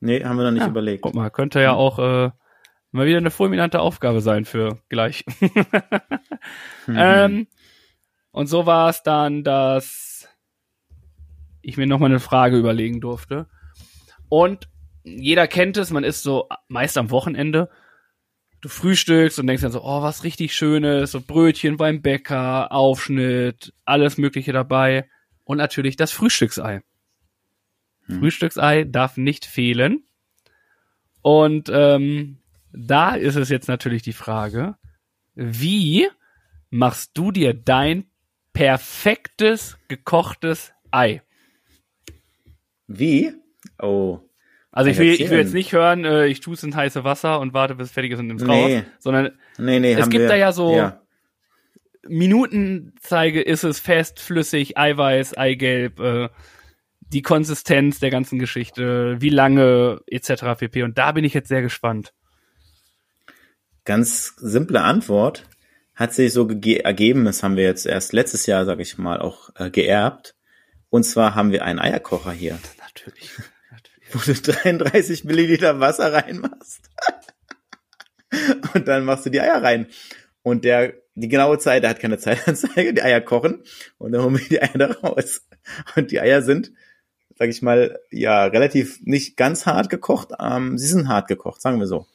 Nee, 0.00 0.24
haben 0.24 0.38
wir 0.38 0.44
noch 0.44 0.50
nicht 0.50 0.62
ja, 0.62 0.68
überlegt. 0.68 1.02
Guck 1.02 1.14
mal, 1.14 1.30
könnte 1.30 1.60
ja 1.60 1.74
auch 1.74 1.98
äh, 1.98 2.30
mal 2.92 3.06
wieder 3.06 3.18
eine 3.18 3.30
fulminante 3.30 3.80
Aufgabe 3.80 4.22
sein 4.22 4.46
für 4.46 4.78
gleich. 4.88 5.26
mhm. 6.86 6.96
ähm, 6.96 7.46
und 8.30 8.46
so 8.46 8.64
war 8.64 8.88
es 8.88 9.02
dann, 9.02 9.44
dass 9.44 10.26
ich 11.60 11.76
mir 11.76 11.86
nochmal 11.86 12.10
eine 12.10 12.20
Frage 12.20 12.56
überlegen 12.56 13.02
durfte. 13.02 13.46
Und 14.28 14.68
jeder 15.04 15.46
kennt 15.46 15.76
es, 15.76 15.90
man 15.90 16.04
ist 16.04 16.22
so 16.22 16.48
meist 16.68 16.98
am 16.98 17.10
Wochenende. 17.10 17.70
Du 18.60 18.68
frühstückst 18.68 19.38
und 19.38 19.46
denkst 19.46 19.62
dann 19.62 19.72
so, 19.72 19.84
oh, 19.84 20.02
was 20.02 20.24
richtig 20.24 20.54
Schönes, 20.54 21.12
so 21.12 21.20
Brötchen 21.20 21.76
beim 21.76 22.02
Bäcker, 22.02 22.72
Aufschnitt, 22.72 23.72
alles 23.84 24.18
Mögliche 24.18 24.52
dabei. 24.52 25.08
Und 25.44 25.58
natürlich 25.58 25.96
das 25.96 26.10
Frühstücksei. 26.10 26.82
Hm. 28.06 28.18
Frühstücksei 28.18 28.84
darf 28.84 29.16
nicht 29.16 29.44
fehlen. 29.44 30.04
Und 31.22 31.68
ähm, 31.72 32.38
da 32.72 33.14
ist 33.14 33.36
es 33.36 33.48
jetzt 33.48 33.68
natürlich 33.68 34.02
die 34.02 34.12
Frage, 34.12 34.76
wie 35.34 36.08
machst 36.70 37.12
du 37.14 37.30
dir 37.30 37.54
dein 37.54 38.06
perfektes 38.52 39.76
gekochtes 39.88 40.72
Ei? 40.90 41.22
Wie? 42.86 43.32
Oh. 43.80 44.20
Also 44.70 44.90
ich 44.90 44.98
will, 44.98 45.12
ich 45.12 45.30
will 45.30 45.38
jetzt 45.38 45.54
nicht 45.54 45.72
hören, 45.72 46.04
äh, 46.04 46.26
ich 46.26 46.40
tue 46.40 46.54
es 46.54 46.62
in 46.62 46.76
heiße 46.76 47.02
Wasser 47.02 47.40
und 47.40 47.54
warte, 47.54 47.74
bis 47.76 47.88
es 47.88 47.92
fertig 47.92 48.12
ist 48.12 48.18
und 48.18 48.26
nimm's 48.26 48.42
nee. 48.42 48.76
raus, 48.76 48.84
sondern 48.98 49.32
nee, 49.56 49.80
nee, 49.80 49.94
es 49.94 50.10
gibt 50.10 50.22
wir, 50.22 50.28
da 50.28 50.36
ja 50.36 50.52
so 50.52 50.76
ja. 50.76 51.00
Minutenzeige, 52.08 53.40
ist 53.40 53.64
es 53.64 53.80
fest, 53.80 54.20
flüssig, 54.20 54.76
Eiweiß, 54.76 55.36
Eigelb, 55.36 55.98
äh, 56.00 56.28
die 57.00 57.22
Konsistenz 57.22 58.00
der 58.00 58.10
ganzen 58.10 58.38
Geschichte, 58.38 59.16
wie 59.20 59.30
lange 59.30 60.00
etc. 60.06 60.58
pp. 60.58 60.82
Und 60.82 60.98
da 60.98 61.12
bin 61.12 61.24
ich 61.24 61.34
jetzt 61.34 61.48
sehr 61.48 61.62
gespannt. 61.62 62.12
Ganz 63.84 64.34
simple 64.36 64.82
Antwort 64.82 65.48
hat 65.94 66.12
sich 66.12 66.32
so 66.32 66.48
ergeben, 66.48 67.24
das 67.24 67.42
haben 67.42 67.56
wir 67.56 67.64
jetzt 67.64 67.86
erst 67.86 68.12
letztes 68.12 68.46
Jahr, 68.46 68.64
sage 68.66 68.82
ich 68.82 68.98
mal, 68.98 69.20
auch 69.20 69.50
äh, 69.56 69.70
geerbt. 69.70 70.34
Und 70.90 71.04
zwar 71.04 71.34
haben 71.34 71.52
wir 71.52 71.64
einen 71.64 71.78
Eierkocher 71.78 72.32
hier. 72.32 72.58
Natürlich. 72.78 73.30
Wo 74.12 74.18
du 74.18 74.34
33 74.34 75.24
Milliliter 75.24 75.80
Wasser 75.80 76.12
reinmachst. 76.12 76.90
und 78.74 78.88
dann 78.88 79.04
machst 79.04 79.26
du 79.26 79.30
die 79.30 79.40
Eier 79.40 79.62
rein. 79.62 79.86
Und 80.42 80.64
der, 80.64 80.94
die 81.14 81.28
genaue 81.28 81.58
Zeit, 81.58 81.82
der 81.82 81.90
hat 81.90 82.00
keine 82.00 82.18
Zeitanzeige, 82.18 82.94
die 82.94 83.02
Eier 83.02 83.20
kochen 83.20 83.62
und 83.98 84.12
dann 84.12 84.22
holen 84.22 84.38
wir 84.38 84.48
die 84.48 84.62
Eier 84.62 84.78
da 84.78 84.92
raus. 84.92 85.46
Und 85.96 86.10
die 86.10 86.20
Eier 86.20 86.42
sind, 86.42 86.72
sag 87.36 87.48
ich 87.48 87.62
mal, 87.62 87.98
ja, 88.10 88.44
relativ 88.44 89.00
nicht 89.02 89.36
ganz 89.36 89.66
hart 89.66 89.90
gekocht, 89.90 90.30
ähm, 90.40 90.78
sie 90.78 90.86
sind 90.86 91.08
hart 91.08 91.28
gekocht, 91.28 91.60
sagen 91.60 91.80
wir 91.80 91.86
so 91.86 92.06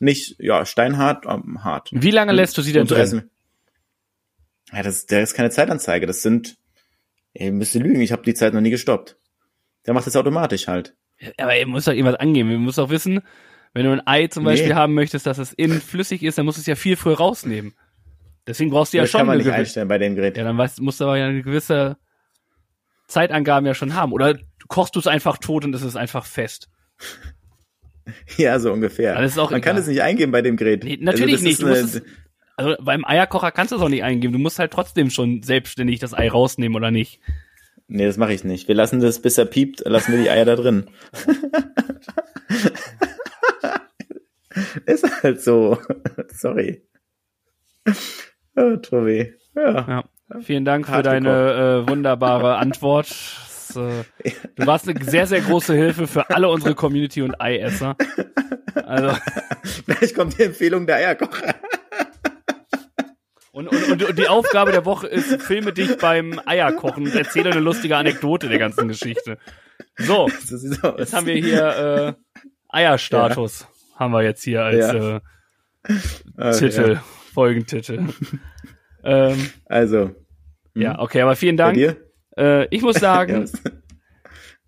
nicht, 0.00 0.36
ja, 0.38 0.64
steinhart, 0.64 1.26
ähm, 1.26 1.64
hart. 1.64 1.90
Wie 1.92 2.10
lange 2.10 2.32
lässt 2.32 2.56
du 2.56 2.62
sie 2.62 2.72
denn 2.72 2.86
drin? 2.86 3.30
Ja, 4.72 4.82
das, 4.82 5.06
der 5.06 5.22
ist 5.22 5.34
keine 5.34 5.50
Zeitanzeige. 5.50 6.06
Das 6.06 6.22
sind, 6.22 6.56
ihr 7.32 7.52
müsst 7.52 7.74
lügen, 7.74 8.00
ich 8.00 8.12
habe 8.12 8.22
die 8.22 8.34
Zeit 8.34 8.54
noch 8.54 8.60
nie 8.60 8.70
gestoppt. 8.70 9.16
Der 9.86 9.94
macht 9.94 10.06
das 10.06 10.16
automatisch 10.16 10.68
halt. 10.68 10.94
Aber 11.36 11.56
ihr 11.56 11.66
muss 11.66 11.84
doch 11.84 11.92
irgendwas 11.92 12.16
angeben. 12.16 12.50
Wir 12.50 12.58
müssen 12.58 12.80
auch 12.80 12.90
wissen, 12.90 13.20
wenn 13.74 13.84
du 13.84 13.92
ein 13.92 14.06
Ei 14.06 14.28
zum 14.28 14.44
Beispiel 14.44 14.70
nee. 14.70 14.74
haben 14.74 14.94
möchtest, 14.94 15.26
dass 15.26 15.38
es 15.38 15.52
innen 15.52 15.80
flüssig 15.80 16.22
ist, 16.22 16.38
dann 16.38 16.46
musst 16.46 16.58
du 16.58 16.60
es 16.60 16.66
ja 16.66 16.74
viel 16.74 16.96
früher 16.96 17.16
rausnehmen. 17.16 17.74
Deswegen 18.46 18.70
brauchst 18.70 18.92
du 18.92 18.96
ja 18.96 19.02
das 19.02 19.10
schon. 19.10 19.18
Das 19.18 19.20
kann 19.20 19.26
man 19.26 19.38
nicht 19.38 19.50
einstellen 19.50 19.88
bei 19.88 19.98
dem 19.98 20.14
Gerät. 20.14 20.36
Ja, 20.36 20.44
dann 20.44 20.56
weißt, 20.56 20.80
musst 20.80 21.00
du 21.00 21.04
aber 21.04 21.18
ja 21.18 21.26
eine 21.26 21.42
gewisse 21.42 21.96
Zeitangaben 23.06 23.66
ja 23.66 23.74
schon 23.74 23.94
haben. 23.94 24.12
Oder 24.12 24.38
kochst 24.68 24.94
du 24.96 25.00
es 25.00 25.06
einfach 25.06 25.38
tot 25.38 25.64
und 25.64 25.74
es 25.74 25.82
ist 25.82 25.96
einfach 25.96 26.26
fest. 26.26 26.68
Ja, 28.38 28.58
so 28.58 28.72
ungefähr. 28.72 29.16
Man 29.16 29.24
egal. 29.26 29.60
kann 29.60 29.76
es 29.76 29.86
nicht 29.86 30.00
eingeben 30.00 30.32
bei 30.32 30.40
dem 30.40 30.56
Gerät. 30.56 30.82
Nee, 30.82 30.96
natürlich 30.98 31.44
also 31.44 31.66
nicht. 31.66 31.78
Es, 31.78 32.02
also 32.56 32.74
beim 32.80 33.04
Eierkocher 33.04 33.52
kannst 33.52 33.72
du 33.72 33.76
es 33.76 33.82
auch 33.82 33.90
nicht 33.90 34.02
eingeben. 34.02 34.32
Du 34.32 34.38
musst 34.38 34.58
halt 34.58 34.72
trotzdem 34.72 35.10
schon 35.10 35.42
selbstständig 35.42 36.00
das 36.00 36.14
Ei 36.14 36.30
rausnehmen 36.30 36.74
oder 36.74 36.90
nicht. 36.90 37.20
Nee, 37.88 38.06
das 38.06 38.16
mache 38.16 38.34
ich 38.34 38.44
nicht. 38.44 38.68
Wir 38.68 38.74
lassen 38.74 39.00
das, 39.00 39.20
bis 39.20 39.38
er 39.38 39.46
piept, 39.46 39.82
lassen 39.86 40.12
wir 40.12 40.22
die 40.22 40.30
Eier 40.30 40.44
da 40.44 40.56
drin. 40.56 40.90
Ist 44.86 45.22
halt 45.22 45.40
so. 45.40 45.78
Sorry. 46.28 46.82
Oh, 48.56 48.76
Tobi. 48.76 49.32
Ja. 49.54 49.86
ja. 49.88 50.04
Vielen 50.40 50.64
Dank 50.64 50.88
Hart 50.88 50.98
für 50.98 51.10
deine 51.10 51.84
äh, 51.86 51.88
wunderbare 51.88 52.56
Antwort 52.56 53.08
äh, 53.76 54.30
du 54.56 54.66
warst 54.66 54.88
eine 54.88 55.02
sehr, 55.04 55.26
sehr 55.26 55.40
große 55.40 55.74
Hilfe 55.74 56.06
für 56.06 56.28
alle 56.30 56.48
unsere 56.48 56.74
Community 56.74 57.22
und 57.22 57.40
Eiesser. 57.40 57.96
Also. 58.74 59.16
Vielleicht 59.84 60.14
kommt 60.14 60.38
die 60.38 60.44
Empfehlung 60.44 60.86
der 60.86 60.96
Eierkocher. 60.96 61.54
Und, 63.58 63.66
und, 63.66 63.90
und, 63.90 64.02
und 64.04 64.18
die 64.20 64.28
Aufgabe 64.28 64.70
der 64.70 64.84
Woche 64.84 65.08
ist, 65.08 65.42
filme 65.42 65.72
dich 65.72 65.98
beim 65.98 66.40
Eierkochen 66.46 67.06
und 67.06 67.14
erzähle 67.16 67.50
eine 67.50 67.58
lustige 67.58 67.96
Anekdote 67.96 68.48
der 68.48 68.60
ganzen 68.60 68.86
Geschichte. 68.86 69.36
So, 69.96 70.28
jetzt 70.96 71.12
haben 71.12 71.26
wir 71.26 71.34
hier 71.34 71.66
äh, 71.66 72.36
Eierstatus, 72.68 73.62
ja. 73.62 73.98
haben 73.98 74.12
wir 74.12 74.22
jetzt 74.22 74.44
hier 74.44 74.62
als 74.62 74.76
ja. 74.76 75.16
äh, 75.16 75.20
ah, 76.36 76.52
Titel, 76.52 76.92
ja. 76.92 77.04
Folgentitel. 77.34 78.04
ähm, 79.02 79.50
also. 79.66 80.14
Ja, 80.76 80.92
hm? 80.92 81.00
okay, 81.00 81.22
aber 81.22 81.34
vielen 81.34 81.56
Dank. 81.56 81.76
Äh, 82.36 82.66
ich 82.72 82.82
muss 82.82 83.00
sagen, 83.00 83.50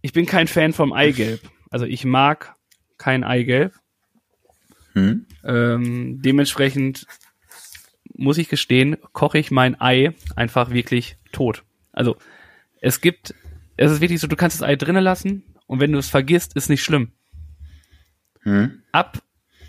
ich 0.01 0.13
bin 0.13 0.27
kein 0.27 0.49
Fan 0.49 0.73
vom 0.73 0.93
Eigelb. 0.93 1.39
Also 1.71 1.87
ich 1.87 2.05
mag 2.05 2.57
kein 2.99 3.23
Eigelb. 3.23 3.73
Hm? 4.95 5.27
Ähm, 5.45 6.21
dementsprechend 6.21 7.07
muss 8.21 8.39
ich 8.39 8.49
gestehen, 8.49 8.97
koche 9.13 9.39
ich 9.39 9.51
mein 9.51 9.81
Ei 9.81 10.15
einfach 10.37 10.71
wirklich 10.71 11.17
tot. 11.33 11.65
Also 11.93 12.17
es 12.81 13.01
gibt, 13.01 13.35
es 13.77 13.91
ist 13.91 14.01
wirklich 14.01 14.21
so, 14.21 14.27
du 14.27 14.37
kannst 14.37 14.61
das 14.61 14.69
Ei 14.69 14.77
drinnen 14.77 15.03
lassen 15.03 15.43
und 15.67 15.81
wenn 15.81 15.93
du 15.93 15.99
es 15.99 16.11
vergisst, 16.11 16.55
ist 16.55 16.69
nicht 16.69 16.85
schlimm. 16.85 17.13
Hm? 18.43 18.83
Ab 18.93 19.23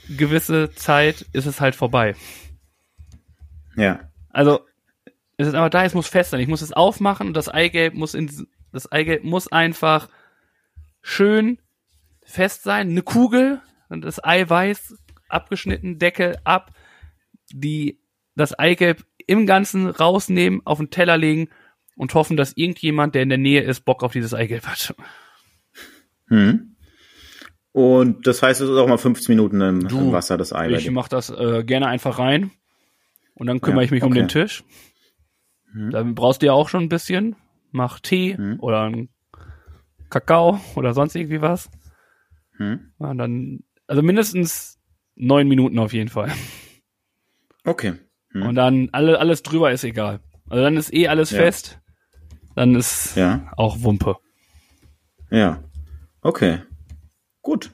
gewisse 0.10 0.72
Zeit 0.72 1.26
ist 1.32 1.45
es 1.45 1.62
halt 1.62 1.76
vorbei. 1.76 2.16
Ja. 3.78 4.12
Also 4.30 4.62
es 5.38 5.47
ist 5.47 5.56
aber 5.56 5.70
da, 5.70 5.86
es 5.86 5.93
muss 5.93 6.08
fest 6.08 6.32
sein. 6.32 6.41
Ich 6.41 6.47
muss 6.47 6.62
es 6.62 6.74
aufmachen 6.74 7.28
und 7.28 7.34
das 7.34 7.47
Eigelb 7.47 7.93
muss 7.93 8.14
in, 8.14 8.47
das 8.74 8.91
Eigelb 8.91 9.24
muss 9.24 9.49
einfach 9.49 10.10
schön 11.02 11.58
fest 12.24 12.64
sein. 12.64 12.89
Eine 12.89 13.02
Kugel 13.02 13.62
und 13.88 14.04
das 14.04 14.24
Eiweiß 14.24 14.97
abgeschnitten, 15.30 15.99
Deckel 15.99 16.38
ab. 16.43 16.74
die 17.54 18.01
das 18.36 18.57
Eigelb 18.57 19.05
im 19.27 19.45
Ganzen 19.45 19.88
rausnehmen, 19.88 20.61
auf 20.65 20.77
den 20.79 20.89
Teller 20.89 21.17
legen 21.17 21.49
und 21.95 22.13
hoffen, 22.13 22.38
dass 22.38 22.53
irgendjemand, 22.55 23.15
der 23.15 23.23
in 23.23 23.29
der 23.29 23.38
Nähe 23.38 23.61
ist, 23.61 23.82
Bock 23.82 24.03
auf 24.03 24.13
dieses 24.13 24.34
Eigelb 24.34 24.65
hat. 24.65 24.95
Hm. 26.27 26.75
Und 27.73 28.27
das 28.27 28.41
heißt, 28.41 28.59
es 28.61 28.69
ist 28.69 28.75
auch 28.77 28.88
mal 28.88 28.97
15 28.97 29.34
Minuten 29.36 29.61
im, 29.61 29.88
Du, 29.88 29.99
im 29.99 30.11
Wasser, 30.11 30.38
das 30.38 30.51
Ei. 30.53 30.69
bei 30.69 30.75
Ich 30.77 30.89
mache 30.91 31.09
das 31.09 31.29
äh, 31.29 31.63
gerne 31.65 31.88
einfach 31.88 32.19
rein 32.19 32.51
und 33.34 33.47
dann 33.47 33.61
kümmere 33.61 33.82
Ja, 33.82 33.86
ich 33.86 33.91
mich 33.91 34.03
um 34.03 34.11
okay. 34.11 34.19
den 34.21 34.27
Tisch. 34.27 34.63
Mhm. 35.73 35.91
Da 35.91 36.03
brauchst 36.03 36.41
du 36.41 36.47
ja 36.47 36.53
auch 36.53 36.67
schon 36.69 36.84
ein 36.84 36.89
bisschen. 36.89 37.36
Mach 37.71 37.99
Tee 38.01 38.36
Mhm. 38.38 38.59
oder 38.59 38.82
einen 38.82 39.09
Kakao 40.09 40.59
oder 40.75 40.93
sonst 40.93 41.15
irgendwie 41.15 41.41
was. 41.41 41.69
Hm. 42.57 42.91
Ja, 42.99 43.13
dann, 43.13 43.63
also 43.88 44.01
mindestens 44.01 44.77
neun 45.15 45.47
Minuten 45.47 45.79
auf 45.79 45.93
jeden 45.93 46.09
Fall. 46.09 46.32
Okay. 47.63 47.93
Hm. 48.34 48.43
Und 48.43 48.55
dann 48.55 48.89
alle, 48.91 49.19
alles 49.19 49.43
drüber 49.43 49.71
ist 49.71 49.84
egal. 49.84 50.19
Also 50.49 50.63
dann 50.63 50.77
ist 50.77 50.93
eh 50.93 51.07
alles 51.07 51.32
Ja. 51.32 51.38
fest. 51.39 51.79
Dann 52.55 52.75
ist 52.75 53.15
Ja, 53.15 53.51
auch 53.57 53.82
Wumpe. 53.82 54.17
ja. 55.29 55.63
Okay. 56.21 56.59
Gut. 57.41 57.71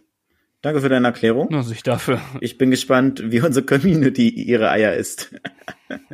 Danke 0.61 0.81
für 0.81 0.89
deine 0.89 1.07
Erklärung. 1.07 1.53
Also 1.53 1.71
ich 1.71 1.83
dafür. 1.83 2.21
Ich 2.39 2.57
bin 2.57 2.71
gespannt, 2.71 3.21
wie 3.25 3.41
unsere 3.41 3.65
Community 3.65 4.29
ihre 4.29 4.69
Eier 4.71 4.93
isst. 4.93 5.35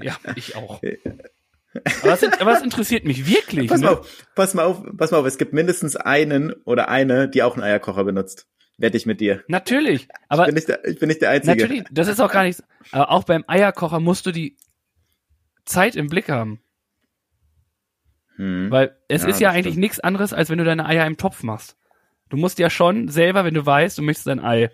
Ja, 0.01 0.15
ich 0.35 0.55
auch. 0.55 0.81
Aber 2.03 2.11
das, 2.11 2.23
aber 2.39 2.51
das 2.51 2.61
interessiert 2.61 3.03
mich 3.03 3.27
wirklich. 3.27 3.67
Pass 3.67 3.79
ne? 3.81 3.87
mal 3.87 3.93
auf, 3.93 4.27
pass 4.35 4.53
mal 4.53 4.63
auf, 4.63 4.83
pass 4.95 5.09
mal 5.09 5.17
auf, 5.17 5.25
es 5.25 5.39
gibt 5.39 5.53
mindestens 5.53 5.95
einen 5.95 6.53
oder 6.65 6.87
eine, 6.87 7.27
die 7.27 7.41
auch 7.41 7.55
einen 7.55 7.63
Eierkocher 7.63 8.03
benutzt. 8.03 8.47
Wette 8.77 8.97
ich 8.97 9.05
mit 9.05 9.21
dir. 9.21 9.43
Natürlich. 9.47 10.03
Ich 10.03 10.09
Aber 10.29 10.45
bin 10.45 10.55
nicht 10.55 10.67
der, 10.67 10.83
ich 10.85 10.99
bin 10.99 11.07
nicht 11.07 11.21
der 11.21 11.29
Einzige. 11.29 11.55
natürlich, 11.61 11.83
das 11.91 12.07
ist 12.07 12.19
auch 12.19 12.31
gar 12.31 12.43
nicht. 12.43 12.63
Aber 12.91 13.11
auch 13.11 13.23
beim 13.23 13.43
Eierkocher 13.47 13.99
musst 13.99 14.25
du 14.25 14.31
die 14.31 14.57
Zeit 15.65 15.95
im 15.95 16.07
Blick 16.07 16.29
haben. 16.29 16.59
Hm. 18.35 18.71
Weil 18.71 18.97
es 19.07 19.23
Ja, 19.23 19.29
ist 19.29 19.39
ja 19.39 19.49
eigentlich 19.51 19.73
stimmt. 19.73 19.77
nichts 19.81 19.99
anderes, 19.99 20.33
als 20.33 20.49
wenn 20.49 20.57
du 20.57 20.63
deine 20.65 20.85
Eier 20.85 21.05
im 21.05 21.17
Topf 21.17 21.43
machst. 21.43 21.77
Du 22.29 22.37
musst 22.37 22.57
ja 22.57 22.69
schon 22.69 23.09
selber, 23.09 23.45
wenn 23.45 23.53
du 23.53 23.63
weißt, 23.65 23.97
du 23.97 24.01
möchtest 24.01 24.27
dein 24.27 24.39
Ei 24.39 24.71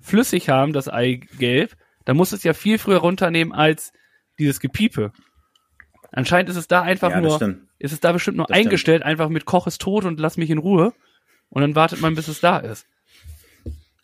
flüssig 0.00 0.48
haben, 0.50 0.72
das 0.74 0.88
Eigelb, 0.88 1.74
dann 2.04 2.16
musst 2.16 2.32
du 2.32 2.36
es 2.36 2.42
ja 2.42 2.52
viel 2.52 2.76
früher 2.78 2.98
runternehmen 2.98 3.54
als 3.54 3.92
dieses 4.38 4.60
Gepiepe. 4.60 5.12
Anscheinend 6.10 6.50
ist 6.50 6.56
es 6.56 6.68
da 6.68 6.82
einfach 6.82 7.10
ja, 7.10 7.20
nur, 7.22 7.36
stimmt. 7.36 7.62
ist 7.78 7.92
es 7.92 8.00
da 8.00 8.12
bestimmt 8.12 8.36
nur 8.36 8.46
Das 8.46 8.54
stimmt. 8.56 8.66
eingestellt, 8.66 9.02
einfach 9.04 9.30
mit 9.30 9.46
Koch 9.46 9.66
ist 9.66 9.80
tot 9.80 10.04
und 10.04 10.20
lass 10.20 10.36
mich 10.36 10.50
in 10.50 10.58
Ruhe. 10.58 10.92
Und 11.48 11.62
dann 11.62 11.74
wartet 11.74 12.00
man, 12.02 12.14
bis 12.14 12.28
es 12.28 12.40
da 12.40 12.58
ist. 12.58 12.86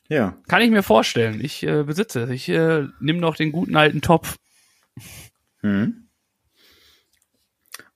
Ja. 0.08 0.38
Kann 0.48 0.62
ich 0.62 0.70
mir 0.70 0.82
vorstellen. 0.82 1.40
Ich 1.42 1.62
äh, 1.62 1.82
besitze 1.84 2.22
es. 2.22 2.30
Ich 2.30 2.48
äh, 2.48 2.86
nehme 3.00 3.18
noch 3.18 3.36
den 3.36 3.52
guten 3.52 3.76
alten 3.76 4.00
Topf. 4.00 4.36
Hm. 5.60 6.08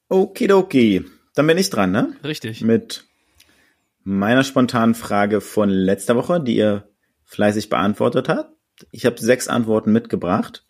Okidoki. 0.09 1.07
Dann 1.35 1.47
bin 1.47 1.57
ich 1.57 1.71
dran, 1.71 1.91
ne? 1.91 2.15
Richtig. 2.23 2.61
Mit 2.61 3.05
meiner 4.05 4.45
spontanen 4.45 4.95
Frage 4.95 5.41
von 5.41 5.71
letzter 5.71 6.17
Woche, 6.17 6.41
die 6.41 6.57
ihr 6.57 6.89
fleißig 7.25 7.71
beantwortet 7.71 8.29
habt. 8.29 8.55
Ich 8.91 9.07
habe 9.07 9.19
sechs 9.19 9.49
Antworten 9.49 9.93
mitgebracht. 9.93 10.67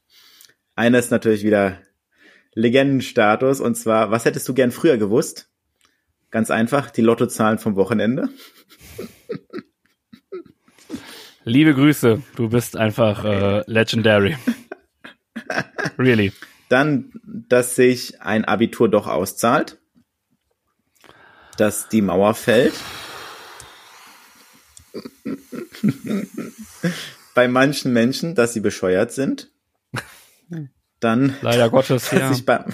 Eine 0.76 0.98
ist 0.98 1.10
natürlich 1.10 1.42
wieder 1.42 1.80
Legendenstatus 2.54 3.60
und 3.60 3.74
zwar, 3.74 4.10
was 4.10 4.24
hättest 4.24 4.48
du 4.48 4.54
gern 4.54 4.70
früher 4.70 4.96
gewusst? 4.96 5.50
Ganz 6.30 6.50
einfach, 6.50 6.90
die 6.90 7.02
Lottozahlen 7.02 7.58
vom 7.58 7.74
Wochenende. 7.76 8.28
Liebe 11.44 11.74
Grüße. 11.74 12.22
Du 12.36 12.50
bist 12.50 12.76
einfach 12.76 13.24
äh, 13.24 13.64
legendary. 13.66 14.36
really. 15.98 16.32
Dann, 16.68 17.12
dass 17.24 17.74
sich 17.74 18.20
ein 18.22 18.44
Abitur 18.44 18.88
doch 18.88 19.08
auszahlt. 19.08 19.80
Dass 21.56 21.88
die 21.88 22.00
Mauer 22.00 22.34
fällt. 22.34 22.74
Bei 27.34 27.48
manchen 27.48 27.92
Menschen, 27.92 28.36
dass 28.36 28.52
sie 28.52 28.60
bescheuert 28.60 29.10
sind. 29.12 29.50
Dann, 31.00 31.36
Leider 31.40 31.70
Gottes, 31.70 32.10
dass, 32.10 32.20
ja. 32.20 32.30
ich 32.30 32.46
beim, 32.46 32.72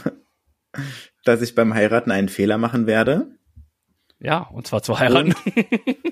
dass 1.24 1.40
ich 1.40 1.54
beim 1.54 1.72
Heiraten 1.72 2.10
einen 2.10 2.28
Fehler 2.28 2.58
machen 2.58 2.86
werde. 2.86 3.37
Ja, 4.20 4.38
und 4.52 4.66
zwar 4.66 4.82
zu 4.82 4.98
heiraten. 4.98 5.34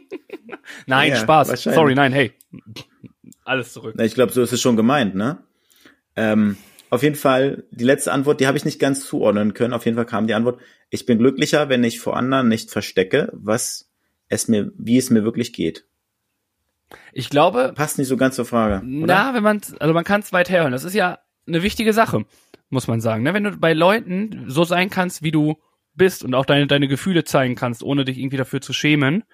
nein, 0.86 1.11
Ja, 1.11 1.16
Spaß. 1.16 1.62
Sorry, 1.62 1.94
nein, 1.94 2.12
hey. 2.12 2.32
Alles 3.44 3.72
zurück. 3.72 3.94
Na, 3.96 4.04
Ich 4.04 4.14
glaube, 4.14 4.32
so 4.32 4.42
ist 4.42 4.52
es 4.52 4.61
schon 4.61 4.76
gemeint, 4.76 5.14
ne? 5.14 5.38
Ähm, 6.14 6.57
auf 6.90 7.02
jeden 7.02 7.16
Fall, 7.16 7.64
die 7.70 7.84
letzte 7.84 8.12
Antwort, 8.12 8.40
die 8.40 8.46
habe 8.46 8.57
ich 8.57 8.64
nicht 8.64 8.78
ganz 8.78 9.04
zuordnen 9.04 9.54
können. 9.54 9.74
Auf 9.74 9.84
jeden 9.84 9.96
Fall 9.96 10.07
kam 10.07 10.26
die 10.26 10.34
Antwort, 10.34 10.61
ich 10.90 11.04
bin 11.04 11.18
glücklicher, 11.18 11.68
wenn 11.68 11.82
ich 11.84 12.00
vor 12.00 12.16
anderen 12.16 12.48
nicht 12.48 12.70
verstecke, 12.70 13.30
was 13.32 13.90
es 14.28 14.48
mir, 14.48 14.70
wie 14.78 14.96
es 14.96 15.11
mir 15.11 15.24
wirklich 15.24 15.52
geht. 15.52 15.84
Ich 17.12 17.28
glaube, 17.28 17.72
Passt 17.74 17.98
nicht 17.98 18.07
so 18.09 18.16
ganz 18.16 18.36
zur 18.36 18.44
Frage, 18.44 18.76
oder? 18.76 19.07
na, 19.07 19.34
wenn 19.34 19.42
man, 19.42 19.61
also 19.80 19.92
man 19.92 20.04
kann 20.04 20.20
es 20.20 20.32
weit 20.32 20.48
herhören. 20.48 20.70
Das 20.72 20.84
ist 20.84 20.94
ja 20.94 21.18
eine 21.46 21.62
wichtige 21.64 21.92
Sache, 21.92 22.24
muss 22.70 22.86
man 22.86 23.00
sagen. 23.00 23.24
Ne? 23.24 23.34
Wenn 23.34 23.44
du 23.44 23.57
bei 23.57 23.72
Leuten 23.72 24.44
so 24.46 24.64
sein 24.64 24.88
kannst, 24.88 25.22
wie 25.22 25.32
du 25.32 25.57
bist 25.97 26.24
und 26.24 26.34
auch 26.34 26.47
deine, 26.47 26.66
deine 26.66 26.88
Gefühle 26.88 27.24
zeigen 27.24 27.55
kannst, 27.55 27.82
ohne 27.82 28.05
dich 28.05 28.18
irgendwie 28.18 28.36
dafür 28.36 28.61
zu 28.61 28.72
schämen, 28.72 29.24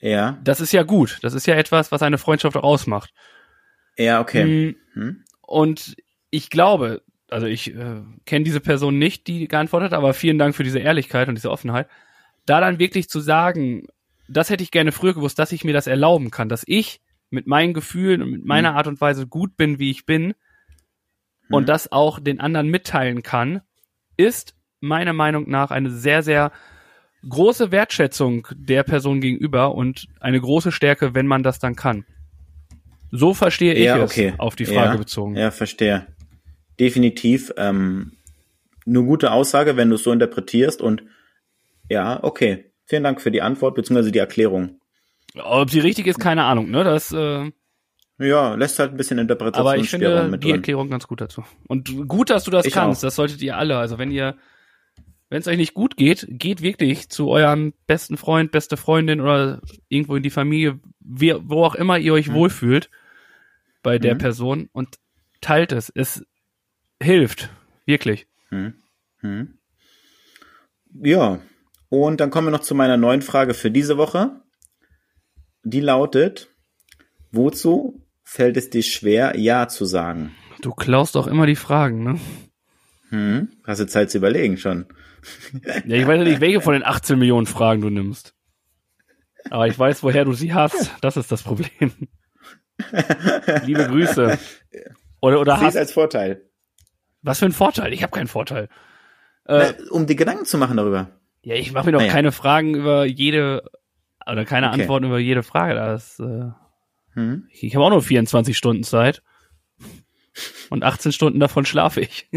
Ja, 0.00 0.38
das 0.44 0.60
ist 0.60 0.72
ja 0.72 0.82
gut. 0.82 1.18
Das 1.22 1.34
ist 1.34 1.46
ja 1.46 1.54
etwas, 1.54 1.92
was 1.92 2.02
eine 2.02 2.18
Freundschaft 2.18 2.56
auch 2.56 2.62
ausmacht. 2.62 3.12
ja, 3.96 4.20
okay. 4.20 4.44
Mm, 4.44 4.76
Hm? 4.94 5.24
Und 5.40 5.96
ich 6.30 6.50
glaube, 6.50 7.02
also 7.30 7.46
ich 7.46 7.74
äh, 7.74 8.02
kenne 8.26 8.44
diese 8.44 8.60
Person 8.60 8.98
nicht, 8.98 9.26
die 9.26 9.48
geantwortet 9.48 9.92
hat, 9.92 9.98
aber 9.98 10.14
vielen 10.14 10.38
Dank 10.38 10.54
für 10.54 10.62
diese 10.64 10.78
Ehrlichkeit 10.78 11.28
und 11.28 11.34
diese 11.36 11.50
Offenheit. 11.50 11.88
Da 12.46 12.60
dann 12.60 12.78
wirklich 12.78 13.08
zu 13.08 13.20
sagen, 13.20 13.86
das 14.28 14.50
hätte 14.50 14.62
ich 14.62 14.70
gerne 14.70 14.92
früher 14.92 15.14
gewusst, 15.14 15.38
dass 15.38 15.52
ich 15.52 15.64
mir 15.64 15.72
das 15.74 15.86
erlauben 15.86 16.30
kann, 16.30 16.48
dass 16.48 16.64
ich 16.66 17.00
mit 17.30 17.46
meinen 17.46 17.74
Gefühlen 17.74 18.22
und 18.22 18.30
mit 18.30 18.44
meiner 18.44 18.74
Art 18.76 18.86
und 18.86 19.00
Weise 19.00 19.26
gut 19.26 19.56
bin, 19.56 19.78
wie 19.78 19.90
ich 19.90 20.06
bin 20.06 20.34
und 21.50 21.62
Mhm. 21.64 21.66
das 21.66 21.90
auch 21.92 22.20
den 22.20 22.40
anderen 22.40 22.68
mitteilen 22.68 23.22
kann, 23.22 23.60
ist 24.16 24.53
meiner 24.84 25.12
Meinung 25.12 25.48
nach 25.50 25.70
eine 25.70 25.90
sehr, 25.90 26.22
sehr 26.22 26.52
große 27.28 27.70
Wertschätzung 27.72 28.46
der 28.54 28.82
Person 28.82 29.20
gegenüber 29.20 29.74
und 29.74 30.06
eine 30.20 30.40
große 30.40 30.72
Stärke, 30.72 31.14
wenn 31.14 31.26
man 31.26 31.42
das 31.42 31.58
dann 31.58 31.74
kann. 31.74 32.04
So 33.10 33.32
verstehe 33.34 33.74
ich 33.74 33.84
Ja, 33.84 33.96
es 33.98 34.10
okay. 34.10 34.34
auf 34.38 34.56
die 34.56 34.66
Frage 34.66 34.92
ja, 34.92 34.96
bezogen. 34.96 35.36
Ja, 35.36 35.50
verstehe. 35.50 36.06
Definitiv. 36.80 37.52
Ähm, 37.56 38.12
eine 38.86 39.02
gute 39.04 39.30
Aussage, 39.32 39.76
wenn 39.76 39.88
du 39.88 39.94
es 39.96 40.02
so 40.02 40.12
interpretierst 40.12 40.82
und 40.82 41.02
ja, 41.88 42.22
okay. 42.22 42.70
Vielen 42.86 43.04
Dank 43.04 43.20
für 43.20 43.30
die 43.30 43.40
Antwort 43.40 43.74
bzw. 43.76 44.10
die 44.10 44.18
Erklärung. 44.18 44.78
Ob 45.42 45.70
sie 45.70 45.80
richtig 45.80 46.06
ist, 46.06 46.18
keine 46.20 46.44
Ahnung, 46.44 46.70
ne? 46.70 46.84
Das, 46.84 47.12
äh, 47.12 47.50
Ja, 48.18 48.54
lässt 48.54 48.78
halt 48.78 48.92
ein 48.92 48.96
bisschen 48.96 49.18
aber 49.18 49.76
ich 49.76 49.88
finde 49.90 50.30
die 50.38 50.48
drin. 50.48 50.56
Erklärung 50.56 50.90
ganz 50.90 51.06
gut 51.08 51.20
dazu. 51.20 51.44
Und 51.66 52.06
gut, 52.08 52.30
dass 52.30 52.44
du 52.44 52.50
das 52.50 52.66
Ich 52.66 52.74
kannst. 52.74 53.00
auch. 53.00 53.06
Das 53.06 53.16
solltet 53.16 53.40
ihr 53.42 53.56
alle. 53.56 53.78
Also 53.78 53.98
wenn 53.98 54.10
ihr, 54.10 54.36
wenn 55.30 55.40
es 55.40 55.46
euch 55.48 55.56
nicht 55.56 55.74
gut 55.74 55.96
geht, 55.96 56.26
geht 56.28 56.62
wirklich 56.62 57.08
zu 57.08 57.28
eurem 57.28 57.72
besten 57.86 58.16
Freund, 58.16 58.52
beste 58.52 58.76
Freundin 58.76 59.20
oder 59.20 59.60
irgendwo 59.88 60.16
in 60.16 60.22
die 60.22 60.30
Familie, 60.30 60.78
wie, 61.00 61.34
wo 61.42 61.64
auch 61.64 61.74
immer 61.74 61.98
ihr 61.98 62.12
euch 62.12 62.28
Mhm. 62.28 62.34
wohlfühlt 62.34 62.90
bei 63.82 63.98
der 63.98 64.14
Mhm. 64.14 64.18
Person 64.18 64.68
und 64.72 64.98
teilt 65.40 65.72
es. 65.72 65.90
Es 65.94 66.24
hilft. 67.02 67.50
Wirklich. 67.86 68.26
Hm. 68.50 68.74
Hm. 69.18 69.58
Ja, 71.02 71.40
und 71.88 72.20
dann 72.20 72.30
kommen 72.30 72.46
wir 72.46 72.52
noch 72.52 72.60
zu 72.60 72.74
meiner 72.74 72.96
neuen 72.96 73.22
Frage 73.22 73.52
für 73.54 73.70
diese 73.70 73.96
Woche. 73.98 74.40
Die 75.64 75.80
lautet, 75.80 76.48
wozu 77.32 78.00
fällt 78.22 78.56
es 78.56 78.70
dir 78.70 78.82
schwer, 78.82 79.36
Ja 79.38 79.68
zu 79.68 79.84
sagen? 79.84 80.34
Du 80.60 80.72
klaust 80.72 81.16
auch 81.16 81.26
immer 81.26 81.46
die 81.46 81.56
Fragen, 81.56 82.04
ne? 82.04 82.20
Hm? 83.10 83.48
Hast 83.66 83.80
du 83.80 83.86
Zeit 83.86 84.10
zu 84.10 84.18
überlegen 84.18 84.56
schon? 84.56 84.86
Ja, 85.86 85.96
ich 85.96 86.06
weiß 86.06 86.18
ja 86.18 86.24
nicht, 86.24 86.40
welche 86.40 86.60
von 86.60 86.74
den 86.74 86.84
18 86.84 87.18
Millionen 87.18 87.46
Fragen 87.46 87.80
du 87.80 87.90
nimmst. 87.90 88.34
Aber 89.50 89.66
ich 89.68 89.78
weiß, 89.78 90.02
woher 90.02 90.24
du 90.24 90.32
sie 90.32 90.52
hast. 90.54 90.92
Das 91.00 91.16
ist 91.16 91.30
das 91.32 91.42
Problem. 91.42 91.68
Liebe 93.64 93.86
Grüße. 93.86 94.38
Oder, 95.20 95.40
oder 95.40 95.60
hast, 95.60 95.76
als 95.76 95.92
Vorteil. 95.92 96.42
was 97.22 97.38
für 97.38 97.46
ein 97.46 97.52
Vorteil? 97.52 97.92
Ich 97.92 98.02
habe 98.02 98.12
keinen 98.12 98.26
Vorteil. 98.26 98.68
Äh, 99.46 99.72
Na, 99.78 99.90
um 99.90 100.06
dir 100.06 100.16
Gedanken 100.16 100.44
zu 100.44 100.58
machen 100.58 100.76
darüber. 100.76 101.10
ja, 101.42 101.54
ich 101.54 101.72
mache 101.72 101.86
mir 101.86 101.92
doch 101.92 102.00
naja. 102.00 102.12
keine 102.12 102.32
Fragen 102.32 102.74
über 102.74 103.04
jede, 103.04 103.62
oder 104.26 104.44
keine 104.44 104.70
Okay. 104.70 104.80
Antworten 104.82 105.06
über 105.06 105.18
jede 105.18 105.42
Frage. 105.42 105.74
Das, 105.74 106.18
äh, 106.20 106.50
Hm? 107.14 107.46
ich 107.50 107.62
ich 107.64 107.74
habe 107.76 107.84
auch 107.84 107.90
nur 107.90 108.02
24 108.02 108.56
Stunden 108.56 108.82
Zeit. 108.82 109.22
Und 110.70 110.82
18 110.82 111.12
Stunden 111.12 111.38
davon 111.38 111.64
schlafe 111.64 112.00
ich. 112.00 112.28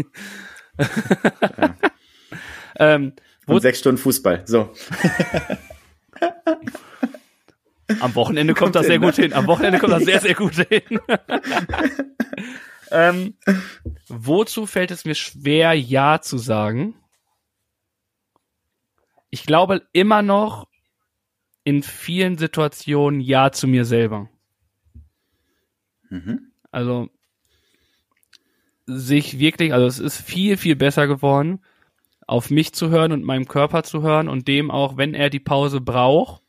Ähm, 2.78 3.12
Und 3.46 3.60
sechs 3.60 3.78
Stunden 3.80 3.98
Fußball. 3.98 4.42
So. 4.46 4.72
Am 8.00 8.14
Wochenende 8.14 8.52
kommt 8.52 8.74
Kommt 8.74 8.76
das 8.76 8.86
sehr 8.86 8.94
hin, 8.94 9.02
gut 9.02 9.16
ne? 9.16 9.24
hin. 9.24 9.32
Am 9.32 9.46
Wochenende 9.46 9.78
kommt 9.78 9.92
das 9.92 10.04
sehr, 10.04 10.20
sehr 10.20 10.34
gut 10.34 10.54
hin. 10.54 11.00
ähm, 12.90 13.34
wozu 14.08 14.66
fällt 14.66 14.90
es 14.90 15.06
mir 15.06 15.14
schwer, 15.14 15.72
Ja 15.72 16.20
zu 16.20 16.36
sagen? 16.36 16.94
Ich 19.30 19.44
glaube 19.44 19.86
immer 19.92 20.20
noch 20.22 20.68
in 21.64 21.82
vielen 21.82 22.36
Situationen 22.38 23.20
Ja 23.20 23.52
zu 23.52 23.66
mir 23.66 23.84
selber. 23.84 24.28
Mhm. 26.10 26.52
Also 26.70 27.08
sich 28.86 29.38
wirklich, 29.38 29.72
also 29.72 29.86
es 29.86 29.98
ist 29.98 30.20
viel, 30.20 30.56
viel 30.56 30.76
besser 30.76 31.06
geworden, 31.06 31.60
auf 32.28 32.50
mich 32.50 32.74
zu 32.74 32.90
hören 32.90 33.10
und 33.12 33.24
meinem 33.24 33.48
Körper 33.48 33.82
zu 33.82 34.02
hören 34.02 34.28
und 34.28 34.48
dem 34.48 34.70
auch, 34.70 34.98
wenn 34.98 35.14
er 35.14 35.30
die 35.30 35.40
Pause 35.40 35.80
braucht, 35.80 36.42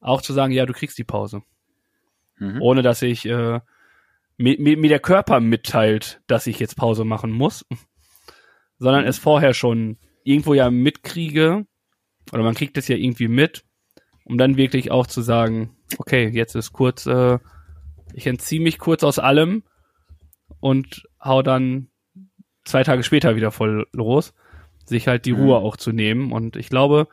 auch 0.00 0.22
zu 0.22 0.32
sagen, 0.32 0.54
ja, 0.54 0.64
du 0.64 0.72
kriegst 0.72 0.96
die 0.96 1.04
Pause. 1.04 1.42
Mhm. 2.38 2.62
Ohne 2.62 2.80
dass 2.80 3.02
ich 3.02 3.26
äh, 3.26 3.60
mir, 4.38 4.58
mir 4.58 4.88
der 4.88 5.00
Körper 5.00 5.38
mitteilt, 5.40 6.22
dass 6.26 6.46
ich 6.46 6.58
jetzt 6.58 6.76
Pause 6.76 7.04
machen 7.04 7.30
muss, 7.30 7.66
sondern 8.78 9.04
es 9.04 9.18
vorher 9.18 9.52
schon 9.52 9.98
irgendwo 10.24 10.54
ja 10.54 10.70
mitkriege, 10.70 11.66
oder 12.32 12.42
man 12.42 12.54
kriegt 12.54 12.78
es 12.78 12.88
ja 12.88 12.96
irgendwie 12.96 13.28
mit, 13.28 13.64
um 14.24 14.38
dann 14.38 14.56
wirklich 14.56 14.90
auch 14.90 15.06
zu 15.06 15.20
sagen, 15.20 15.76
okay, 15.98 16.28
jetzt 16.28 16.54
ist 16.54 16.72
kurz, 16.72 17.04
äh, 17.04 17.38
ich 18.14 18.26
entziehe 18.26 18.62
mich 18.62 18.78
kurz 18.78 19.04
aus 19.04 19.18
allem 19.18 19.62
und 20.60 21.06
hau 21.22 21.42
dann 21.42 21.88
zwei 22.64 22.82
Tage 22.82 23.02
später 23.02 23.36
wieder 23.36 23.50
voll 23.50 23.86
los, 23.92 24.32
sich 24.84 25.08
halt 25.08 25.24
die 25.24 25.32
mhm. 25.32 25.40
Ruhe 25.40 25.56
auch 25.56 25.76
zu 25.76 25.92
nehmen. 25.92 26.32
Und 26.32 26.56
ich 26.56 26.68
glaube, 26.68 27.08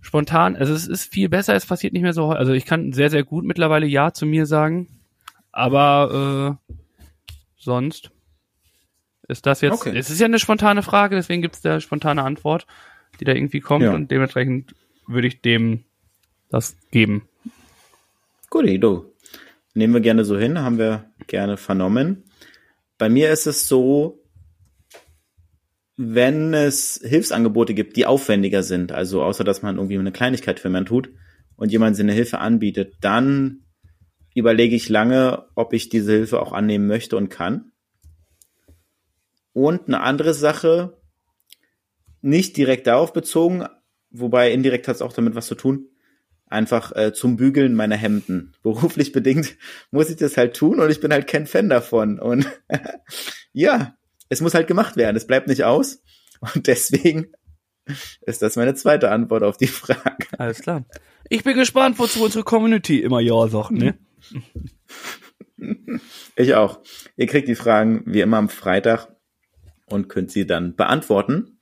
spontan, 0.00 0.56
also 0.56 0.72
es 0.74 0.86
ist 0.86 1.12
viel 1.12 1.28
besser, 1.28 1.54
es 1.54 1.66
passiert 1.66 1.92
nicht 1.92 2.02
mehr 2.02 2.12
so. 2.12 2.28
Also 2.28 2.52
ich 2.52 2.66
kann 2.66 2.92
sehr, 2.92 3.10
sehr 3.10 3.24
gut 3.24 3.44
mittlerweile 3.44 3.86
Ja 3.86 4.12
zu 4.12 4.26
mir 4.26 4.46
sagen. 4.46 4.88
Aber 5.52 6.58
äh, 6.68 6.74
sonst 7.56 8.10
ist 9.28 9.46
das 9.46 9.60
jetzt. 9.60 9.74
Okay. 9.74 9.96
Es 9.96 10.10
ist 10.10 10.20
ja 10.20 10.26
eine 10.26 10.38
spontane 10.38 10.82
Frage, 10.82 11.16
deswegen 11.16 11.42
gibt 11.42 11.54
es 11.54 11.62
da 11.62 11.80
spontane 11.80 12.22
Antwort, 12.22 12.66
die 13.20 13.24
da 13.24 13.32
irgendwie 13.32 13.60
kommt 13.60 13.84
ja. 13.84 13.94
und 13.94 14.10
dementsprechend 14.10 14.74
würde 15.06 15.28
ich 15.28 15.40
dem 15.40 15.84
das 16.50 16.76
geben. 16.90 17.28
Gut, 18.50 18.66
du. 18.82 19.12
Nehmen 19.74 19.94
wir 19.94 20.00
gerne 20.00 20.24
so 20.24 20.38
hin, 20.38 20.60
haben 20.60 20.78
wir 20.78 21.06
gerne 21.26 21.56
vernommen. 21.56 22.24
Bei 22.98 23.08
mir 23.08 23.30
ist 23.30 23.46
es 23.46 23.66
so, 23.66 24.20
wenn 25.96 26.54
es 26.54 27.00
Hilfsangebote 27.04 27.74
gibt, 27.74 27.96
die 27.96 28.06
aufwendiger 28.06 28.62
sind, 28.62 28.92
also 28.92 29.22
außer 29.22 29.44
dass 29.44 29.62
man 29.62 29.76
irgendwie 29.76 29.98
eine 29.98 30.12
Kleinigkeit 30.12 30.58
für 30.58 30.70
man 30.70 30.86
tut 30.86 31.10
und 31.56 31.70
jemand 31.70 31.98
eine 31.98 32.12
Hilfe 32.12 32.38
anbietet, 32.38 32.94
dann 33.00 33.64
überlege 34.34 34.74
ich 34.74 34.88
lange, 34.88 35.46
ob 35.54 35.72
ich 35.72 35.88
diese 35.88 36.12
Hilfe 36.12 36.40
auch 36.40 36.52
annehmen 36.52 36.88
möchte 36.88 37.16
und 37.16 37.28
kann. 37.28 37.72
Und 39.52 39.86
eine 39.86 40.00
andere 40.00 40.34
Sache, 40.34 40.98
nicht 42.20 42.56
direkt 42.56 42.88
darauf 42.88 43.12
bezogen, 43.12 43.64
wobei 44.10 44.50
indirekt 44.50 44.88
hat 44.88 44.96
es 44.96 45.02
auch 45.02 45.12
damit 45.12 45.36
was 45.36 45.46
zu 45.46 45.54
tun, 45.54 45.88
einfach 46.46 46.90
äh, 46.96 47.12
zum 47.12 47.36
Bügeln 47.36 47.74
meiner 47.74 47.96
Hemden. 47.96 48.52
Beruflich 48.62 49.12
bedingt 49.12 49.56
muss 49.92 50.10
ich 50.10 50.16
das 50.16 50.36
halt 50.36 50.56
tun 50.56 50.80
und 50.80 50.90
ich 50.90 51.00
bin 51.00 51.12
halt 51.12 51.28
kein 51.28 51.46
Fan 51.46 51.68
davon. 51.68 52.18
Und 52.18 52.48
ja, 53.52 53.96
es 54.28 54.40
muss 54.40 54.54
halt 54.54 54.66
gemacht 54.66 54.96
werden. 54.96 55.16
Es 55.16 55.26
bleibt 55.26 55.48
nicht 55.48 55.64
aus. 55.64 56.02
Und 56.54 56.66
deswegen 56.66 57.32
ist 58.22 58.42
das 58.42 58.56
meine 58.56 58.74
zweite 58.74 59.10
Antwort 59.10 59.42
auf 59.42 59.56
die 59.56 59.66
Frage. 59.66 60.26
Alles 60.38 60.60
klar. 60.60 60.84
Ich 61.28 61.44
bin 61.44 61.56
gespannt, 61.56 61.98
wozu 61.98 62.24
unsere 62.24 62.44
Community 62.44 63.00
immer 63.00 63.20
Ja 63.20 63.48
sagt, 63.48 63.72
ne? 63.72 63.98
Ich 66.36 66.54
auch. 66.54 66.80
Ihr 67.16 67.26
kriegt 67.26 67.48
die 67.48 67.54
Fragen 67.54 68.02
wie 68.06 68.20
immer 68.20 68.38
am 68.38 68.48
Freitag 68.48 69.08
und 69.86 70.08
könnt 70.08 70.30
sie 70.30 70.46
dann 70.46 70.74
beantworten. 70.74 71.60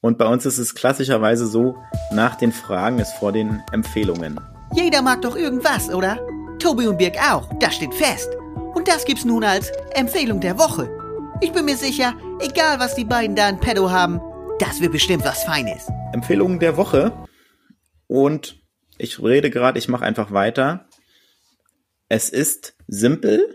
Und 0.00 0.18
bei 0.18 0.26
uns 0.26 0.46
ist 0.46 0.58
es 0.58 0.74
klassischerweise 0.74 1.46
so, 1.46 1.76
nach 2.12 2.36
den 2.36 2.52
Fragen 2.52 2.98
ist 2.98 3.12
vor 3.12 3.32
den 3.32 3.62
Empfehlungen. 3.72 4.40
Jeder 4.74 5.02
mag 5.02 5.22
doch 5.22 5.36
irgendwas, 5.36 5.92
oder? 5.92 6.18
Tobi 6.58 6.86
und 6.86 6.98
Birg 6.98 7.16
auch, 7.30 7.52
das 7.58 7.74
steht 7.76 7.94
fest. 7.94 8.30
Und 8.74 8.88
das 8.88 9.04
gibt's 9.04 9.24
nun 9.24 9.44
als 9.44 9.70
Empfehlung 9.94 10.40
der 10.40 10.58
Woche. 10.58 10.95
Ich 11.42 11.52
bin 11.52 11.66
mir 11.66 11.76
sicher, 11.76 12.14
egal 12.40 12.80
was 12.80 12.94
die 12.94 13.04
beiden 13.04 13.36
da 13.36 13.48
in 13.48 13.60
Pedo 13.60 13.90
haben, 13.90 14.20
das 14.58 14.80
wird 14.80 14.92
bestimmt 14.92 15.22
was 15.24 15.44
Feines. 15.44 15.86
Empfehlungen 16.14 16.60
der 16.60 16.78
Woche. 16.78 17.12
Und 18.06 18.62
ich 18.96 19.22
rede 19.22 19.50
gerade, 19.50 19.78
ich 19.78 19.88
mache 19.88 20.04
einfach 20.04 20.32
weiter. 20.32 20.88
Es 22.08 22.30
ist 22.30 22.74
simpel, 22.86 23.54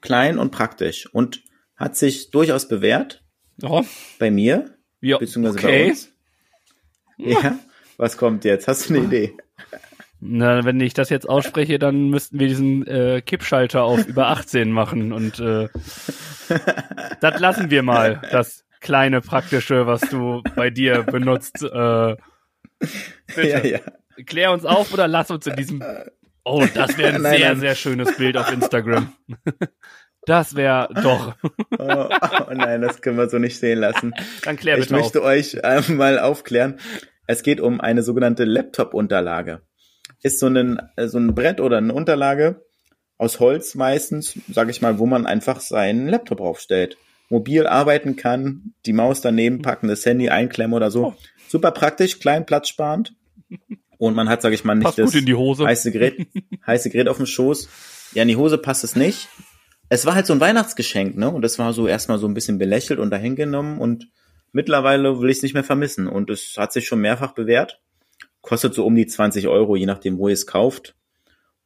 klein 0.00 0.38
und 0.38 0.52
praktisch 0.52 1.12
und 1.12 1.42
hat 1.76 1.96
sich 1.96 2.30
durchaus 2.30 2.68
bewährt. 2.68 3.24
Oh. 3.62 3.84
Bei 4.20 4.30
mir. 4.30 4.78
Ja, 5.00 5.18
beziehungsweise 5.18 5.58
okay. 5.58 5.84
bei 5.84 5.90
uns. 5.90 6.08
Ja, 7.18 7.58
was 7.96 8.16
kommt 8.16 8.44
jetzt? 8.44 8.68
Hast 8.68 8.88
du 8.88 8.94
eine 8.94 9.04
Idee? 9.04 9.36
Na, 10.20 10.64
wenn 10.64 10.80
ich 10.80 10.94
das 10.94 11.10
jetzt 11.10 11.28
ausspreche, 11.28 11.78
dann 11.78 12.08
müssten 12.08 12.38
wir 12.38 12.48
diesen 12.48 12.86
äh, 12.86 13.20
Kippschalter 13.20 13.82
auf 13.84 14.06
über 14.06 14.28
18 14.28 14.72
machen 14.72 15.12
und 15.12 15.38
äh, 15.40 15.68
das 17.20 17.38
lassen 17.40 17.70
wir 17.70 17.82
mal, 17.82 18.22
das 18.30 18.64
kleine 18.80 19.20
praktische, 19.20 19.86
was 19.86 20.00
du 20.02 20.42
bei 20.54 20.70
dir 20.70 21.02
benutzt. 21.02 21.62
Äh, 21.62 22.16
bitte. 23.34 23.48
Ja, 23.48 23.64
ja. 23.64 23.78
Klär 24.24 24.52
uns 24.52 24.64
auf 24.64 24.92
oder 24.92 25.08
lass 25.08 25.30
uns 25.30 25.46
in 25.46 25.56
diesem. 25.56 25.82
Oh, 26.44 26.64
das 26.74 26.96
wäre 26.96 27.14
ein 27.14 27.22
nein, 27.22 27.38
sehr, 27.38 27.48
nein. 27.48 27.60
sehr 27.60 27.74
schönes 27.74 28.16
Bild 28.16 28.36
auf 28.36 28.50
Instagram. 28.52 29.12
Das 30.28 30.56
wäre 30.56 30.88
doch. 30.92 31.36
Oh, 31.78 32.08
oh, 32.08 32.52
nein, 32.52 32.82
das 32.82 33.00
können 33.00 33.16
wir 33.16 33.28
so 33.28 33.38
nicht 33.38 33.60
sehen 33.60 33.78
lassen. 33.78 34.12
Dann 34.42 34.56
klär 34.56 34.74
bitte 34.74 34.86
Ich 34.86 34.90
möchte 34.90 35.20
auf. 35.20 35.26
euch 35.26 35.54
äh, 35.62 35.80
mal 35.92 36.18
aufklären. 36.18 36.80
Es 37.28 37.44
geht 37.44 37.60
um 37.60 37.80
eine 37.80 38.02
sogenannte 38.02 38.42
Laptop-Unterlage. 38.42 39.62
Ist 40.22 40.40
so 40.40 40.46
ein, 40.46 40.80
so 40.96 41.18
ein 41.18 41.34
Brett 41.34 41.60
oder 41.60 41.78
eine 41.78 41.92
Unterlage 41.92 42.64
aus 43.18 43.40
Holz 43.40 43.74
meistens, 43.74 44.38
sage 44.52 44.70
ich 44.70 44.82
mal, 44.82 44.98
wo 44.98 45.06
man 45.06 45.26
einfach 45.26 45.60
seinen 45.60 46.08
Laptop 46.08 46.40
aufstellt. 46.40 46.96
Mobil 47.28 47.66
arbeiten 47.66 48.16
kann, 48.16 48.74
die 48.84 48.92
Maus 48.92 49.20
daneben 49.20 49.62
packen, 49.62 49.88
das 49.88 50.04
Handy 50.06 50.28
einklemmen 50.28 50.74
oder 50.74 50.90
so. 50.90 51.06
Oh. 51.06 51.14
Super 51.48 51.72
praktisch, 51.72 52.18
klein, 52.18 52.46
platzsparend. 52.46 53.14
Und 53.98 54.14
man 54.14 54.28
hat, 54.28 54.42
sage 54.42 54.54
ich 54.54 54.64
mal, 54.64 54.74
nicht 54.74 54.84
passt 54.84 54.98
das 54.98 55.14
heiße 55.14 55.90
Gerät, 55.90 56.26
heiße 56.66 56.90
Gerät 56.90 57.08
auf 57.08 57.16
dem 57.16 57.26
Schoß. 57.26 57.68
Ja, 58.12 58.22
in 58.22 58.28
die 58.28 58.36
Hose 58.36 58.58
passt 58.58 58.84
es 58.84 58.96
nicht. 58.96 59.28
Es 59.88 60.04
war 60.04 60.14
halt 60.14 60.26
so 60.26 60.32
ein 60.32 60.40
Weihnachtsgeschenk, 60.40 61.16
ne? 61.16 61.30
Und 61.30 61.42
das 61.42 61.58
war 61.58 61.72
so 61.72 61.86
erstmal 61.86 62.18
so 62.18 62.26
ein 62.26 62.34
bisschen 62.34 62.58
belächelt 62.58 62.98
und 62.98 63.10
dahingenommen 63.10 63.78
und 63.78 64.08
mittlerweile 64.52 65.20
will 65.20 65.30
ich 65.30 65.38
es 65.38 65.42
nicht 65.42 65.54
mehr 65.54 65.64
vermissen. 65.64 66.08
Und 66.08 66.30
es 66.30 66.56
hat 66.56 66.72
sich 66.72 66.86
schon 66.86 67.00
mehrfach 67.00 67.32
bewährt. 67.32 67.80
Kostet 68.46 68.74
so 68.74 68.86
um 68.86 68.94
die 68.94 69.08
20 69.08 69.48
Euro, 69.48 69.74
je 69.74 69.86
nachdem, 69.86 70.18
wo 70.18 70.28
ihr 70.28 70.34
es 70.34 70.46
kauft. 70.46 70.94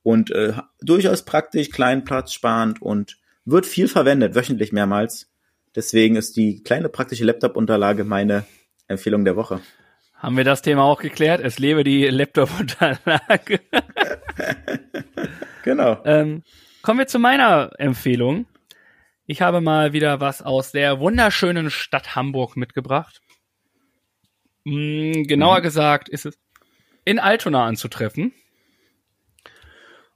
Und 0.02 0.30
äh, 0.30 0.54
durchaus 0.80 1.26
praktisch, 1.26 1.70
klein, 1.70 2.04
platzsparend 2.04 2.80
und 2.80 3.18
wird 3.44 3.66
viel 3.66 3.86
verwendet, 3.86 4.34
wöchentlich 4.34 4.72
mehrmals. 4.72 5.30
Deswegen 5.76 6.16
ist 6.16 6.38
die 6.38 6.62
kleine 6.62 6.88
praktische 6.88 7.24
Laptop-Unterlage 7.24 8.04
meine 8.04 8.46
Empfehlung 8.88 9.26
der 9.26 9.36
Woche. 9.36 9.60
Haben 10.14 10.38
wir 10.38 10.44
das 10.44 10.62
Thema 10.62 10.84
auch 10.84 11.02
geklärt? 11.02 11.42
Es 11.42 11.58
lebe 11.58 11.84
die 11.84 12.06
Laptop-Unterlage. 12.06 13.60
genau. 15.62 16.00
Ähm, 16.06 16.42
kommen 16.80 17.00
wir 17.00 17.06
zu 17.06 17.18
meiner 17.18 17.72
Empfehlung. 17.78 18.46
Ich 19.26 19.42
habe 19.42 19.60
mal 19.60 19.92
wieder 19.92 20.18
was 20.20 20.40
aus 20.40 20.72
der 20.72 20.98
wunderschönen 20.98 21.68
Stadt 21.70 22.16
Hamburg 22.16 22.56
mitgebracht. 22.56 23.20
Hm, 24.64 25.24
genauer 25.26 25.58
mhm. 25.58 25.62
gesagt 25.62 26.08
ist 26.08 26.24
es 26.24 26.38
in 27.04 27.18
Altona 27.18 27.66
anzutreffen. 27.66 28.32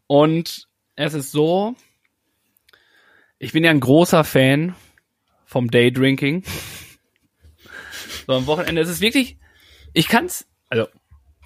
Und 0.07 0.69
es 0.97 1.15
ist 1.15 1.33
so, 1.33 1.75
ich 3.39 3.53
bin 3.53 3.65
ja 3.65 3.71
ein 3.71 3.81
großer 3.81 4.25
Fan 4.25 4.75
vom 5.45 5.71
Daydrinking. 5.71 6.45
So 8.27 8.33
am 8.33 8.47
Wochenende 8.47 8.81
ist 8.81 8.89
es 8.89 9.01
wirklich 9.01 9.39
ich 9.95 10.09
kann's, 10.09 10.47
also 10.69 10.89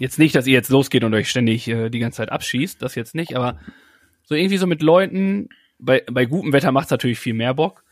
jetzt 0.00 0.18
nicht, 0.18 0.34
dass 0.34 0.46
ihr 0.46 0.54
jetzt 0.54 0.70
losgeht 0.70 1.04
und 1.04 1.14
euch 1.14 1.30
ständig 1.30 1.68
äh, 1.68 1.90
die 1.90 2.00
ganze 2.00 2.16
Zeit 2.16 2.32
abschießt, 2.32 2.82
das 2.82 2.96
jetzt 2.96 3.14
nicht, 3.14 3.36
aber 3.36 3.60
so 4.24 4.34
irgendwie 4.34 4.56
so 4.56 4.66
mit 4.66 4.82
Leuten, 4.82 5.50
bei, 5.78 6.02
bei 6.10 6.24
gutem 6.24 6.52
Wetter 6.52 6.72
macht's 6.72 6.90
natürlich 6.90 7.20
viel 7.20 7.34
mehr 7.34 7.54
Bock. 7.54 7.84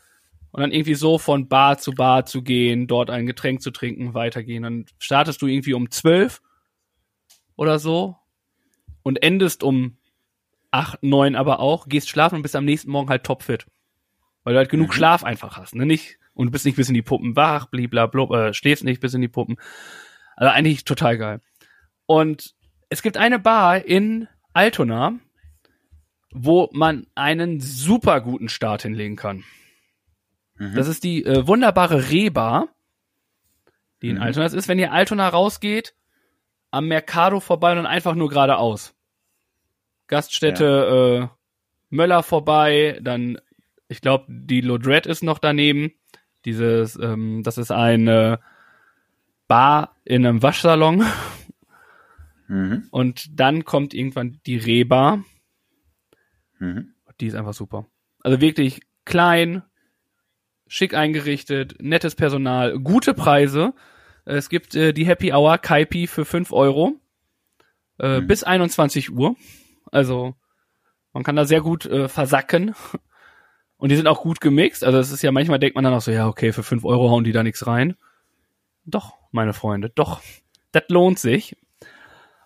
Und 0.51 0.61
dann 0.61 0.71
irgendwie 0.71 0.95
so 0.95 1.19
von 1.19 1.47
Bar 1.47 1.77
zu 1.77 1.91
Bar 1.91 2.25
zu 2.25 2.41
gehen, 2.41 2.87
dort 2.87 3.09
ein 3.09 3.27
Getränk 3.27 3.61
zu 3.61 3.69
trinken, 3.69 4.13
weitergehen. 4.13 4.63
Dann 4.63 4.85
startest 4.97 5.41
du 5.41 5.47
irgendwie 5.47 5.73
um 5.73 5.91
zwölf 5.91 6.41
oder 7.57 7.79
so 7.79 8.15
und 9.03 9.21
endest 9.21 9.63
um 9.63 9.97
acht, 10.71 11.03
neun 11.03 11.35
aber 11.35 11.59
auch, 11.59 11.89
gehst 11.89 12.09
schlafen 12.09 12.35
und 12.35 12.41
bist 12.43 12.55
am 12.55 12.65
nächsten 12.65 12.91
Morgen 12.91 13.09
halt 13.09 13.25
topfit. 13.25 13.65
Weil 14.43 14.53
du 14.53 14.59
halt 14.59 14.69
genug 14.69 14.89
mhm. 14.89 14.93
Schlaf 14.93 15.25
einfach 15.25 15.57
hast, 15.57 15.75
ne? 15.75 15.85
Nicht, 15.85 16.19
und 16.33 16.47
du 16.47 16.51
bist 16.51 16.65
nicht 16.65 16.77
bis 16.77 16.87
in 16.87 16.93
die 16.93 17.01
Puppen 17.01 17.35
wach, 17.35 17.65
blablabla, 17.65 18.47
äh, 18.47 18.53
schläfst 18.53 18.85
nicht 18.85 19.01
bis 19.01 19.13
in 19.13 19.21
die 19.21 19.27
Puppen. 19.27 19.57
Also 20.37 20.53
eigentlich 20.53 20.85
total 20.85 21.17
geil. 21.17 21.41
Und 22.05 22.55
es 22.89 23.01
gibt 23.01 23.17
eine 23.17 23.39
Bar 23.39 23.83
in 23.83 24.29
Altona, 24.53 25.19
wo 26.31 26.69
man 26.71 27.07
einen 27.15 27.59
super 27.59 28.21
guten 28.21 28.47
Start 28.47 28.83
hinlegen 28.83 29.15
kann. 29.15 29.43
Mhm. 30.55 30.75
Das 30.75 30.87
ist 30.87 31.03
die 31.03 31.25
äh, 31.25 31.47
wunderbare 31.47 32.09
Rehbar, 32.09 32.69
die 34.01 34.09
in 34.09 34.17
mhm. 34.17 34.21
Altona 34.21 34.45
ist. 34.45 34.67
Wenn 34.67 34.79
ihr 34.79 34.93
Altona 34.93 35.27
rausgeht, 35.27 35.95
am 36.71 36.87
Mercado 36.87 37.39
vorbei 37.39 37.71
und 37.71 37.77
dann 37.77 37.85
einfach 37.85 38.15
nur 38.15 38.29
geradeaus. 38.29 38.93
Gaststätte 40.07 40.65
ja. 40.65 41.23
äh, 41.23 41.27
Möller 41.89 42.23
vorbei, 42.23 42.99
dann, 43.01 43.39
ich 43.87 44.01
glaube, 44.01 44.25
die 44.27 44.61
Lodred 44.61 45.05
ist 45.05 45.23
noch 45.23 45.39
daneben. 45.39 45.93
Dieses, 46.45 46.97
ähm, 46.97 47.43
das 47.43 47.57
ist 47.57 47.71
eine 47.71 48.39
Bar 49.47 49.95
in 50.03 50.25
einem 50.25 50.43
Waschsalon. 50.43 51.05
Mhm. 52.47 52.87
Und 52.91 53.39
dann 53.39 53.65
kommt 53.65 53.93
irgendwann 53.93 54.39
die 54.45 54.57
Rehbar. 54.57 55.23
Mhm. 56.59 56.93
Die 57.19 57.27
ist 57.27 57.35
einfach 57.35 57.53
super. 57.53 57.85
Also 58.21 58.41
wirklich 58.41 58.81
klein, 59.05 59.63
schick 60.67 60.93
eingerichtet, 60.93 61.75
nettes 61.81 62.15
Personal, 62.15 62.77
gute 62.79 63.13
Preise. 63.13 63.73
Es 64.27 64.49
gibt 64.49 64.75
äh, 64.75 64.93
die 64.93 65.05
Happy 65.05 65.31
Hour 65.31 65.57
Kaipi 65.57 66.05
für 66.05 66.25
5 66.25 66.51
Euro 66.51 66.95
äh, 67.97 68.19
mhm. 68.19 68.27
bis 68.27 68.43
21 68.43 69.11
Uhr. 69.11 69.37
Also 69.89 70.35
man 71.13 71.23
kann 71.23 71.37
da 71.37 71.45
sehr 71.45 71.61
gut 71.61 71.85
äh, 71.85 72.09
versacken. 72.09 72.75
Und 73.77 73.89
die 73.89 73.95
sind 73.95 74.07
auch 74.07 74.21
gut 74.21 74.41
gemixt. 74.41 74.83
Also 74.83 74.97
es 74.97 75.11
ist 75.11 75.21
ja 75.21 75.31
manchmal 75.31 75.59
denkt 75.59 75.75
man 75.75 75.83
dann 75.85 75.93
auch 75.93 76.01
so, 76.01 76.11
ja, 76.11 76.27
okay, 76.27 76.51
für 76.51 76.63
5 76.63 76.83
Euro 76.83 77.09
hauen 77.09 77.23
die 77.23 77.31
da 77.31 77.41
nichts 77.41 77.67
rein. 77.67 77.95
Doch, 78.83 79.13
meine 79.31 79.53
Freunde, 79.53 79.89
doch. 79.89 80.21
Das 80.73 80.83
lohnt 80.89 81.19
sich. 81.19 81.55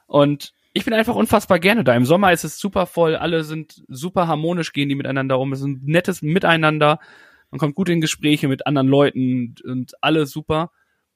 Und 0.05 0.53
ich 0.73 0.85
bin 0.85 0.93
einfach 0.93 1.15
unfassbar 1.15 1.59
gerne 1.59 1.83
da. 1.83 1.95
Im 1.95 2.05
Sommer 2.05 2.31
ist 2.31 2.43
es 2.43 2.59
super 2.59 2.85
voll, 2.85 3.15
alle 3.15 3.43
sind 3.43 3.83
super 3.87 4.27
harmonisch, 4.27 4.71
gehen 4.71 4.89
die 4.89 4.95
miteinander 4.95 5.39
um. 5.39 5.51
Es 5.51 5.59
ist 5.59 5.65
ein 5.65 5.81
nettes 5.85 6.21
Miteinander. 6.21 6.99
Man 7.49 7.59
kommt 7.59 7.75
gut 7.75 7.89
in 7.89 8.01
Gespräche 8.01 8.47
mit 8.47 8.67
anderen 8.67 8.87
Leuten 8.87 9.55
und 9.63 9.93
alle 10.03 10.27
super. 10.27 10.71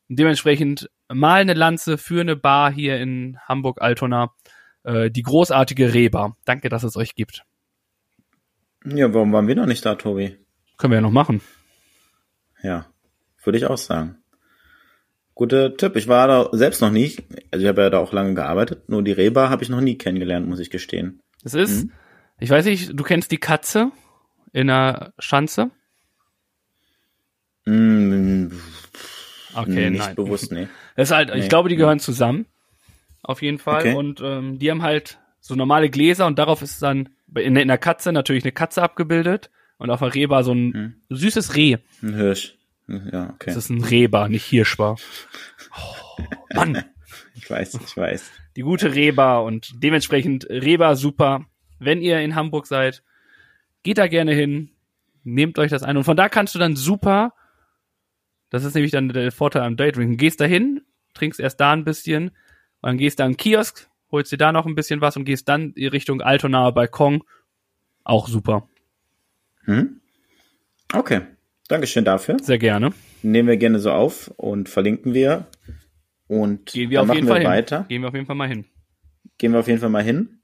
Dementsprechend 0.07 0.89
mal 1.09 1.41
eine 1.41 1.53
Lanze 1.53 1.97
für 1.97 2.21
eine 2.21 2.35
Bar 2.35 2.71
hier 2.71 2.99
in 2.99 3.37
Hamburg-Altona. 3.47 4.33
Äh, 4.83 5.09
die 5.09 5.23
großartige 5.23 5.93
Reba. 5.93 6.35
Danke, 6.45 6.69
dass 6.69 6.83
es 6.83 6.95
euch 6.95 7.15
gibt. 7.15 7.43
Ja, 8.85 9.13
warum 9.13 9.33
waren 9.33 9.47
wir 9.47 9.55
noch 9.55 9.65
nicht 9.65 9.85
da, 9.85 9.95
Tobi? 9.95 10.37
Können 10.77 10.91
wir 10.91 10.97
ja 10.97 11.01
noch 11.01 11.11
machen. 11.11 11.41
Ja, 12.61 12.85
würde 13.43 13.57
ich 13.57 13.65
auch 13.65 13.77
sagen. 13.77 14.17
Guter 15.33 15.75
Tipp. 15.75 15.95
Ich 15.95 16.07
war 16.07 16.27
da 16.27 16.49
selbst 16.53 16.81
noch 16.81 16.91
nie. 16.91 17.15
Also 17.51 17.63
ich 17.63 17.67
habe 17.67 17.81
ja 17.81 17.89
da 17.89 17.97
auch 17.97 18.13
lange 18.13 18.35
gearbeitet. 18.35 18.87
Nur 18.87 19.03
die 19.03 19.11
Reba 19.11 19.49
habe 19.49 19.63
ich 19.63 19.69
noch 19.69 19.81
nie 19.81 19.97
kennengelernt, 19.97 20.47
muss 20.47 20.59
ich 20.59 20.69
gestehen. 20.69 21.21
Es 21.43 21.53
ist, 21.53 21.85
mhm. 21.85 21.91
ich 22.39 22.49
weiß 22.49 22.65
nicht, 22.65 22.91
du 22.93 23.03
kennst 23.03 23.31
die 23.31 23.37
Katze 23.37 23.91
in 24.53 24.67
der 24.67 25.13
Schanze? 25.19 25.71
Mm, 27.65 28.47
okay, 29.57 29.89
nicht 29.89 29.99
nein. 29.99 30.15
bewusst, 30.15 30.51
nee. 30.51 30.67
Das 30.95 31.09
ist 31.09 31.15
halt, 31.15 31.29
nee. 31.29 31.39
ich 31.39 31.49
glaube, 31.49 31.69
die 31.69 31.75
gehören 31.75 31.99
zusammen. 31.99 32.45
Auf 33.23 33.41
jeden 33.41 33.57
Fall. 33.57 33.81
Okay. 33.81 33.95
Und 33.95 34.21
ähm, 34.21 34.59
die 34.59 34.69
haben 34.69 34.83
halt 34.83 35.19
so 35.39 35.55
normale 35.55 35.89
Gläser 35.89 36.27
und 36.27 36.39
darauf 36.39 36.61
ist 36.61 36.81
dann 36.81 37.09
in, 37.35 37.55
in 37.55 37.67
der 37.67 37.77
Katze 37.77 38.11
natürlich 38.11 38.43
eine 38.43 38.51
Katze 38.51 38.81
abgebildet 38.81 39.49
und 39.77 39.89
auf 39.89 39.99
der 39.99 40.13
Reba 40.13 40.43
so 40.43 40.53
ein 40.53 40.73
hm. 40.73 40.95
süßes 41.09 41.55
Reh. 41.55 41.77
Ein 42.01 42.15
Hirsch. 42.15 42.55
Ja, 42.87 43.31
okay. 43.33 43.47
Das 43.47 43.57
ist 43.57 43.69
ein 43.69 43.83
Reba, 43.83 44.29
nicht 44.29 44.45
Hirschbar. 44.45 44.97
Oh, 45.77 46.23
Mann. 46.53 46.85
ich 47.35 47.49
weiß, 47.49 47.77
ich 47.85 47.97
weiß. 47.97 48.31
Die 48.55 48.61
gute 48.61 48.95
Reba 48.95 49.39
und 49.39 49.83
dementsprechend 49.83 50.47
Reba 50.49 50.95
super. 50.95 51.45
Wenn 51.79 52.01
ihr 52.01 52.21
in 52.21 52.35
Hamburg 52.35 52.65
seid, 52.65 53.03
geht 53.83 53.97
da 53.97 54.07
gerne 54.07 54.33
hin, 54.33 54.69
nehmt 55.25 55.59
euch 55.59 55.69
das 55.69 55.83
ein 55.83 55.97
und 55.97 56.05
von 56.05 56.15
da 56.15 56.29
kannst 56.29 56.55
du 56.55 56.59
dann 56.59 56.77
super 56.77 57.33
das 58.55 58.63
ist 58.63 58.73
nämlich 58.73 58.91
dann 58.91 59.09
der 59.09 59.33
Vorteil 59.33 59.63
am 59.63 59.75
Daydrinken. 59.75 60.15
Gehst 60.15 60.39
da 60.39 60.45
hin, 60.45 60.81
trinkst 61.13 61.41
erst 61.41 61.59
da 61.59 61.73
ein 61.73 61.83
bisschen, 61.83 62.31
dann 62.81 62.97
gehst 62.97 63.19
da 63.19 63.25
am 63.25 63.35
Kiosk, 63.35 63.89
holst 64.11 64.31
dir 64.31 64.37
da 64.37 64.53
noch 64.53 64.65
ein 64.65 64.75
bisschen 64.75 65.01
was 65.01 65.17
und 65.17 65.25
gehst 65.25 65.49
dann 65.49 65.73
in 65.73 65.89
Richtung 65.89 66.21
Altonaer 66.21 66.71
Balkon. 66.71 67.21
Auch 68.05 68.29
super. 68.29 68.69
Hm? 69.65 69.99
Okay. 70.93 71.21
Dankeschön 71.67 72.05
dafür. 72.05 72.37
Sehr 72.41 72.57
gerne. 72.57 72.93
Nehmen 73.23 73.49
wir 73.49 73.57
gerne 73.57 73.79
so 73.79 73.91
auf 73.91 74.29
und 74.37 74.69
verlinken 74.69 75.13
wir. 75.13 75.47
Und 76.27 76.67
Gehen 76.67 76.91
wir 76.91 76.99
dann 76.99 77.09
auf 77.09 77.15
jeden 77.15 77.27
Fall 77.27 77.43
weiter. 77.43 77.79
Hin. 77.79 77.87
Gehen 77.89 78.01
wir 78.03 78.07
auf 78.07 78.13
jeden 78.13 78.27
Fall 78.27 78.35
mal 78.37 78.47
hin. 78.47 78.65
Gehen 79.37 79.51
wir 79.51 79.59
auf 79.59 79.67
jeden 79.67 79.81
Fall 79.81 79.89
mal 79.89 80.03
hin. 80.03 80.39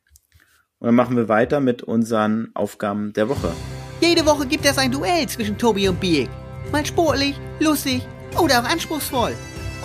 Und 0.79 0.87
dann 0.87 0.95
machen 0.95 1.15
wir 1.15 1.29
weiter 1.29 1.61
mit 1.61 1.81
unseren 1.81 2.49
Aufgaben 2.55 3.13
der 3.13 3.29
Woche. 3.29 3.53
Jede 4.01 4.25
Woche 4.25 4.47
gibt 4.47 4.65
es 4.65 4.77
ein 4.77 4.91
Duell 4.91 5.27
zwischen 5.27 5.57
Tobi 5.57 5.87
und 5.87 5.99
Biek. 6.01 6.27
Mal 6.71 6.85
sportlich, 6.85 7.35
lustig 7.59 8.01
oder 8.39 8.61
auch 8.61 8.69
anspruchsvoll. 8.69 9.33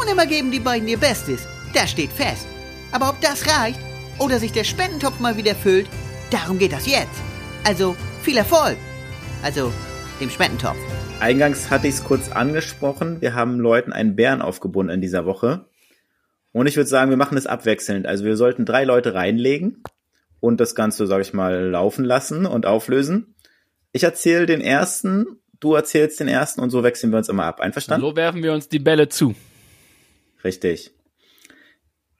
Und 0.01 0.11
immer 0.11 0.27
geben 0.27 0.51
die 0.51 0.61
beiden 0.61 0.87
ihr 0.89 0.99
Bestes. 0.99 1.47
Das 1.75 1.91
steht 1.91 2.13
fest. 2.13 2.47
Aber 2.93 3.09
ob 3.09 3.21
das 3.21 3.47
reicht 3.47 3.81
oder 4.19 4.39
sich 4.39 4.53
der 4.53 4.65
Spendentopf 4.65 5.19
mal 5.21 5.37
wieder 5.37 5.55
füllt, 5.55 5.89
darum 6.31 6.59
geht 6.59 6.73
das 6.73 6.87
jetzt. 6.87 7.21
Also 7.65 7.97
viel 8.23 8.37
Erfolg. 8.37 8.77
Also 9.43 9.73
dem 10.21 10.31
Spendentopf. 10.31 10.77
Eingangs 11.19 11.71
hatte 11.71 11.89
ich 11.89 11.95
es 11.95 12.05
kurz 12.05 12.31
angesprochen. 12.31 13.21
Wir 13.21 13.35
haben 13.35 13.59
Leuten 13.59 13.93
einen 13.93 14.17
Bären 14.17 14.43
aufgebunden 14.43 14.95
in 14.95 15.01
dieser 15.01 15.25
Woche. 15.25 15.67
Und 16.53 16.67
ich 16.67 16.77
würde 16.77 16.89
sagen, 16.89 17.11
wir 17.11 17.17
machen 17.17 17.37
es 17.37 17.47
abwechselnd. 17.47 18.07
Also 18.07 18.25
wir 18.25 18.37
sollten 18.37 18.65
drei 18.65 18.85
Leute 18.85 19.15
reinlegen 19.15 19.83
und 20.41 20.61
das 20.61 20.75
Ganze, 20.75 21.07
sage 21.07 21.23
ich 21.23 21.35
mal, 21.35 21.69
laufen 21.69 22.05
lassen 22.05 22.47
und 22.47 22.67
auflösen. 22.67 23.35
Ich 23.93 24.05
erzähle 24.05 24.47
den 24.47 24.61
ersten 24.61 25.41
du 25.61 25.75
erzählst 25.75 26.21
den 26.21 26.29
ersten 26.29 26.61
und 26.61 26.71
so 26.71 26.83
wechseln 26.83 27.11
wir 27.11 27.19
uns 27.19 27.29
immer 27.29 27.45
ab. 27.45 27.61
Einverstanden? 27.61 28.07
So 28.07 28.17
werfen 28.17 28.43
wir 28.43 28.53
uns 28.53 28.69
die 28.69 28.79
Bälle 28.79 29.09
zu. 29.09 29.35
Richtig. 30.45 30.93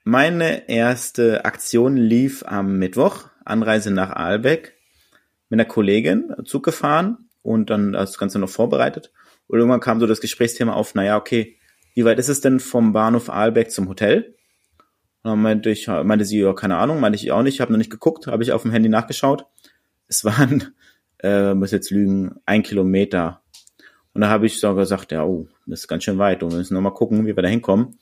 Meine 0.03 0.69
erste 0.69 1.45
Aktion 1.45 1.97
lief 1.97 2.43
am 2.45 2.77
Mittwoch, 2.79 3.25
Anreise 3.43 3.91
nach 3.91 4.11
Aalbeck, 4.11 4.73
mit 5.49 5.59
einer 5.59 5.67
Kollegin, 5.67 6.33
Zug 6.45 6.63
gefahren 6.63 7.29
und 7.41 7.69
dann 7.69 7.93
das 7.93 8.17
Ganze 8.17 8.39
noch 8.39 8.49
vorbereitet. 8.49 9.11
Und 9.47 9.59
irgendwann 9.59 9.79
kam 9.79 9.99
so 9.99 10.07
das 10.07 10.21
Gesprächsthema 10.21 10.73
auf, 10.73 10.95
naja, 10.95 11.17
okay, 11.17 11.57
wie 11.93 12.05
weit 12.05 12.19
ist 12.19 12.29
es 12.29 12.41
denn 12.41 12.59
vom 12.59 12.93
Bahnhof 12.93 13.29
Aalbeck 13.29 13.71
zum 13.71 13.89
Hotel? 13.89 14.35
Und 15.23 15.31
dann 15.31 15.41
meinte 15.41 15.69
ich, 15.69 15.87
meinte 15.87 16.25
sie, 16.25 16.39
ja, 16.39 16.53
keine 16.53 16.77
Ahnung, 16.77 16.99
meinte 16.99 17.17
ich 17.17 17.31
auch 17.31 17.43
nicht, 17.43 17.59
habe 17.59 17.71
noch 17.71 17.77
nicht 17.77 17.91
geguckt, 17.91 18.27
habe 18.27 18.43
ich 18.43 18.51
auf 18.51 18.61
dem 18.61 18.71
Handy 18.71 18.87
nachgeschaut. 18.87 19.45
Es 20.07 20.23
waren 20.23 20.73
äh, 21.19 21.53
muss 21.53 21.71
jetzt 21.71 21.91
lügen, 21.91 22.35
ein 22.45 22.63
Kilometer. 22.63 23.41
Und 24.13 24.21
da 24.21 24.29
habe 24.29 24.45
ich 24.45 24.59
so 24.59 24.73
gesagt, 24.75 25.11
ja, 25.11 25.23
oh, 25.23 25.47
das 25.65 25.81
ist 25.81 25.87
ganz 25.87 26.03
schön 26.03 26.17
weit 26.17 26.43
und 26.43 26.51
wir 26.51 26.57
müssen 26.57 26.73
nochmal 26.73 26.93
gucken, 26.93 27.25
wie 27.25 27.35
wir 27.35 27.43
da 27.43 27.49
hinkommen. 27.49 27.97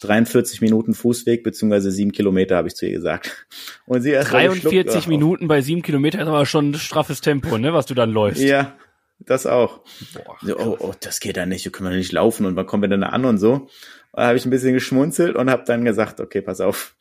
43 0.00 0.62
Minuten 0.62 0.94
Fußweg, 0.94 1.44
beziehungsweise 1.44 1.90
sieben 1.90 2.12
Kilometer, 2.12 2.56
habe 2.56 2.68
ich 2.68 2.74
zu 2.74 2.86
ihr 2.86 2.92
gesagt. 2.92 3.46
Und 3.86 4.00
sie 4.00 4.10
erst 4.10 4.32
43 4.32 5.06
Minuten 5.08 5.46
bei 5.46 5.60
sieben 5.60 5.82
Kilometern 5.82 6.22
ist 6.22 6.28
aber 6.28 6.46
schon 6.46 6.70
ein 6.70 6.74
straffes 6.74 7.20
Tempo, 7.20 7.58
ne, 7.58 7.74
was 7.74 7.86
du 7.86 7.94
dann 7.94 8.10
läufst. 8.10 8.42
Ja, 8.42 8.74
das 9.18 9.46
auch. 9.46 9.80
Boah, 10.14 10.36
so, 10.40 10.58
oh, 10.58 10.76
oh, 10.80 10.94
das 11.00 11.20
geht 11.20 11.36
ja 11.36 11.44
nicht, 11.44 11.64
wir 11.66 11.72
können 11.72 11.90
ja 11.90 11.96
nicht 11.96 12.12
laufen 12.12 12.46
und 12.46 12.56
wann 12.56 12.66
kommen 12.66 12.82
wir 12.82 12.88
denn 12.88 13.02
da 13.02 13.08
an 13.08 13.26
und 13.26 13.38
so. 13.38 13.68
Da 14.12 14.28
habe 14.28 14.38
ich 14.38 14.46
ein 14.46 14.50
bisschen 14.50 14.72
geschmunzelt 14.72 15.36
und 15.36 15.50
habe 15.50 15.64
dann 15.66 15.84
gesagt, 15.84 16.20
okay, 16.20 16.40
pass 16.40 16.60
auf. 16.60 16.96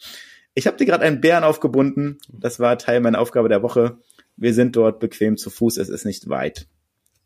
Ich 0.53 0.67
habe 0.67 0.77
dir 0.77 0.85
gerade 0.85 1.05
einen 1.05 1.21
Bären 1.21 1.45
aufgebunden. 1.45 2.19
Das 2.27 2.59
war 2.59 2.77
Teil 2.77 2.99
meiner 2.99 3.19
Aufgabe 3.19 3.49
der 3.49 3.63
Woche. 3.63 3.97
Wir 4.39 4.53
sind 4.53 4.77
dort 4.77 5.01
bequem 5.01 5.35
zu 5.35 5.49
Fuß, 5.49 5.77
es 5.77 5.89
ist 5.89 6.05
nicht 6.05 6.29
weit. 6.29 6.65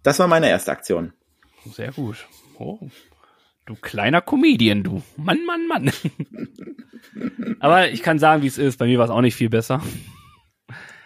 Das 0.02 0.18
war 0.18 0.28
meine 0.28 0.50
erste 0.50 0.72
Aktion. 0.72 1.14
Sehr 1.72 1.92
gut. 1.92 2.28
Oh. 2.58 2.80
Du 3.68 3.76
kleiner 3.76 4.20
Comedian, 4.20 4.84
du. 4.84 5.04
Mann, 5.16 5.46
Mann, 5.46 5.68
Mann. 5.68 5.92
Aber 7.60 7.92
ich 7.92 8.02
kann 8.02 8.18
sagen, 8.18 8.42
wie 8.42 8.48
es 8.48 8.58
ist. 8.58 8.80
Bei 8.80 8.88
mir 8.88 8.98
war 8.98 9.06
es 9.06 9.12
auch 9.12 9.22
nicht 9.22 9.36
viel 9.36 9.50
besser. 9.50 9.82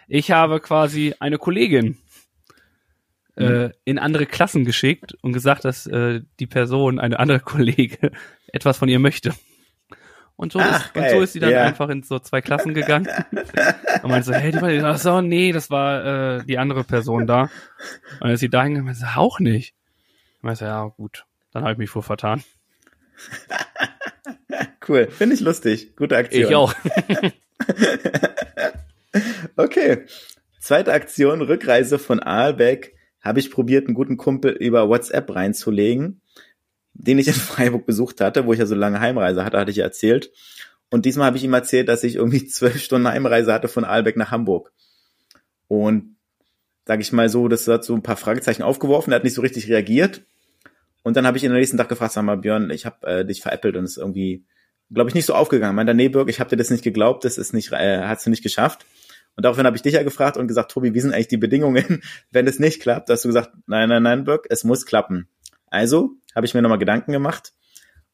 Ich 0.08 0.32
habe 0.32 0.62
quasi 0.62 1.14
eine 1.20 1.38
Kollegin 1.38 1.98
äh, 3.36 3.72
in 3.84 4.00
andere 4.00 4.26
Klassen 4.26 4.64
geschickt 4.64 5.14
und 5.22 5.34
gesagt, 5.34 5.66
dass 5.66 5.88
äh, 5.88 6.22
die 6.40 6.48
Person, 6.48 7.00
eine 7.00 7.20
andere 7.20 7.42
Kollege, 7.42 8.12
etwas 8.48 8.78
von 8.78 8.88
ihr 8.88 9.00
möchte. 9.00 9.34
Und 10.38 10.54
so, 10.54 10.60
Ach, 10.62 10.86
ist, 10.86 10.96
und 10.96 11.10
so 11.10 11.22
ist 11.22 11.34
sie 11.34 11.40
dann 11.40 11.50
ja. 11.50 11.64
einfach 11.64 11.90
in 11.90 12.04
so 12.04 12.20
zwei 12.20 12.42
Klassen 12.42 12.76
gegangen. 12.76 13.08
und 14.04 14.10
meinte 14.10 14.28
so, 14.28 14.34
hey, 14.34 14.52
die 14.52 14.62
war, 14.62 14.92
ach 14.92 15.00
so, 15.00 15.20
nee, 15.20 15.52
das 15.52 15.72
war 15.72 16.38
äh, 16.38 16.46
die 16.46 16.60
andere 16.60 16.84
Person 16.84 17.26
da. 17.26 17.42
Und 17.42 17.50
dann 18.22 18.32
ist 18.32 18.42
sie 18.42 18.50
da 18.50 18.64
hingegangen 18.64 18.86
meinte, 18.86 19.18
auch 19.18 19.40
nicht. 19.40 19.74
Und 20.36 20.44
meinte, 20.44 20.66
ja, 20.66 20.86
gut, 20.86 21.26
dann 21.52 21.64
habe 21.64 21.74
ich 21.74 21.80
mich 21.80 21.90
vor 21.90 22.04
vertan. 22.04 22.44
cool, 24.88 25.08
finde 25.08 25.34
ich 25.34 25.42
lustig. 25.42 25.96
Gute 25.96 26.16
Aktion. 26.16 26.44
Ich 26.44 26.56
auch. 26.56 26.76
okay. 29.56 30.06
Zweite 30.60 30.94
Aktion, 30.94 31.42
Rückreise 31.42 31.98
von 31.98 32.20
Aalbeck, 32.20 32.96
habe 33.22 33.40
ich 33.40 33.50
probiert, 33.50 33.88
einen 33.88 33.96
guten 33.96 34.18
Kumpel 34.18 34.52
über 34.52 34.88
WhatsApp 34.88 35.34
reinzulegen 35.34 36.22
den 37.00 37.20
ich 37.20 37.28
in 37.28 37.34
Freiburg 37.34 37.86
besucht 37.86 38.22
hatte, 38.22 38.46
wo 38.46 38.54
ich 38.54 38.60
ja 38.60 38.66
so 38.66 38.76
lange 38.76 39.00
Heimreise 39.00 39.44
hatte, 39.44 39.58
hatte 39.58 39.72
ich 39.72 39.80
erzählt. 39.80 40.32
Und 40.90 41.06
diesmal 41.06 41.28
habe 41.28 41.38
ich 41.38 41.44
ihm 41.44 41.54
erzählt, 41.54 41.90
dass 41.90 42.04
ich 42.04 42.16
irgendwie 42.16 42.46
zwölf 42.48 42.82
Stunden 42.82 43.08
Heimreise 43.08 43.54
hatte 43.54 43.68
von 43.68 43.86
Aalbeck 43.86 44.18
nach 44.18 44.32
Hamburg. 44.32 44.72
Und 45.68 46.16
sage 46.86 47.02
ich 47.02 47.12
mal 47.12 47.30
so, 47.30 47.48
das 47.48 47.68
hat 47.68 47.84
so 47.84 47.94
ein 47.94 48.04
paar 48.04 48.16
Fragezeichen 48.16 48.64
aufgeworfen, 48.64 49.12
er 49.12 49.18
hat 49.18 49.26
nicht 49.26 49.34
so 49.34 49.42
richtig 49.42 49.68
reagiert. 49.68 50.22
Und 51.04 51.18
dann 51.18 51.28
habe 51.28 51.38
ich 51.38 51.44
ihn 51.44 51.52
am 51.52 51.58
nächsten 51.58 51.78
Tag 51.78 51.90
gefragt, 51.90 52.14
sag 52.14 52.24
mal, 52.24 52.38
Björn, 52.38 52.70
ich 52.70 52.86
habe 52.86 53.08
äh, 53.08 53.26
dich 53.26 53.42
veräppelt 53.42 53.76
und 53.76 53.84
es 53.84 53.92
ist 53.92 53.98
irgendwie, 53.98 54.46
glaube 54.92 55.10
ich, 55.10 55.16
nicht 55.16 55.26
so 55.26 55.34
aufgegangen. 55.34 55.76
Meint 55.76 55.94
nee, 55.96 56.10
Birk, 56.10 56.30
ich 56.30 56.40
habe 56.40 56.50
dir 56.50 56.58
das 56.58 56.70
nicht 56.70 56.84
geglaubt, 56.84 57.26
das 57.26 57.38
ist 57.38 57.54
nicht, 57.54 57.72
äh, 57.74 58.04
hast 58.04 58.26
du 58.26 58.30
nicht 58.30 58.44
geschafft. 58.44 58.86
Und 59.36 59.44
daraufhin 59.44 59.66
habe 59.66 59.76
ich 59.76 59.84
dich 59.84 59.94
ja 59.94 60.04
gefragt 60.04 60.36
und 60.36 60.48
gesagt, 60.48 60.72
Tobi, 60.72 60.94
wie 60.94 61.00
sind 61.00 61.14
eigentlich 61.14 61.28
die 61.28 61.38
Bedingungen, 61.38 62.02
wenn 62.32 62.48
es 62.48 62.60
nicht 62.60 62.82
klappt? 62.82 63.10
Da 63.10 63.14
hast 63.14 63.24
du 63.24 63.30
gesagt, 63.30 63.52
nein, 63.68 63.90
nein, 63.90 64.04
nein, 64.04 64.24
Birk, 64.24 64.48
es 64.50 64.64
muss 64.64 64.86
klappen. 64.86 65.28
Also 65.68 66.12
habe 66.36 66.46
ich 66.46 66.54
mir 66.54 66.62
nochmal 66.62 66.80
Gedanken 66.80 67.12
gemacht 67.12 67.54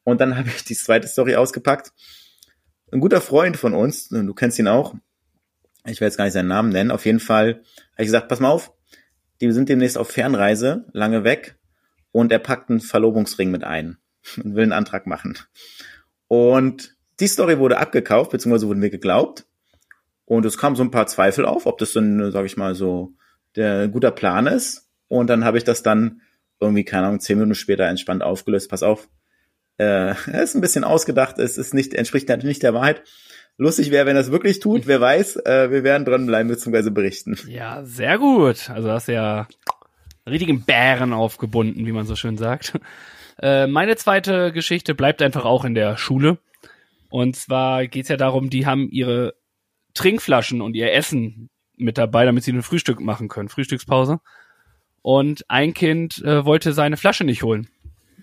und 0.02 0.20
dann 0.20 0.36
habe 0.36 0.48
ich 0.48 0.64
die 0.64 0.74
zweite 0.74 1.08
Story 1.08 1.36
ausgepackt. 1.36 1.92
Ein 2.92 3.00
guter 3.00 3.20
Freund 3.20 3.56
von 3.56 3.74
uns, 3.74 4.08
du 4.08 4.34
kennst 4.34 4.58
ihn 4.58 4.68
auch, 4.68 4.94
ich 5.86 6.00
will 6.00 6.06
jetzt 6.06 6.16
gar 6.16 6.24
nicht 6.24 6.34
seinen 6.34 6.48
Namen 6.48 6.70
nennen, 6.70 6.90
auf 6.90 7.06
jeden 7.06 7.20
Fall 7.20 7.62
habe 7.92 8.02
ich 8.02 8.06
gesagt, 8.06 8.28
pass 8.28 8.40
mal 8.40 8.50
auf, 8.50 8.72
die 9.40 9.50
sind 9.52 9.68
demnächst 9.68 9.98
auf 9.98 10.10
Fernreise, 10.10 10.86
lange 10.92 11.24
weg 11.24 11.58
und 12.12 12.30
er 12.30 12.38
packt 12.38 12.70
einen 12.70 12.80
Verlobungsring 12.80 13.50
mit 13.50 13.64
ein 13.64 13.98
und 14.36 14.54
will 14.54 14.62
einen 14.62 14.72
Antrag 14.72 15.06
machen. 15.06 15.36
Und 16.28 16.96
die 17.20 17.26
Story 17.26 17.58
wurde 17.58 17.78
abgekauft, 17.78 18.30
beziehungsweise 18.30 18.66
wurde 18.66 18.80
mir 18.80 18.90
geglaubt. 18.90 19.46
Und 20.24 20.46
es 20.46 20.58
kam 20.58 20.74
so 20.74 20.82
ein 20.82 20.90
paar 20.90 21.06
Zweifel 21.06 21.44
auf, 21.44 21.66
ob 21.66 21.78
das 21.78 21.92
dann, 21.92 22.32
sage 22.32 22.46
ich 22.46 22.56
mal, 22.56 22.74
so 22.74 23.14
der 23.56 23.88
guter 23.88 24.10
Plan 24.10 24.46
ist. 24.46 24.88
Und 25.08 25.28
dann 25.28 25.44
habe 25.44 25.58
ich 25.58 25.64
das 25.64 25.82
dann 25.82 26.22
irgendwie, 26.64 26.84
keine 26.84 27.06
Ahnung, 27.06 27.20
zehn 27.20 27.38
Minuten 27.38 27.54
später 27.54 27.84
entspannt 27.84 28.22
aufgelöst. 28.22 28.70
Pass 28.70 28.82
auf, 28.82 29.08
äh, 29.78 30.12
ist 30.42 30.54
ein 30.54 30.60
bisschen 30.60 30.84
ausgedacht, 30.84 31.38
es 31.38 31.58
ist 31.58 31.74
nicht, 31.74 31.94
entspricht 31.94 32.28
natürlich 32.28 32.56
nicht 32.56 32.62
der 32.62 32.74
Wahrheit. 32.74 33.02
Lustig 33.56 33.92
wäre, 33.92 34.06
wenn 34.06 34.16
es 34.16 34.32
wirklich 34.32 34.58
tut, 34.58 34.88
wer 34.88 35.00
weiß, 35.00 35.36
äh, 35.44 35.70
wir 35.70 35.84
werden 35.84 36.04
dranbleiben 36.04 36.48
bzw. 36.48 36.90
berichten. 36.90 37.38
Ja, 37.46 37.84
sehr 37.84 38.18
gut. 38.18 38.68
Also 38.70 38.90
hast 38.90 39.06
ja 39.06 39.46
richtigen 40.26 40.64
Bären 40.64 41.12
aufgebunden, 41.12 41.86
wie 41.86 41.92
man 41.92 42.06
so 42.06 42.16
schön 42.16 42.36
sagt. 42.36 42.78
Äh, 43.40 43.66
meine 43.66 43.96
zweite 43.96 44.52
Geschichte 44.52 44.94
bleibt 44.94 45.20
einfach 45.20 45.44
auch 45.44 45.64
in 45.64 45.74
der 45.74 45.96
Schule. 45.96 46.38
Und 47.10 47.34
zwar 47.34 47.86
geht's 47.88 48.08
ja 48.08 48.16
darum, 48.16 48.48
die 48.48 48.64
haben 48.64 48.88
ihre 48.90 49.34
Trinkflaschen 49.94 50.60
und 50.60 50.74
ihr 50.74 50.92
Essen 50.92 51.50
mit 51.76 51.98
dabei, 51.98 52.24
damit 52.24 52.44
sie 52.44 52.52
ein 52.52 52.62
Frühstück 52.62 53.00
machen 53.00 53.28
können, 53.28 53.48
Frühstückspause. 53.48 54.20
Und 55.04 55.44
ein 55.50 55.74
Kind 55.74 56.24
äh, 56.24 56.46
wollte 56.46 56.72
seine 56.72 56.96
Flasche 56.96 57.24
nicht 57.24 57.42
holen 57.42 57.68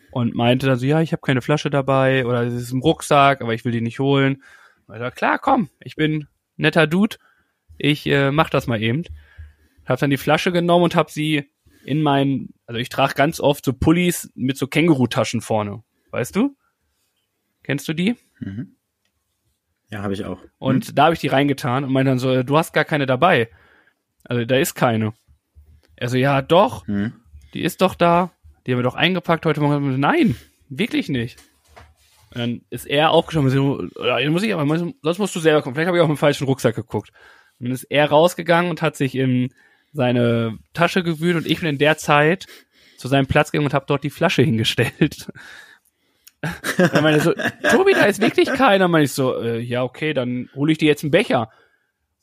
und 0.10 0.34
meinte 0.34 0.66
dann 0.66 0.80
so, 0.80 0.88
ja, 0.88 1.00
ich 1.00 1.12
habe 1.12 1.22
keine 1.22 1.44
Flasche 1.44 1.70
dabei 1.70 2.26
oder 2.26 2.42
es 2.42 2.56
ist 2.56 2.72
im 2.72 2.82
Rucksack, 2.82 3.40
aber 3.42 3.54
ich 3.54 3.64
will 3.64 3.72
die 3.72 3.82
nicht 3.82 4.00
holen. 4.00 4.42
Und 4.88 4.96
ich 4.96 5.00
dachte, 5.00 5.16
klar, 5.16 5.38
komm, 5.38 5.70
ich 5.80 5.96
bin 5.96 6.28
netter 6.58 6.88
Dude, 6.88 7.18
ich 7.78 8.08
äh, 8.08 8.32
mach 8.32 8.50
das 8.50 8.66
mal 8.66 8.82
eben. 8.82 9.04
Hab 9.86 10.00
dann 10.00 10.10
die 10.10 10.18
Flasche 10.18 10.52
genommen 10.52 10.86
und 10.86 10.96
hab 10.96 11.12
sie 11.12 11.52
in 11.86 12.02
meinen, 12.02 12.56
also 12.66 12.80
ich 12.80 12.90
trage 12.90 13.14
ganz 13.14 13.40
oft 13.40 13.64
so 13.64 13.74
Pullis 13.74 14.32
mit 14.34 14.58
so 14.58 14.66
Kängurutaschen 14.66 15.42
vorne, 15.42 15.84
weißt 16.10 16.36
du? 16.36 16.58
Kennst 17.62 17.88
du 17.88 17.94
die? 17.94 18.16
Mhm. 18.40 18.76
Ja, 19.92 20.02
habe 20.02 20.16
ich 20.16 20.26
auch. 20.26 20.40
Und 20.58 20.90
mhm. 20.90 20.96
da 20.96 21.04
habe 21.04 21.14
ich 21.14 21.20
die 21.20 21.28
reingetan 21.28 21.84
und 21.84 21.94
meinte 21.94 22.10
dann 22.10 22.18
so, 22.18 22.42
du 22.42 22.58
hast 22.58 22.74
gar 22.74 22.86
keine 22.86 23.06
dabei. 23.06 23.52
Also 24.24 24.46
da 24.46 24.56
ist 24.56 24.74
keine. 24.74 25.14
Er 26.02 26.10
so, 26.10 26.18
ja, 26.18 26.42
doch, 26.42 26.88
mhm. 26.88 27.14
die 27.54 27.62
ist 27.62 27.80
doch 27.80 27.94
da. 27.94 28.32
Die 28.66 28.72
haben 28.72 28.80
wir 28.80 28.84
doch 28.84 28.96
eingepackt 28.96 29.46
heute 29.46 29.62
Morgen. 29.62 30.00
Nein, 30.00 30.36
wirklich 30.68 31.10
nicht. 31.10 31.38
Und 32.32 32.40
dann 32.40 32.62
ist 32.72 32.88
er 32.88 33.12
aufgeschaut 33.12 33.44
und 33.44 33.50
so, 33.52 33.84
ja, 34.04 34.28
muss 34.32 34.42
ich 34.42 34.52
aber, 34.52 34.66
sonst 35.04 35.20
musst 35.20 35.36
du 35.36 35.40
selber 35.40 35.62
kommen. 35.62 35.76
Vielleicht 35.76 35.90
habe 35.90 35.98
ich 35.98 36.04
auch 36.04 36.10
im 36.10 36.18
falschen 36.18 36.48
Rucksack 36.48 36.74
geguckt. 36.74 37.12
Und 37.60 37.68
dann 37.68 37.72
ist 37.72 37.84
er 37.84 38.10
rausgegangen 38.10 38.72
und 38.72 38.82
hat 38.82 38.96
sich 38.96 39.14
in 39.14 39.54
seine 39.94 40.58
Tasche 40.74 41.04
gewühlt 41.04 41.36
und 41.36 41.46
ich 41.46 41.60
bin 41.60 41.70
in 41.70 41.78
der 41.78 41.98
Zeit 41.98 42.48
zu 42.98 43.08
seinem 43.08 43.28
Platz 43.28 43.52
gegangen 43.52 43.68
und 43.68 43.76
habe 43.76 43.86
dort 43.88 44.04
die 44.04 44.10
Flasche 44.10 44.42
hingestellt. 44.42 45.32
dann 46.78 47.04
meine 47.04 47.18
ich 47.18 47.24
so, 47.24 47.34
Tobi, 47.70 47.94
da 47.94 48.06
ist 48.06 48.22
wirklich 48.22 48.52
keiner. 48.52 48.88
Meine 48.88 49.04
ich 49.04 49.12
so, 49.12 49.40
äh, 49.40 49.60
ja, 49.60 49.84
okay, 49.84 50.16
dann 50.16 50.50
hole 50.56 50.72
ich 50.72 50.80
dir 50.80 50.88
jetzt 50.88 51.04
einen 51.04 51.12
Becher. 51.12 51.52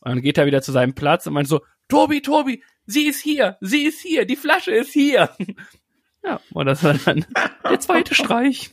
Und 0.01 0.17
dann 0.17 0.23
geht 0.23 0.37
er 0.37 0.47
wieder 0.47 0.63
zu 0.63 0.73
seinem 0.73 0.95
Platz 0.95 1.29
und 1.29 1.35
meint 1.35 1.47
so, 1.47 1.61
Tobi, 1.87 2.23
Tobi, 2.23 2.61
sie 2.89 3.07
ist 3.07 3.21
hier, 3.21 3.57
sie 3.61 3.85
ist 3.85 4.01
hier, 4.01 4.25
die 4.25 4.37
Flasche 4.37 4.73
ist 4.73 4.93
hier. 4.93 5.31
ja, 6.25 6.41
und 6.53 6.67
das 6.67 6.83
war 6.83 6.95
dann 6.95 7.25
der 7.65 7.79
zweite 7.79 8.15
Streich. 8.15 8.71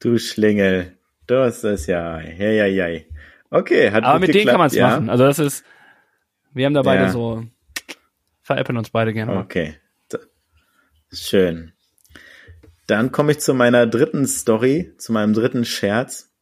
Du 0.00 0.18
Schlingel, 0.18 0.98
das 1.26 1.64
ist 1.64 1.86
ja, 1.86 2.20
ja, 2.20 2.50
ja, 2.50 2.66
ja. 2.66 3.00
Okay, 3.50 3.90
hat 3.92 4.04
Aber 4.04 4.18
mit 4.18 4.26
geklappt, 4.28 4.34
denen 4.34 4.50
kann 4.50 4.58
man 4.58 4.66
es 4.66 4.74
ja? 4.74 4.88
machen. 4.88 5.08
Also 5.08 5.24
das 5.24 5.38
ist, 5.38 5.64
wir 6.52 6.66
haben 6.66 6.74
da 6.74 6.82
beide 6.82 7.04
ja. 7.04 7.10
so, 7.10 7.44
veräppeln 8.42 8.76
uns 8.76 8.90
beide 8.90 9.12
gerne. 9.12 9.36
Okay, 9.38 9.76
schön. 11.12 11.72
Dann 12.88 13.12
komme 13.12 13.32
ich 13.32 13.38
zu 13.38 13.54
meiner 13.54 13.86
dritten 13.86 14.26
Story, 14.26 14.92
zu 14.98 15.12
meinem 15.12 15.32
dritten 15.32 15.64
Scherz. 15.64 16.32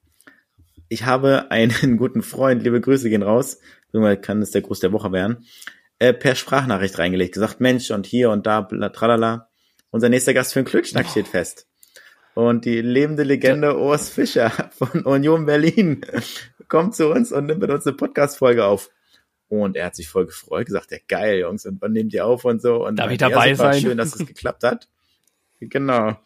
Ich 0.89 1.05
habe 1.05 1.51
einen 1.51 1.97
guten 1.99 2.23
Freund, 2.23 2.63
liebe 2.63 2.81
Grüße 2.81 3.11
gehen 3.11 3.23
raus, 3.23 3.61
irgendwann 3.93 4.21
kann 4.23 4.41
es 4.41 4.51
der 4.51 4.63
Gruß 4.63 4.81
der 4.81 4.93
Woche 4.93 5.13
werden, 5.13 5.45
äh, 6.01 6.13
per 6.13 6.35
Sprachnachricht 6.35 6.99
reingelegt, 6.99 7.35
gesagt, 7.35 7.61
Mensch, 7.61 7.91
und 7.91 8.07
hier 8.07 8.31
und 8.31 8.47
da, 8.47 8.63
tralala, 8.63 9.49
unser 9.91 10.09
nächster 10.09 10.35
Gast 10.35 10.53
für 10.53 10.61
den 10.61 10.67
Klönschnack 10.67 11.07
oh. 11.07 11.11
steht 11.11 11.29
fest. 11.29 11.69
Und 12.35 12.65
die 12.65 12.81
lebende 12.81 13.23
Legende 13.23 13.79
Urs 13.79 14.09
Fischer 14.09 14.51
von 14.77 15.03
Union 15.03 15.47
Berlin 15.47 16.01
kommt 16.69 16.97
zu 16.97 17.11
uns 17.11 17.33
und 17.33 17.47
nimmt 17.47 17.61
mit 17.61 17.71
uns 17.71 17.87
eine 17.87 17.97
Podcast-Folge 17.97 18.65
auf. 18.65 18.91
Und 19.49 19.77
er 19.77 19.87
hat 19.87 19.97
sich 19.97 20.09
voll 20.09 20.27
gefreut, 20.27 20.67
gesagt, 20.67 20.91
ja 20.93 20.99
geil, 21.07 21.41
Jungs, 21.41 21.67
und 21.67 21.83
wann 21.83 21.93
nehmt 21.93 22.15
ihr 22.15 22.25
auf 22.25 22.45
und 22.45 22.63
so. 22.63 22.87
Und 22.87 22.97
Darf 22.97 23.11
ich 23.11 23.19
dabei 23.19 23.55
sein? 23.55 23.81
Schön, 23.81 23.99
dass 23.99 24.15
es 24.15 24.27
geklappt 24.27 24.63
hat. 24.63 24.89
Genau. 25.61 26.17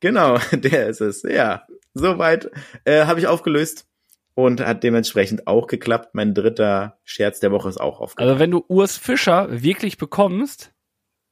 Genau, 0.00 0.38
der 0.52 0.88
ist 0.88 1.00
es. 1.00 1.22
Ja, 1.22 1.66
soweit 1.92 2.50
äh, 2.84 3.04
habe 3.04 3.20
ich 3.20 3.26
aufgelöst 3.26 3.86
und 4.34 4.60
hat 4.60 4.82
dementsprechend 4.82 5.46
auch 5.46 5.66
geklappt. 5.66 6.14
Mein 6.14 6.34
dritter 6.34 6.98
Scherz 7.04 7.40
der 7.40 7.52
Woche 7.52 7.68
ist 7.68 7.80
auch 7.80 8.00
aufgelöst. 8.00 8.30
Also 8.30 8.40
wenn 8.40 8.50
du 8.50 8.64
Urs 8.68 8.96
Fischer 8.96 9.62
wirklich 9.62 9.98
bekommst, 9.98 10.72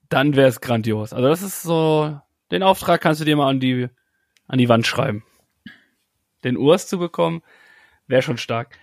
dann 0.09 0.37
wäre 0.37 0.49
es 0.49 0.61
grandios. 0.61 1.13
Also 1.13 1.29
das 1.29 1.43
ist 1.43 1.63
so, 1.63 2.21
den 2.51 2.63
Auftrag 2.63 3.01
kannst 3.01 3.21
du 3.21 3.25
dir 3.25 3.37
mal 3.37 3.49
an 3.49 3.61
die 3.61 3.89
an 4.51 4.59
die 4.59 4.69
Wand 4.69 4.87
schreiben. 4.87 5.25
Den 6.43 6.57
Urs 6.57 6.89
zu 6.89 6.99
bekommen, 6.99 7.43
wäre 8.09 8.23
schon 8.23 8.37
stark. 8.37 8.77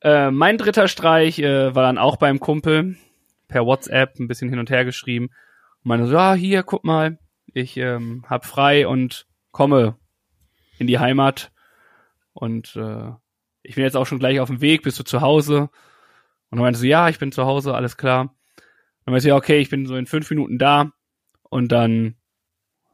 Äh, 0.00 0.30
mein 0.30 0.58
dritter 0.58 0.88
Streich 0.88 1.38
äh, 1.38 1.74
war 1.74 1.84
dann 1.84 1.98
auch 1.98 2.16
beim 2.16 2.40
Kumpel 2.40 2.96
per 3.46 3.64
WhatsApp 3.64 4.18
ein 4.18 4.26
bisschen 4.26 4.50
hin 4.50 4.58
und 4.58 4.70
her 4.70 4.84
geschrieben. 4.84 5.26
Und 5.26 5.88
meine 5.88 6.06
so, 6.06 6.14
ja, 6.14 6.34
hier, 6.34 6.64
guck 6.64 6.84
mal, 6.84 7.18
ich 7.52 7.76
ähm, 7.76 8.24
hab 8.28 8.44
frei 8.44 8.88
und 8.88 9.26
komme 9.52 9.96
in 10.78 10.88
die 10.88 10.98
Heimat. 10.98 11.52
Und 12.32 12.74
äh, 12.74 13.12
ich 13.64 13.74
bin 13.74 13.84
jetzt 13.84 13.96
auch 13.96 14.06
schon 14.06 14.18
gleich 14.18 14.38
auf 14.38 14.48
dem 14.48 14.60
Weg, 14.60 14.82
bist 14.82 14.98
du 14.98 15.02
zu 15.02 15.20
Hause? 15.20 15.62
Und 16.50 16.58
dann 16.58 16.60
meinte 16.60 16.78
so, 16.78 16.86
ja, 16.86 17.08
ich 17.08 17.18
bin 17.18 17.32
zu 17.32 17.44
Hause, 17.44 17.74
alles 17.74 17.96
klar. 17.96 18.34
dann 19.04 19.12
meinte 19.12 19.22
sie, 19.22 19.28
ja, 19.30 19.36
okay, 19.36 19.58
ich 19.58 19.70
bin 19.70 19.86
so 19.86 19.96
in 19.96 20.06
fünf 20.06 20.30
Minuten 20.30 20.58
da 20.58 20.92
und 21.42 21.72
dann 21.72 22.14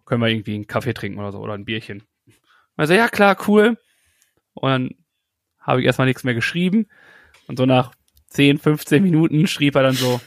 können 0.06 0.22
wir 0.22 0.28
irgendwie 0.28 0.54
einen 0.54 0.66
Kaffee 0.66 0.94
trinken 0.94 1.18
oder 1.18 1.32
so 1.32 1.38
oder 1.38 1.54
ein 1.54 1.64
Bierchen. 1.64 2.04
Also 2.76 2.94
ja, 2.94 3.08
klar, 3.08 3.36
cool. 3.46 3.76
Und 4.54 4.70
dann 4.70 4.90
habe 5.58 5.80
ich 5.80 5.86
erstmal 5.86 6.06
nichts 6.06 6.24
mehr 6.24 6.34
geschrieben. 6.34 6.86
Und 7.46 7.58
so 7.58 7.66
nach 7.66 7.92
10, 8.28 8.58
15 8.58 9.02
Minuten 9.02 9.46
schrieb 9.46 9.74
er 9.74 9.82
dann 9.82 9.94
so, 9.94 10.20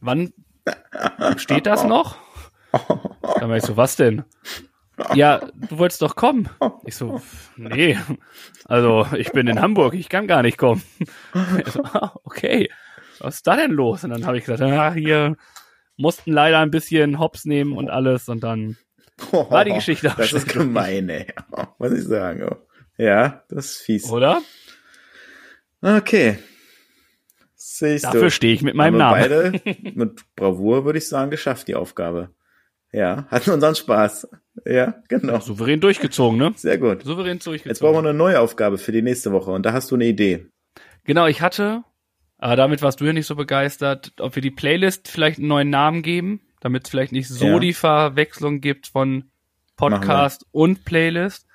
wann 0.00 0.32
steht 1.36 1.66
das 1.66 1.84
noch? 1.84 2.16
Dann 3.40 3.48
war 3.48 3.56
ich 3.56 3.64
so, 3.64 3.76
was 3.76 3.96
denn? 3.96 4.22
Ja, 5.14 5.38
du 5.54 5.78
wolltest 5.78 6.02
doch 6.02 6.16
kommen. 6.16 6.48
Ich 6.84 6.96
so, 6.96 7.20
nee, 7.56 7.98
also 8.64 9.06
ich 9.16 9.32
bin 9.32 9.46
in 9.46 9.60
Hamburg, 9.60 9.94
ich 9.94 10.08
kann 10.08 10.26
gar 10.26 10.42
nicht 10.42 10.58
kommen. 10.58 10.82
So, 11.66 11.82
ah, 11.84 12.14
okay, 12.24 12.70
was 13.18 13.36
ist 13.36 13.46
da 13.46 13.56
denn 13.56 13.70
los? 13.70 14.04
Und 14.04 14.10
dann 14.10 14.26
habe 14.26 14.38
ich 14.38 14.44
gesagt, 14.44 14.60
ja, 14.60 14.92
hier 14.92 15.36
mussten 15.96 16.32
leider 16.32 16.58
ein 16.58 16.70
bisschen 16.70 17.18
Hops 17.18 17.44
nehmen 17.44 17.76
und 17.76 17.90
alles 17.90 18.28
und 18.28 18.42
dann 18.42 18.76
war 19.32 19.64
die 19.64 19.72
Geschichte 19.72 20.10
auch 20.12 20.16
Das 20.16 20.32
ist 20.32 20.48
gemein, 20.48 21.08
ey. 21.08 21.26
Muss 21.78 21.92
ich 21.92 22.04
sagen. 22.04 22.56
Ja, 22.96 23.44
das 23.48 23.66
ist 23.66 23.76
fies. 23.78 24.10
Oder? 24.10 24.42
Okay. 25.82 26.38
Siehst 27.54 28.04
Dafür 28.04 28.30
stehe 28.30 28.54
ich 28.54 28.62
mit 28.62 28.74
meinem 28.74 28.96
Namen. 28.96 29.20
Beide 29.20 29.60
mit 29.94 30.22
Bravour, 30.34 30.84
würde 30.84 30.98
ich 30.98 31.08
sagen, 31.08 31.30
geschafft, 31.30 31.68
die 31.68 31.74
Aufgabe. 31.74 32.30
Ja, 32.92 33.26
hatten 33.28 33.50
unseren 33.50 33.74
Spaß. 33.74 34.28
Ja, 34.64 34.94
genau. 35.08 35.34
Ja, 35.34 35.40
souverän 35.40 35.80
durchgezogen, 35.80 36.38
ne? 36.38 36.52
Sehr 36.56 36.78
gut. 36.78 37.02
Souverän 37.02 37.38
durchgezogen. 37.38 37.70
Jetzt 37.70 37.80
brauchen 37.80 37.94
wir 37.94 38.10
eine 38.10 38.14
neue 38.14 38.40
Aufgabe 38.40 38.78
für 38.78 38.92
die 38.92 39.02
nächste 39.02 39.32
Woche 39.32 39.52
und 39.52 39.64
da 39.64 39.72
hast 39.72 39.90
du 39.90 39.94
eine 39.94 40.06
Idee. 40.06 40.46
Genau, 41.04 41.26
ich 41.26 41.40
hatte, 41.40 41.84
aber 42.38 42.56
damit 42.56 42.82
warst 42.82 43.00
du 43.00 43.04
ja 43.04 43.12
nicht 43.12 43.26
so 43.26 43.36
begeistert, 43.36 44.12
ob 44.18 44.34
wir 44.34 44.42
die 44.42 44.50
Playlist 44.50 45.08
vielleicht 45.08 45.38
einen 45.38 45.48
neuen 45.48 45.70
Namen 45.70 46.02
geben, 46.02 46.40
damit 46.60 46.84
es 46.84 46.90
vielleicht 46.90 47.12
nicht 47.12 47.28
so 47.28 47.46
ja. 47.46 47.58
die 47.58 47.72
Verwechslung 47.72 48.60
gibt 48.60 48.88
von 48.88 49.30
Podcast 49.76 50.44
und 50.50 50.84
Playlist. 50.84 51.46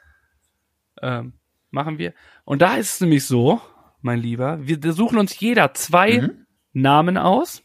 Ähm, 1.01 1.33
machen 1.69 1.97
wir. 1.97 2.13
Und 2.43 2.61
da 2.61 2.75
ist 2.75 2.95
es 2.95 3.01
nämlich 3.01 3.25
so, 3.25 3.61
mein 4.01 4.19
Lieber, 4.19 4.59
wir 4.61 4.93
suchen 4.93 5.17
uns 5.17 5.39
jeder 5.39 5.73
zwei 5.73 6.21
mhm. 6.21 6.45
Namen 6.73 7.17
aus 7.17 7.63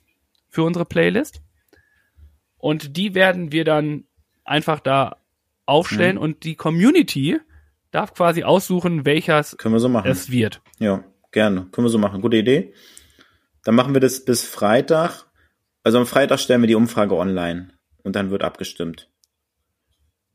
für 0.48 0.62
unsere 0.62 0.84
Playlist. 0.84 1.42
Und 2.60 2.96
die 2.96 3.14
werden 3.14 3.52
wir 3.52 3.64
dann 3.64 4.04
einfach 4.44 4.80
da 4.80 5.16
aufstellen 5.66 6.16
Mhm. 6.16 6.22
und 6.22 6.44
die 6.44 6.54
Community 6.56 7.38
darf 7.90 8.14
quasi 8.14 8.44
aussuchen, 8.44 9.04
welches 9.04 9.56
Können 9.56 9.74
wir 9.74 9.80
so 9.80 9.88
machen. 9.88 10.10
es 10.10 10.30
wird. 10.30 10.60
Ja, 10.78 11.04
gerne. 11.32 11.66
Können 11.72 11.84
wir 11.86 11.90
so 11.90 11.98
machen. 11.98 12.20
Gute 12.20 12.36
Idee. 12.36 12.72
Dann 13.64 13.74
machen 13.74 13.94
wir 13.94 14.00
das 14.00 14.24
bis 14.24 14.44
Freitag. 14.44 15.26
Also 15.82 15.98
am 15.98 16.06
Freitag 16.06 16.40
stellen 16.40 16.60
wir 16.62 16.66
die 16.68 16.74
Umfrage 16.74 17.16
online 17.16 17.70
und 18.02 18.16
dann 18.16 18.30
wird 18.30 18.42
abgestimmt. 18.42 19.08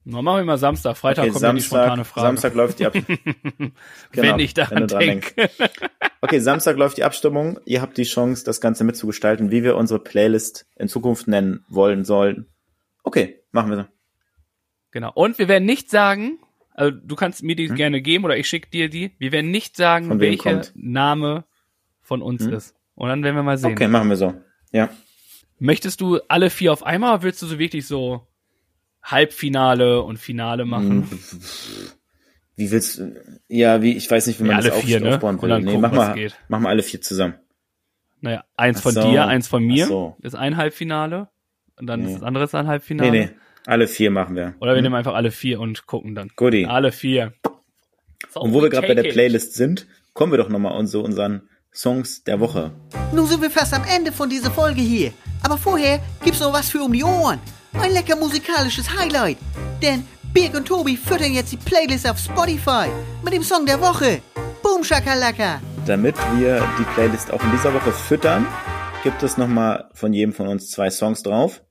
Dann 0.06 0.24
machen 0.24 0.38
wir 0.38 0.43
mal 0.45 0.58
Samstag. 0.58 0.95
Freitag 0.97 1.24
Okay, 1.24 1.32
kommt 1.32 1.43
dann 1.43 1.56
die 1.56 1.62
spontane 1.64 2.03
Samstag, 2.03 2.14
Frage. 2.14 2.28
Samstag 2.28 2.53
läuft 2.53 2.80
die 2.80 2.86
Ab 2.86 2.93
Genau, 4.12 4.34
wenn 4.34 4.39
ich 4.39 4.56
wenn 4.56 4.64
daran 4.66 4.78
du 4.82 4.88
dran 4.88 4.99
denke. 4.99 5.49
Okay, 6.22 6.39
Samstag 6.39 6.78
läuft 6.78 6.97
die 6.97 7.03
Abstimmung. 7.03 7.60
Ihr 7.66 7.82
habt 7.82 7.97
die 7.97 8.03
Chance, 8.03 8.45
das 8.45 8.62
Ganze 8.62 8.84
mitzugestalten, 8.84 9.49
wie 9.51 9.64
wir 9.64 9.76
unsere 9.76 9.99
Playlist 9.99 10.68
in 10.76 10.88
Zukunft 10.88 11.28
nennen 11.28 11.66
wollen 11.70 12.06
sollen. 12.06 12.45
Okay, 13.03 13.39
machen 13.51 13.72
wir 13.72 13.78
so. 13.78 13.86
Genau. 14.91 15.12
Und 15.14 15.39
wir 15.39 15.47
werden 15.47 15.66
nicht 15.66 15.89
sagen, 15.89 16.39
also 16.74 16.91
du 16.91 17.16
kannst 17.16 17.41
mir 17.43 17.51
Hm? 17.53 17.58
die 17.58 17.68
gerne 17.70 18.01
geben 18.01 18.26
oder 18.26 18.38
ich 18.38 18.47
schicke 18.47 18.70
dir 18.70 18.89
die. 18.89 19.12
Wir 19.18 19.32
werden 19.32 19.49
nicht 19.51 19.76
sagen, 19.76 20.20
welcher 20.20 20.53
kommt? 20.53 20.72
Name 20.76 21.45
von 22.01 22.22
uns 22.22 22.45
Hm? 22.45 22.53
ist. 22.53 22.76
Und 22.93 23.10
dann 23.10 23.24
werden 23.24 23.36
wir 23.36 23.43
mal 23.43 23.58
sehen. 23.58 23.72
Okay, 23.72 23.88
machen 23.88 24.10
wir 24.10 24.18
so. 24.18 24.36
Ja. 24.72 24.89
Möchtest 25.58 25.99
du 26.01 26.20
alle 26.28 26.49
vier 26.49 26.72
auf 26.74 26.84
einmal 26.84 27.14
oder 27.16 27.24
willst 27.24 27.41
du 27.41 27.45
so 27.47 27.58
wirklich 27.60 27.88
so 27.88 28.28
Halbfinale 29.06 30.01
und 30.01 30.18
Finale 30.18 30.66
machen? 30.66 31.10
Hm. 31.10 31.20
Wie 32.58 32.72
willst 32.72 32.99
du, 32.99 33.16
ja, 33.49 33.82
wie, 33.82 33.95
ich 33.97 34.10
weiß 34.10 34.28
nicht, 34.28 34.39
wie 34.39 34.43
man 34.43 34.51
Ja, 34.51 34.58
das 34.58 34.66
alle 34.68 34.76
auf, 34.76 34.84
vier, 34.84 34.99
ne? 35.01 35.14
aufbauen 35.16 35.36
Und 35.36 35.41
will. 35.41 35.60
Nee, 35.60 35.66
gucken, 35.66 35.82
mach 35.82 35.91
mal, 35.91 36.14
geht. 36.16 36.36
mach 36.47 36.60
mal 36.60 36.70
alle 36.70 36.84
vier 36.84 37.01
zusammen. 37.01 37.36
Naja, 38.22 38.43
eins 38.56 38.78
Ach 38.80 38.84
von 38.84 38.93
so. 38.93 39.12
dir, 39.12 39.26
eins 39.28 39.47
von 39.47 39.64
mir 39.64 39.88
so. 39.88 40.16
ist 40.22 40.36
ein 40.36 40.56
Halbfinale. 40.58 41.28
Und 41.78 41.88
dann 41.88 42.01
Nee. 42.01 42.08
ist 42.08 42.16
das 42.16 42.24
andere 42.24 42.45
ist 42.45 42.56
ein 42.56 42.68
Halbfinale. 42.68 43.12
Nee, 43.12 43.26
nee, 43.26 43.30
alle 43.66 43.88
vier 43.88 44.10
machen 44.10 44.36
wir. 44.38 44.56
Oder 44.60 44.72
wir 44.72 44.78
Hm? 44.78 44.84
nehmen 44.84 44.95
einfach 44.95 45.14
alle 45.16 45.32
vier 45.32 45.60
und 45.60 45.86
gucken 45.86 46.16
dann. 46.16 46.30
Goodie. 46.38 46.66
Alle 46.66 46.91
vier. 46.93 47.34
So, 48.30 48.39
Und 48.39 48.53
wo 48.53 48.62
wir 48.62 48.70
gerade 48.70 48.88
bei 48.88 48.93
der. 48.95 49.03
Playlist 49.12 49.53
sind, 49.56 49.86
kommen 50.14 50.32
wir 50.32 50.38
doch 50.38 50.47
nochmal 50.49 50.72
an 50.80 50.88
so 50.88 51.03
unseren 51.03 51.49
Songs 51.74 52.24
der 52.24 52.39
Woche. 52.39 52.72
Nun 53.14 53.28
sind 53.28 53.41
wir 53.41 53.51
fast 53.51 53.74
am 53.74 53.84
Ende 53.84 54.14
von 54.14 54.30
dieser 54.30 54.49
Folge 54.49 54.80
hier. 54.82 55.12
Aber 55.43 55.58
vorher 55.58 55.99
gibt's 56.24 56.39
noch 56.39 56.53
was 56.53 56.70
für 56.70 56.82
um 56.82 56.93
die 56.93 57.03
Ohren. 57.03 57.39
Ein 57.82 57.92
lecker 57.92 58.16
musikalisches 58.16 58.90
Highlight. 58.90 59.38
Denn 59.82 60.06
Birg 60.34 60.56
und 60.56 60.68
Tobi 60.68 60.98
füttern 60.98 61.34
jetzt 61.34 61.52
die 61.52 61.58
Playlist 61.58 62.10
auf 62.10 62.18
Spotify 62.18 62.88
mit 63.24 63.34
dem 63.34 63.44
Song 63.44 63.66
der 63.66 63.80
Woche. 63.82 64.22
Boom 64.64 64.84
Shakalaka. 64.84 65.62
Damit 65.86 66.16
wir 66.36 66.68
die 66.80 66.84
Playlist 66.94 67.32
auch 67.32 67.44
in 67.44 67.52
dieser 67.52 67.74
Woche 67.74 67.92
füttern, 67.92 68.48
gibt 69.04 69.22
es 69.24 69.38
nochmal 69.38 69.90
von 69.94 70.14
jedem 70.14 70.34
von 70.34 70.48
uns 70.48 70.72
zwei 70.72 70.90
Songs 70.90 71.22
drauf. 71.22 71.64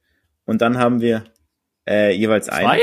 Und 0.45 0.61
dann 0.61 0.79
haben 0.79 1.01
wir 1.01 1.25
äh, 1.89 2.13
jeweils 2.15 2.49
einen. 2.49 2.69
Zwei? 2.69 2.83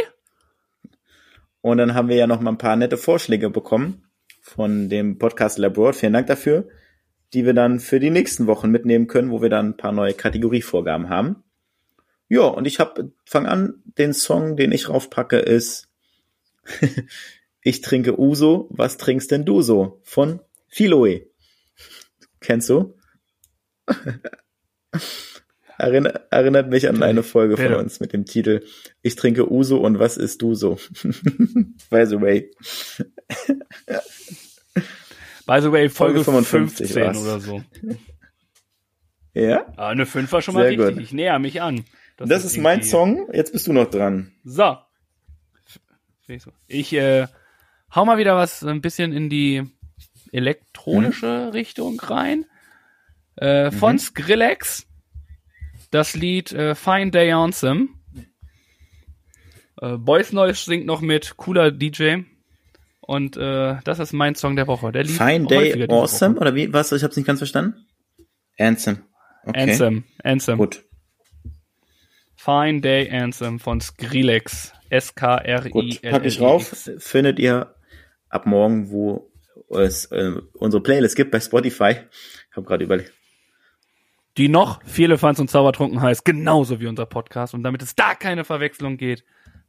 Und 1.62 1.78
dann 1.78 1.94
haben 1.94 2.10
wir 2.10 2.16
ja 2.16 2.28
noch 2.28 2.42
mal 2.42 2.52
ein 2.52 2.58
paar 2.58 2.76
nette 2.76 2.98
Vorschläge 2.98 3.50
bekommen 3.50 4.04
von 4.42 4.90
dem 4.90 5.20
Podcast 5.20 5.58
Labroad. 5.60 5.96
Vielen 5.96 6.14
Dank 6.14 6.28
dafür, 6.28 6.68
die 7.34 7.46
wir 7.46 7.54
dann 7.54 7.80
für 7.80 8.00
die 8.00 8.10
nächsten 8.10 8.48
Wochen 8.48 8.72
mitnehmen 8.72 9.08
können, 9.08 9.30
wo 9.30 9.42
wir 9.42 9.50
dann 9.50 9.70
ein 9.70 9.78
paar 9.78 9.92
neue 9.92 10.14
Kategorievorgaben 10.14 11.10
haben. 11.10 11.44
Ja, 12.32 12.44
und 12.44 12.66
ich 12.66 12.80
habe 12.80 13.12
fang 13.26 13.46
an, 13.46 13.84
den 13.98 14.14
Song, 14.14 14.56
den 14.56 14.72
ich 14.72 14.88
raufpacke, 14.88 15.38
ist 15.38 15.90
Ich 17.62 17.82
trinke 17.82 18.18
Uso, 18.18 18.70
was 18.70 18.96
trinkst 18.96 19.32
denn 19.32 19.44
du 19.44 19.62
so? 19.62 20.00
Von 20.04 20.40
Philoe. 20.70 21.28
Kennst 22.40 22.70
du? 22.70 22.98
Erinner, 25.78 26.22
erinnert 26.32 26.70
mich 26.70 26.88
an 26.88 27.04
eine 27.04 27.22
Folge 27.22 27.58
von 27.58 27.74
uns 27.74 28.00
mit 28.00 28.14
dem 28.14 28.24
Titel 28.24 28.64
Ich 29.02 29.18
trinke 29.18 29.52
Uso 29.52 29.76
und 29.80 30.00
was 30.00 30.16
isst 30.16 30.42
du 30.42 30.56
so? 30.56 30.76
By 31.90 32.06
the 32.06 32.22
way. 32.22 32.50
By 35.46 35.60
the 35.60 35.70
way, 35.70 35.90
Folge, 35.90 36.24
Folge 36.24 36.46
55 36.46 36.94
15 36.94 37.04
war's. 37.04 37.18
oder 37.18 37.42
so. 37.42 37.62
Ja? 39.34 39.66
Ah, 39.76 39.90
eine 39.90 40.06
5 40.06 40.32
war 40.32 40.42
schon 40.42 40.54
mal 40.54 40.62
Sehr 40.62 40.80
richtig. 40.80 40.96
gut. 40.96 41.04
Ich 41.04 41.12
näher 41.12 41.38
mich 41.38 41.62
an. 41.62 41.84
Das, 42.26 42.46
ist 42.46 42.58
mein 42.58 42.80
irgendwie- 42.80 42.90
Song. 42.90 43.30
Jetzt 43.34 43.52
bist 43.54 43.68
du 43.68 43.74
noch 43.74 43.90
dran. 43.90 44.32
So. 44.44 44.78
Ich 46.68 46.94
äh, 46.94 47.28
hau 47.94 48.06
mal 48.06 48.18
wieder 48.18 48.36
was 48.36 48.64
ein 48.64 48.82
bisschen 48.82 49.12
in 49.12 49.30
die 49.30 49.64
elektronische 50.32 51.46
Mhm. 51.48 51.50
Richtung 51.52 52.00
rein. 52.00 52.46
Äh, 53.36 53.72
von 53.72 54.00
Skrillex. 54.00 54.88
Das 55.90 56.16
Lied 56.16 56.54
äh, 56.54 56.74
Fine 56.76 57.12
Day 57.12 57.32
Anthem. 57.34 57.96
Äh, 59.82 59.98
Boys 59.98 60.32
Noise 60.32 60.64
singt 60.64 60.86
noch 60.86 61.02
mit, 61.02 61.36
cooler 61.38 61.72
DJ. 61.72 62.20
Und 63.02 63.36
äh, 63.36 63.78
das 63.84 64.00
ist 64.00 64.14
mein 64.14 64.36
Song 64.36 64.56
der 64.56 64.68
Woche. 64.68 64.92
Der 64.94 65.04
lief 65.04 65.18
Fine 65.18 65.48
Day 65.48 65.86
Awesome? 65.90 66.36
Woche. 66.36 66.42
Oder 66.42 66.56
wie? 66.56 66.72
Was? 66.72 66.92
Ich 66.94 67.04
hab's 67.04 67.18
nicht 67.18 67.26
ganz 67.26 67.40
verstanden. 67.40 67.86
Anthem. 68.58 69.00
Okay. 69.44 69.72
Anthem. 69.72 70.04
Anthem. 70.24 70.58
Gut. 70.58 70.86
Fine 72.44 72.82
Day 72.82 73.08
Anthem 73.12 73.60
von 73.60 73.82
Skrillex. 73.82 74.74
S-K-R-I-L-L-E-X. 74.90 76.02
Gut. 76.02 76.02
Pack 76.02 76.26
ich 76.26 76.42
rauf. 76.42 76.90
Findet 76.98 77.38
ihr 77.38 77.76
ab 78.30 78.48
morgen, 78.48 78.90
wo 78.90 79.32
es 79.70 80.06
äh, 80.06 80.32
unsere 80.54 80.82
Playlist 80.82 81.16
gibt 81.16 81.30
bei 81.30 81.40
Spotify. 81.40 81.98
Ich 82.50 82.58
habe 82.58 82.66
gerade 82.66 82.84
überlegt. 82.84 83.14
die 84.38 84.50
noch 84.50 84.82
viele 84.86 85.20
Fans 85.20 85.40
und 85.40 85.52
Zaubertrunken 85.52 86.02
heißt, 86.02 86.26
genauso 86.26 86.80
wie 86.80 86.88
unser 86.88 87.06
Podcast. 87.06 87.54
Und 87.54 87.62
damit 87.62 87.84
es 87.84 87.94
da 87.94 88.16
keine 88.16 88.44
Verwechslung 88.44 88.98
geht, 88.98 89.24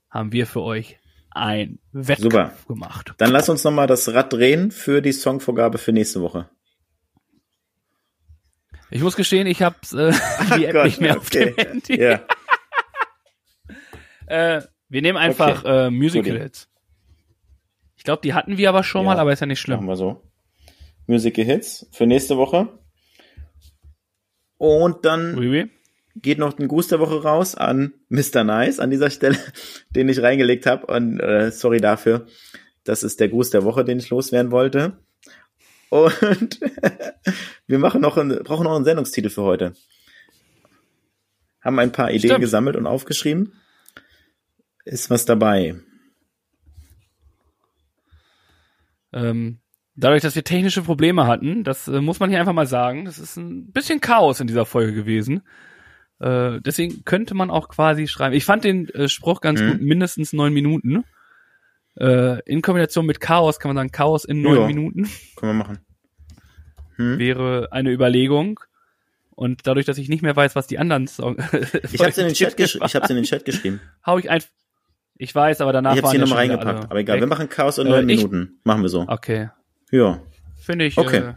haben 0.09 0.33
wir 0.33 0.47
für 0.47 0.62
euch 0.62 0.99
ein 1.31 1.79
Wettkampf 1.93 2.23
Super. 2.23 2.53
gemacht. 2.68 3.12
Dann 3.18 3.33
lass 3.33 3.51
uns 3.51 3.64
noch 3.64 3.73
mal 3.73 3.87
das 3.87 4.14
Rad 4.14 4.33
drehen 4.33 4.70
für 4.70 5.03
die 5.03 5.12
Songvorgabe 5.12 5.77
für 5.77 5.93
nächste 5.93 6.23
Woche. 6.23 6.49
Ich 8.93 9.03
muss 9.03 9.16
gestehen, 9.16 9.47
ich 9.47 9.62
habe 9.62 9.77
äh, 9.93 10.12
die 10.57 10.64
App 10.64 10.73
Gott, 10.73 10.85
nicht 10.85 11.01
mehr 11.03 11.18
auf 11.18 11.29
dem 11.29 11.51
okay. 11.51 11.66
Handy. 11.66 12.01
Ja. 12.01 12.20
Äh, 14.33 14.62
wir 14.89 15.03
nehmen 15.03 15.18
einfach 15.18 15.64
äh, 15.64 15.91
Musical. 15.91 16.39
Hits. 16.39 16.68
Ich 17.97 18.05
glaube, 18.05 18.22
die 18.22 18.35
hatten 18.35 18.57
wir 18.57 18.68
aber 18.68 18.83
schon 18.83 19.03
Ja. 19.03 19.07
mal, 19.14 19.18
aber 19.20 19.33
ist 19.33 19.41
ja 19.41 19.47
nicht 19.47 19.66
Machen 19.68 19.78
schlimm. 19.80 19.89
wir 19.89 19.97
so. 19.97 20.22
Musical 21.07 21.45
Hits 21.45 21.87
für 21.93 22.07
nächste 22.07 22.37
Woche. 22.37 22.68
Und 24.59 25.05
dann 25.05 25.37
Oui, 25.39 25.49
oui. 25.49 25.70
geht 26.16 26.39
noch 26.39 26.59
ein 26.59 26.68
Gruß 26.68 26.89
der 26.89 27.01
Woche 27.01 27.22
raus 27.22 27.55
an 27.55 27.93
Mr. 28.09 28.45
Nice 28.45 28.78
an 28.80 28.91
dieser 28.91 29.11
Stelle, 29.11 29.37
den 29.91 30.09
ich 30.09 30.22
reingelegt 30.22 30.66
habe. 30.66 30.87
Und 30.87 31.20
äh, 31.20 31.51
sorry 31.51 31.80
dafür. 31.80 32.26
Das 32.85 33.03
ist 33.03 33.20
der 33.20 33.28
Gruß 33.28 33.51
der 33.51 33.64
Woche, 33.64 33.85
den 33.85 33.99
ich 33.99 34.11
loswerden 34.11 34.51
wollte. 34.51 34.97
Und 35.91 36.61
wir 37.66 37.78
machen 37.78 38.01
noch 38.01 38.16
einen, 38.16 38.43
brauchen 38.43 38.64
noch 38.64 38.74
einen 38.76 38.85
Sendungstitel 38.85 39.28
für 39.30 39.43
heute. 39.43 39.74
Haben 41.61 41.78
ein 41.78 41.93
paar 41.93 42.11
Ideen 42.11 42.30
Stimmt. 42.30 42.41
gesammelt 42.41 42.76
und 42.76 42.87
aufgeschrieben. 42.87 43.53
Ist 44.85 45.11
was 45.11 45.24
dabei. 45.24 45.76
Ähm, 49.12 49.59
dadurch, 49.95 50.22
dass 50.22 50.35
wir 50.35 50.45
technische 50.45 50.83
Probleme 50.83 51.26
hatten, 51.26 51.64
das 51.64 51.89
äh, 51.89 52.01
muss 52.01 52.20
man 52.20 52.30
hier 52.30 52.41
einfach 52.41 52.53
mal 52.55 52.66
sagen, 52.66 53.05
das 53.05 53.18
ist 53.18 53.37
ein 53.37 53.70
bisschen 53.72 54.01
Chaos 54.01 54.41
in 54.41 54.47
dieser 54.47 54.64
Folge 54.66 54.95
gewesen. 54.95 55.43
Äh, 56.18 56.61
deswegen 56.61 57.05
könnte 57.05 57.35
man 57.35 57.51
auch 57.51 57.68
quasi 57.68 58.07
schreiben. 58.09 58.35
Ich 58.35 58.45
fand 58.45 58.64
den 58.64 58.89
äh, 58.91 59.09
Spruch 59.09 59.41
ganz 59.41 59.61
Mhm. 59.61 59.70
gut, 59.72 59.80
mindestens 59.83 60.33
neun 60.33 60.53
Minuten. 60.53 61.05
Äh, 61.99 62.41
in 62.51 62.62
Kombination 62.62 63.05
mit 63.05 63.20
Chaos 63.20 63.61
kann 63.61 63.68
man 63.70 63.76
sagen, 63.76 63.91
Chaos 63.93 64.24
in 64.24 64.41
neun 64.41 64.61
Ja. 64.61 64.66
Minuten 64.66 65.09
Können 65.37 65.53
wir 65.53 65.64
machen. 65.64 65.78
Hm? 66.97 67.18
wäre 67.18 67.68
eine 67.70 67.91
Überlegung. 67.91 68.61
Und 69.35 69.66
dadurch, 69.66 69.87
dass 69.87 69.99
ich 69.99 70.09
nicht 70.09 70.22
mehr 70.22 70.37
weiß, 70.37 70.55
was 70.57 70.66
die 70.66 70.78
anderen 70.78 71.07
Song 71.07 71.37
Ich 71.93 72.01
hab's 72.01 72.18
in 72.18 72.26
den 72.26 72.35
Chat 72.35 72.57
geschrieben. 72.57 72.85
Ich 72.87 72.95
hab's 72.95 73.11
in 73.11 73.16
den 73.16 73.24
Chat 73.24 73.45
geschrieben. 73.45 73.80
hau 74.07 74.18
ich 74.18 74.30
einfach. 74.30 74.49
Ich 75.23 75.33
weiß, 75.33 75.61
aber 75.61 75.73
danach 75.73 75.95
Ich 75.95 76.03
hab's 76.03 76.11
hier 76.11 76.18
nochmal 76.18 76.39
reingepackt. 76.39 76.91
Aber 76.91 76.99
egal, 76.99 77.14
weg. 77.14 77.23
wir 77.23 77.29
machen 77.29 77.49
Chaos 77.49 77.79
in 77.79 77.87
Äh, 77.87 77.91
neun 77.91 78.09
ich- 78.09 78.16
Minuten. 78.16 78.59
Machen 78.64 78.83
wir 78.83 78.89
so. 78.89 79.05
Okay, 79.07 79.51
Ja. 79.93 80.20
finde 80.61 80.85
ich. 80.85 80.99
Okay. 80.99 81.18
Äh, 81.18 81.35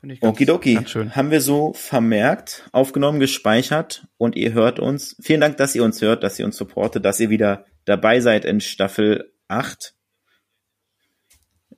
finde 0.00 0.14
ich 0.14 0.20
ganz, 0.20 0.32
Okidoki. 0.32 0.74
ganz 0.76 0.88
schön. 0.90 1.14
Haben 1.14 1.30
wir 1.30 1.42
so 1.42 1.74
vermerkt, 1.74 2.66
aufgenommen, 2.72 3.20
gespeichert 3.20 4.06
und 4.16 4.34
ihr 4.34 4.54
hört 4.54 4.80
uns. 4.80 5.14
Vielen 5.20 5.42
Dank, 5.42 5.58
dass 5.58 5.74
ihr 5.74 5.84
uns 5.84 6.00
hört, 6.00 6.22
dass 6.22 6.38
ihr 6.38 6.46
uns 6.46 6.56
supportet, 6.56 7.04
dass 7.04 7.20
ihr 7.20 7.28
wieder 7.28 7.66
dabei 7.84 8.20
seid 8.20 8.46
in 8.46 8.62
Staffel 8.62 9.34
8. 9.48 9.94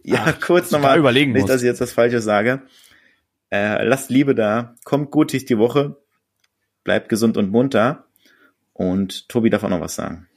Ja, 0.05 0.22
Ach, 0.29 0.41
kurz 0.41 0.70
nochmal, 0.70 1.01
überlegen 1.01 1.33
nicht, 1.33 1.43
muss. 1.43 1.51
dass 1.51 1.62
ich 1.62 1.66
jetzt 1.66 1.81
was 1.81 1.91
Falsches 1.93 2.22
sage. 2.22 2.62
Äh, 3.51 3.83
lasst 3.85 4.09
Liebe 4.09 4.37
da, 4.37 4.77
kommt 4.85 5.11
gut 5.11 5.33
durch 5.33 5.47
die 5.47 5.59
Woche, 5.59 5.97
bleibt 6.85 7.09
gesund 7.09 7.37
und 7.37 7.51
munter. 7.51 8.04
Und 8.75 9.29
Tobi 9.29 9.49
darf 9.49 9.64
auch 9.64 9.70
noch 9.70 9.81
was 9.81 9.95
sagen. 9.95 10.29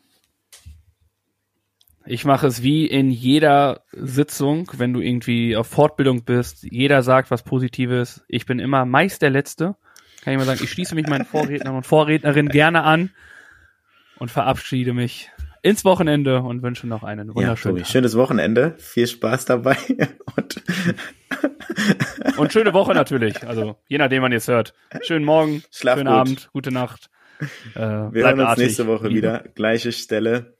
Ich 2.05 2.23
mache 2.23 2.47
es 2.47 2.63
wie 2.63 2.85
in 2.85 3.11
jeder 3.11 3.81
Sitzung, 3.91 4.71
wenn 4.77 4.93
du 4.93 5.01
irgendwie 5.01 5.57
auf 5.57 5.67
Fortbildung 5.67 6.23
bist. 6.23 6.63
Jeder 6.63 7.03
sagt 7.03 7.31
was 7.31 7.43
Positives. 7.43 8.23
Ich 8.29 8.45
bin 8.45 8.59
immer 8.59 8.85
meist 8.85 9.21
der 9.21 9.29
Letzte. 9.29 9.75
Kann 10.23 10.33
ich 10.33 10.39
mal 10.39 10.45
sagen, 10.45 10.61
ich 10.63 10.71
schließe 10.71 10.95
mich 10.95 11.07
meinen 11.07 11.25
Vorrednern 11.25 11.75
und 11.75 11.85
Vorrednerinnen 11.85 12.49
gerne 12.49 12.83
an. 12.83 13.09
und 14.19 14.31
verabschiede 14.31 14.93
mich 14.93 15.29
ins 15.61 15.83
Wochenende 15.83 16.41
und 16.41 16.63
wünsche 16.63 16.87
noch 16.87 17.03
einen 17.03 17.35
wunderschönen 17.35 17.77
ja, 17.77 17.83
Tobi, 17.83 17.91
Schönes 17.91 18.15
Wochenende, 18.15 18.75
viel 18.77 19.07
Spaß 19.07 19.45
dabei 19.45 19.75
und, 20.37 20.63
und 22.37 22.53
schöne 22.53 22.73
Woche 22.73 22.93
natürlich. 22.93 23.45
Also 23.45 23.75
je 23.87 23.97
nachdem, 23.97 24.23
wann 24.23 24.31
ihr 24.31 24.37
es 24.37 24.47
hört. 24.47 24.73
Schönen 25.01 25.25
Morgen, 25.25 25.63
Schlaf 25.71 25.97
schönen 25.97 26.07
gut. 26.07 26.17
Abend, 26.17 26.49
gute 26.53 26.71
Nacht. 26.71 27.09
Äh, 27.75 27.79
Wir 27.79 28.23
hören 28.25 28.39
uns 28.39 28.49
artig. 28.49 28.63
nächste 28.65 28.87
Woche 28.87 29.09
wieder, 29.09 29.43
gleiche 29.55 29.91
Stelle. 29.91 30.57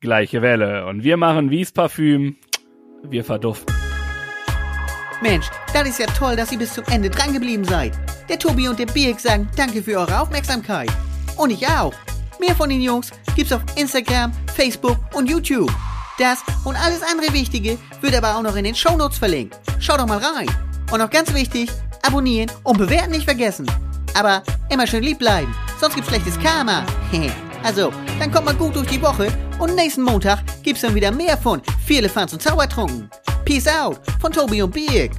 Gleiche 0.00 0.42
Welle. 0.42 0.86
Und 0.86 1.04
wir 1.04 1.16
machen 1.16 1.50
wie's 1.50 1.72
Parfüm. 1.72 2.36
Wir 3.04 3.24
verduften. 3.24 3.74
Mensch, 5.22 5.46
das 5.72 5.88
ist 5.88 6.00
ja 6.00 6.06
toll, 6.06 6.34
dass 6.36 6.50
ihr 6.50 6.58
bis 6.58 6.74
zum 6.74 6.84
Ende 6.90 7.08
drangeblieben 7.08 7.64
seid. 7.64 7.92
Der 8.28 8.38
Tobi 8.38 8.68
und 8.68 8.78
der 8.78 8.86
Birk 8.86 9.20
sagen 9.20 9.48
danke 9.56 9.82
für 9.82 9.98
eure 9.98 10.20
Aufmerksamkeit. 10.20 10.90
Und 11.36 11.50
ich 11.50 11.66
auch. 11.68 11.94
Mehr 12.40 12.54
von 12.56 12.68
den 12.68 12.80
Jungs 12.80 13.10
gibt's 13.36 13.52
auf 13.52 13.62
Instagram, 13.76 14.32
Facebook 14.54 14.98
und 15.14 15.30
YouTube. 15.30 15.70
Das 16.18 16.42
und 16.64 16.74
alles 16.76 17.02
andere 17.02 17.32
Wichtige 17.32 17.78
wird 18.00 18.14
aber 18.16 18.36
auch 18.36 18.42
noch 18.42 18.56
in 18.56 18.64
den 18.64 18.74
Shownotes 18.74 19.18
verlinkt. 19.18 19.58
Schaut 19.78 20.00
doch 20.00 20.06
mal 20.06 20.18
rein. 20.18 20.48
Und 20.90 20.98
noch 20.98 21.10
ganz 21.10 21.32
wichtig, 21.32 21.70
abonnieren 22.02 22.50
und 22.64 22.78
bewerten 22.78 23.12
nicht 23.12 23.24
vergessen. 23.24 23.66
Aber 24.14 24.42
immer 24.70 24.86
schön 24.86 25.02
lieb 25.02 25.18
bleiben, 25.18 25.54
sonst 25.80 25.94
gibt's 25.94 26.10
schlechtes 26.10 26.38
Karma. 26.38 26.84
also, 27.62 27.92
dann 28.18 28.30
kommt 28.30 28.46
mal 28.46 28.54
gut 28.54 28.76
durch 28.76 28.88
die 28.88 29.02
Woche 29.02 29.28
und 29.58 29.74
nächsten 29.74 30.02
Montag 30.02 30.40
gibt's 30.62 30.82
dann 30.82 30.94
wieder 30.94 31.10
mehr 31.10 31.36
von 31.36 31.60
Vier 31.86 31.98
Elefants 31.98 32.32
und 32.32 32.42
Zaubertrunken. 32.42 33.10
Peace 33.44 33.66
out 33.68 34.00
von 34.20 34.32
Tobi 34.32 34.62
und 34.62 34.72
Birk. 34.72 35.12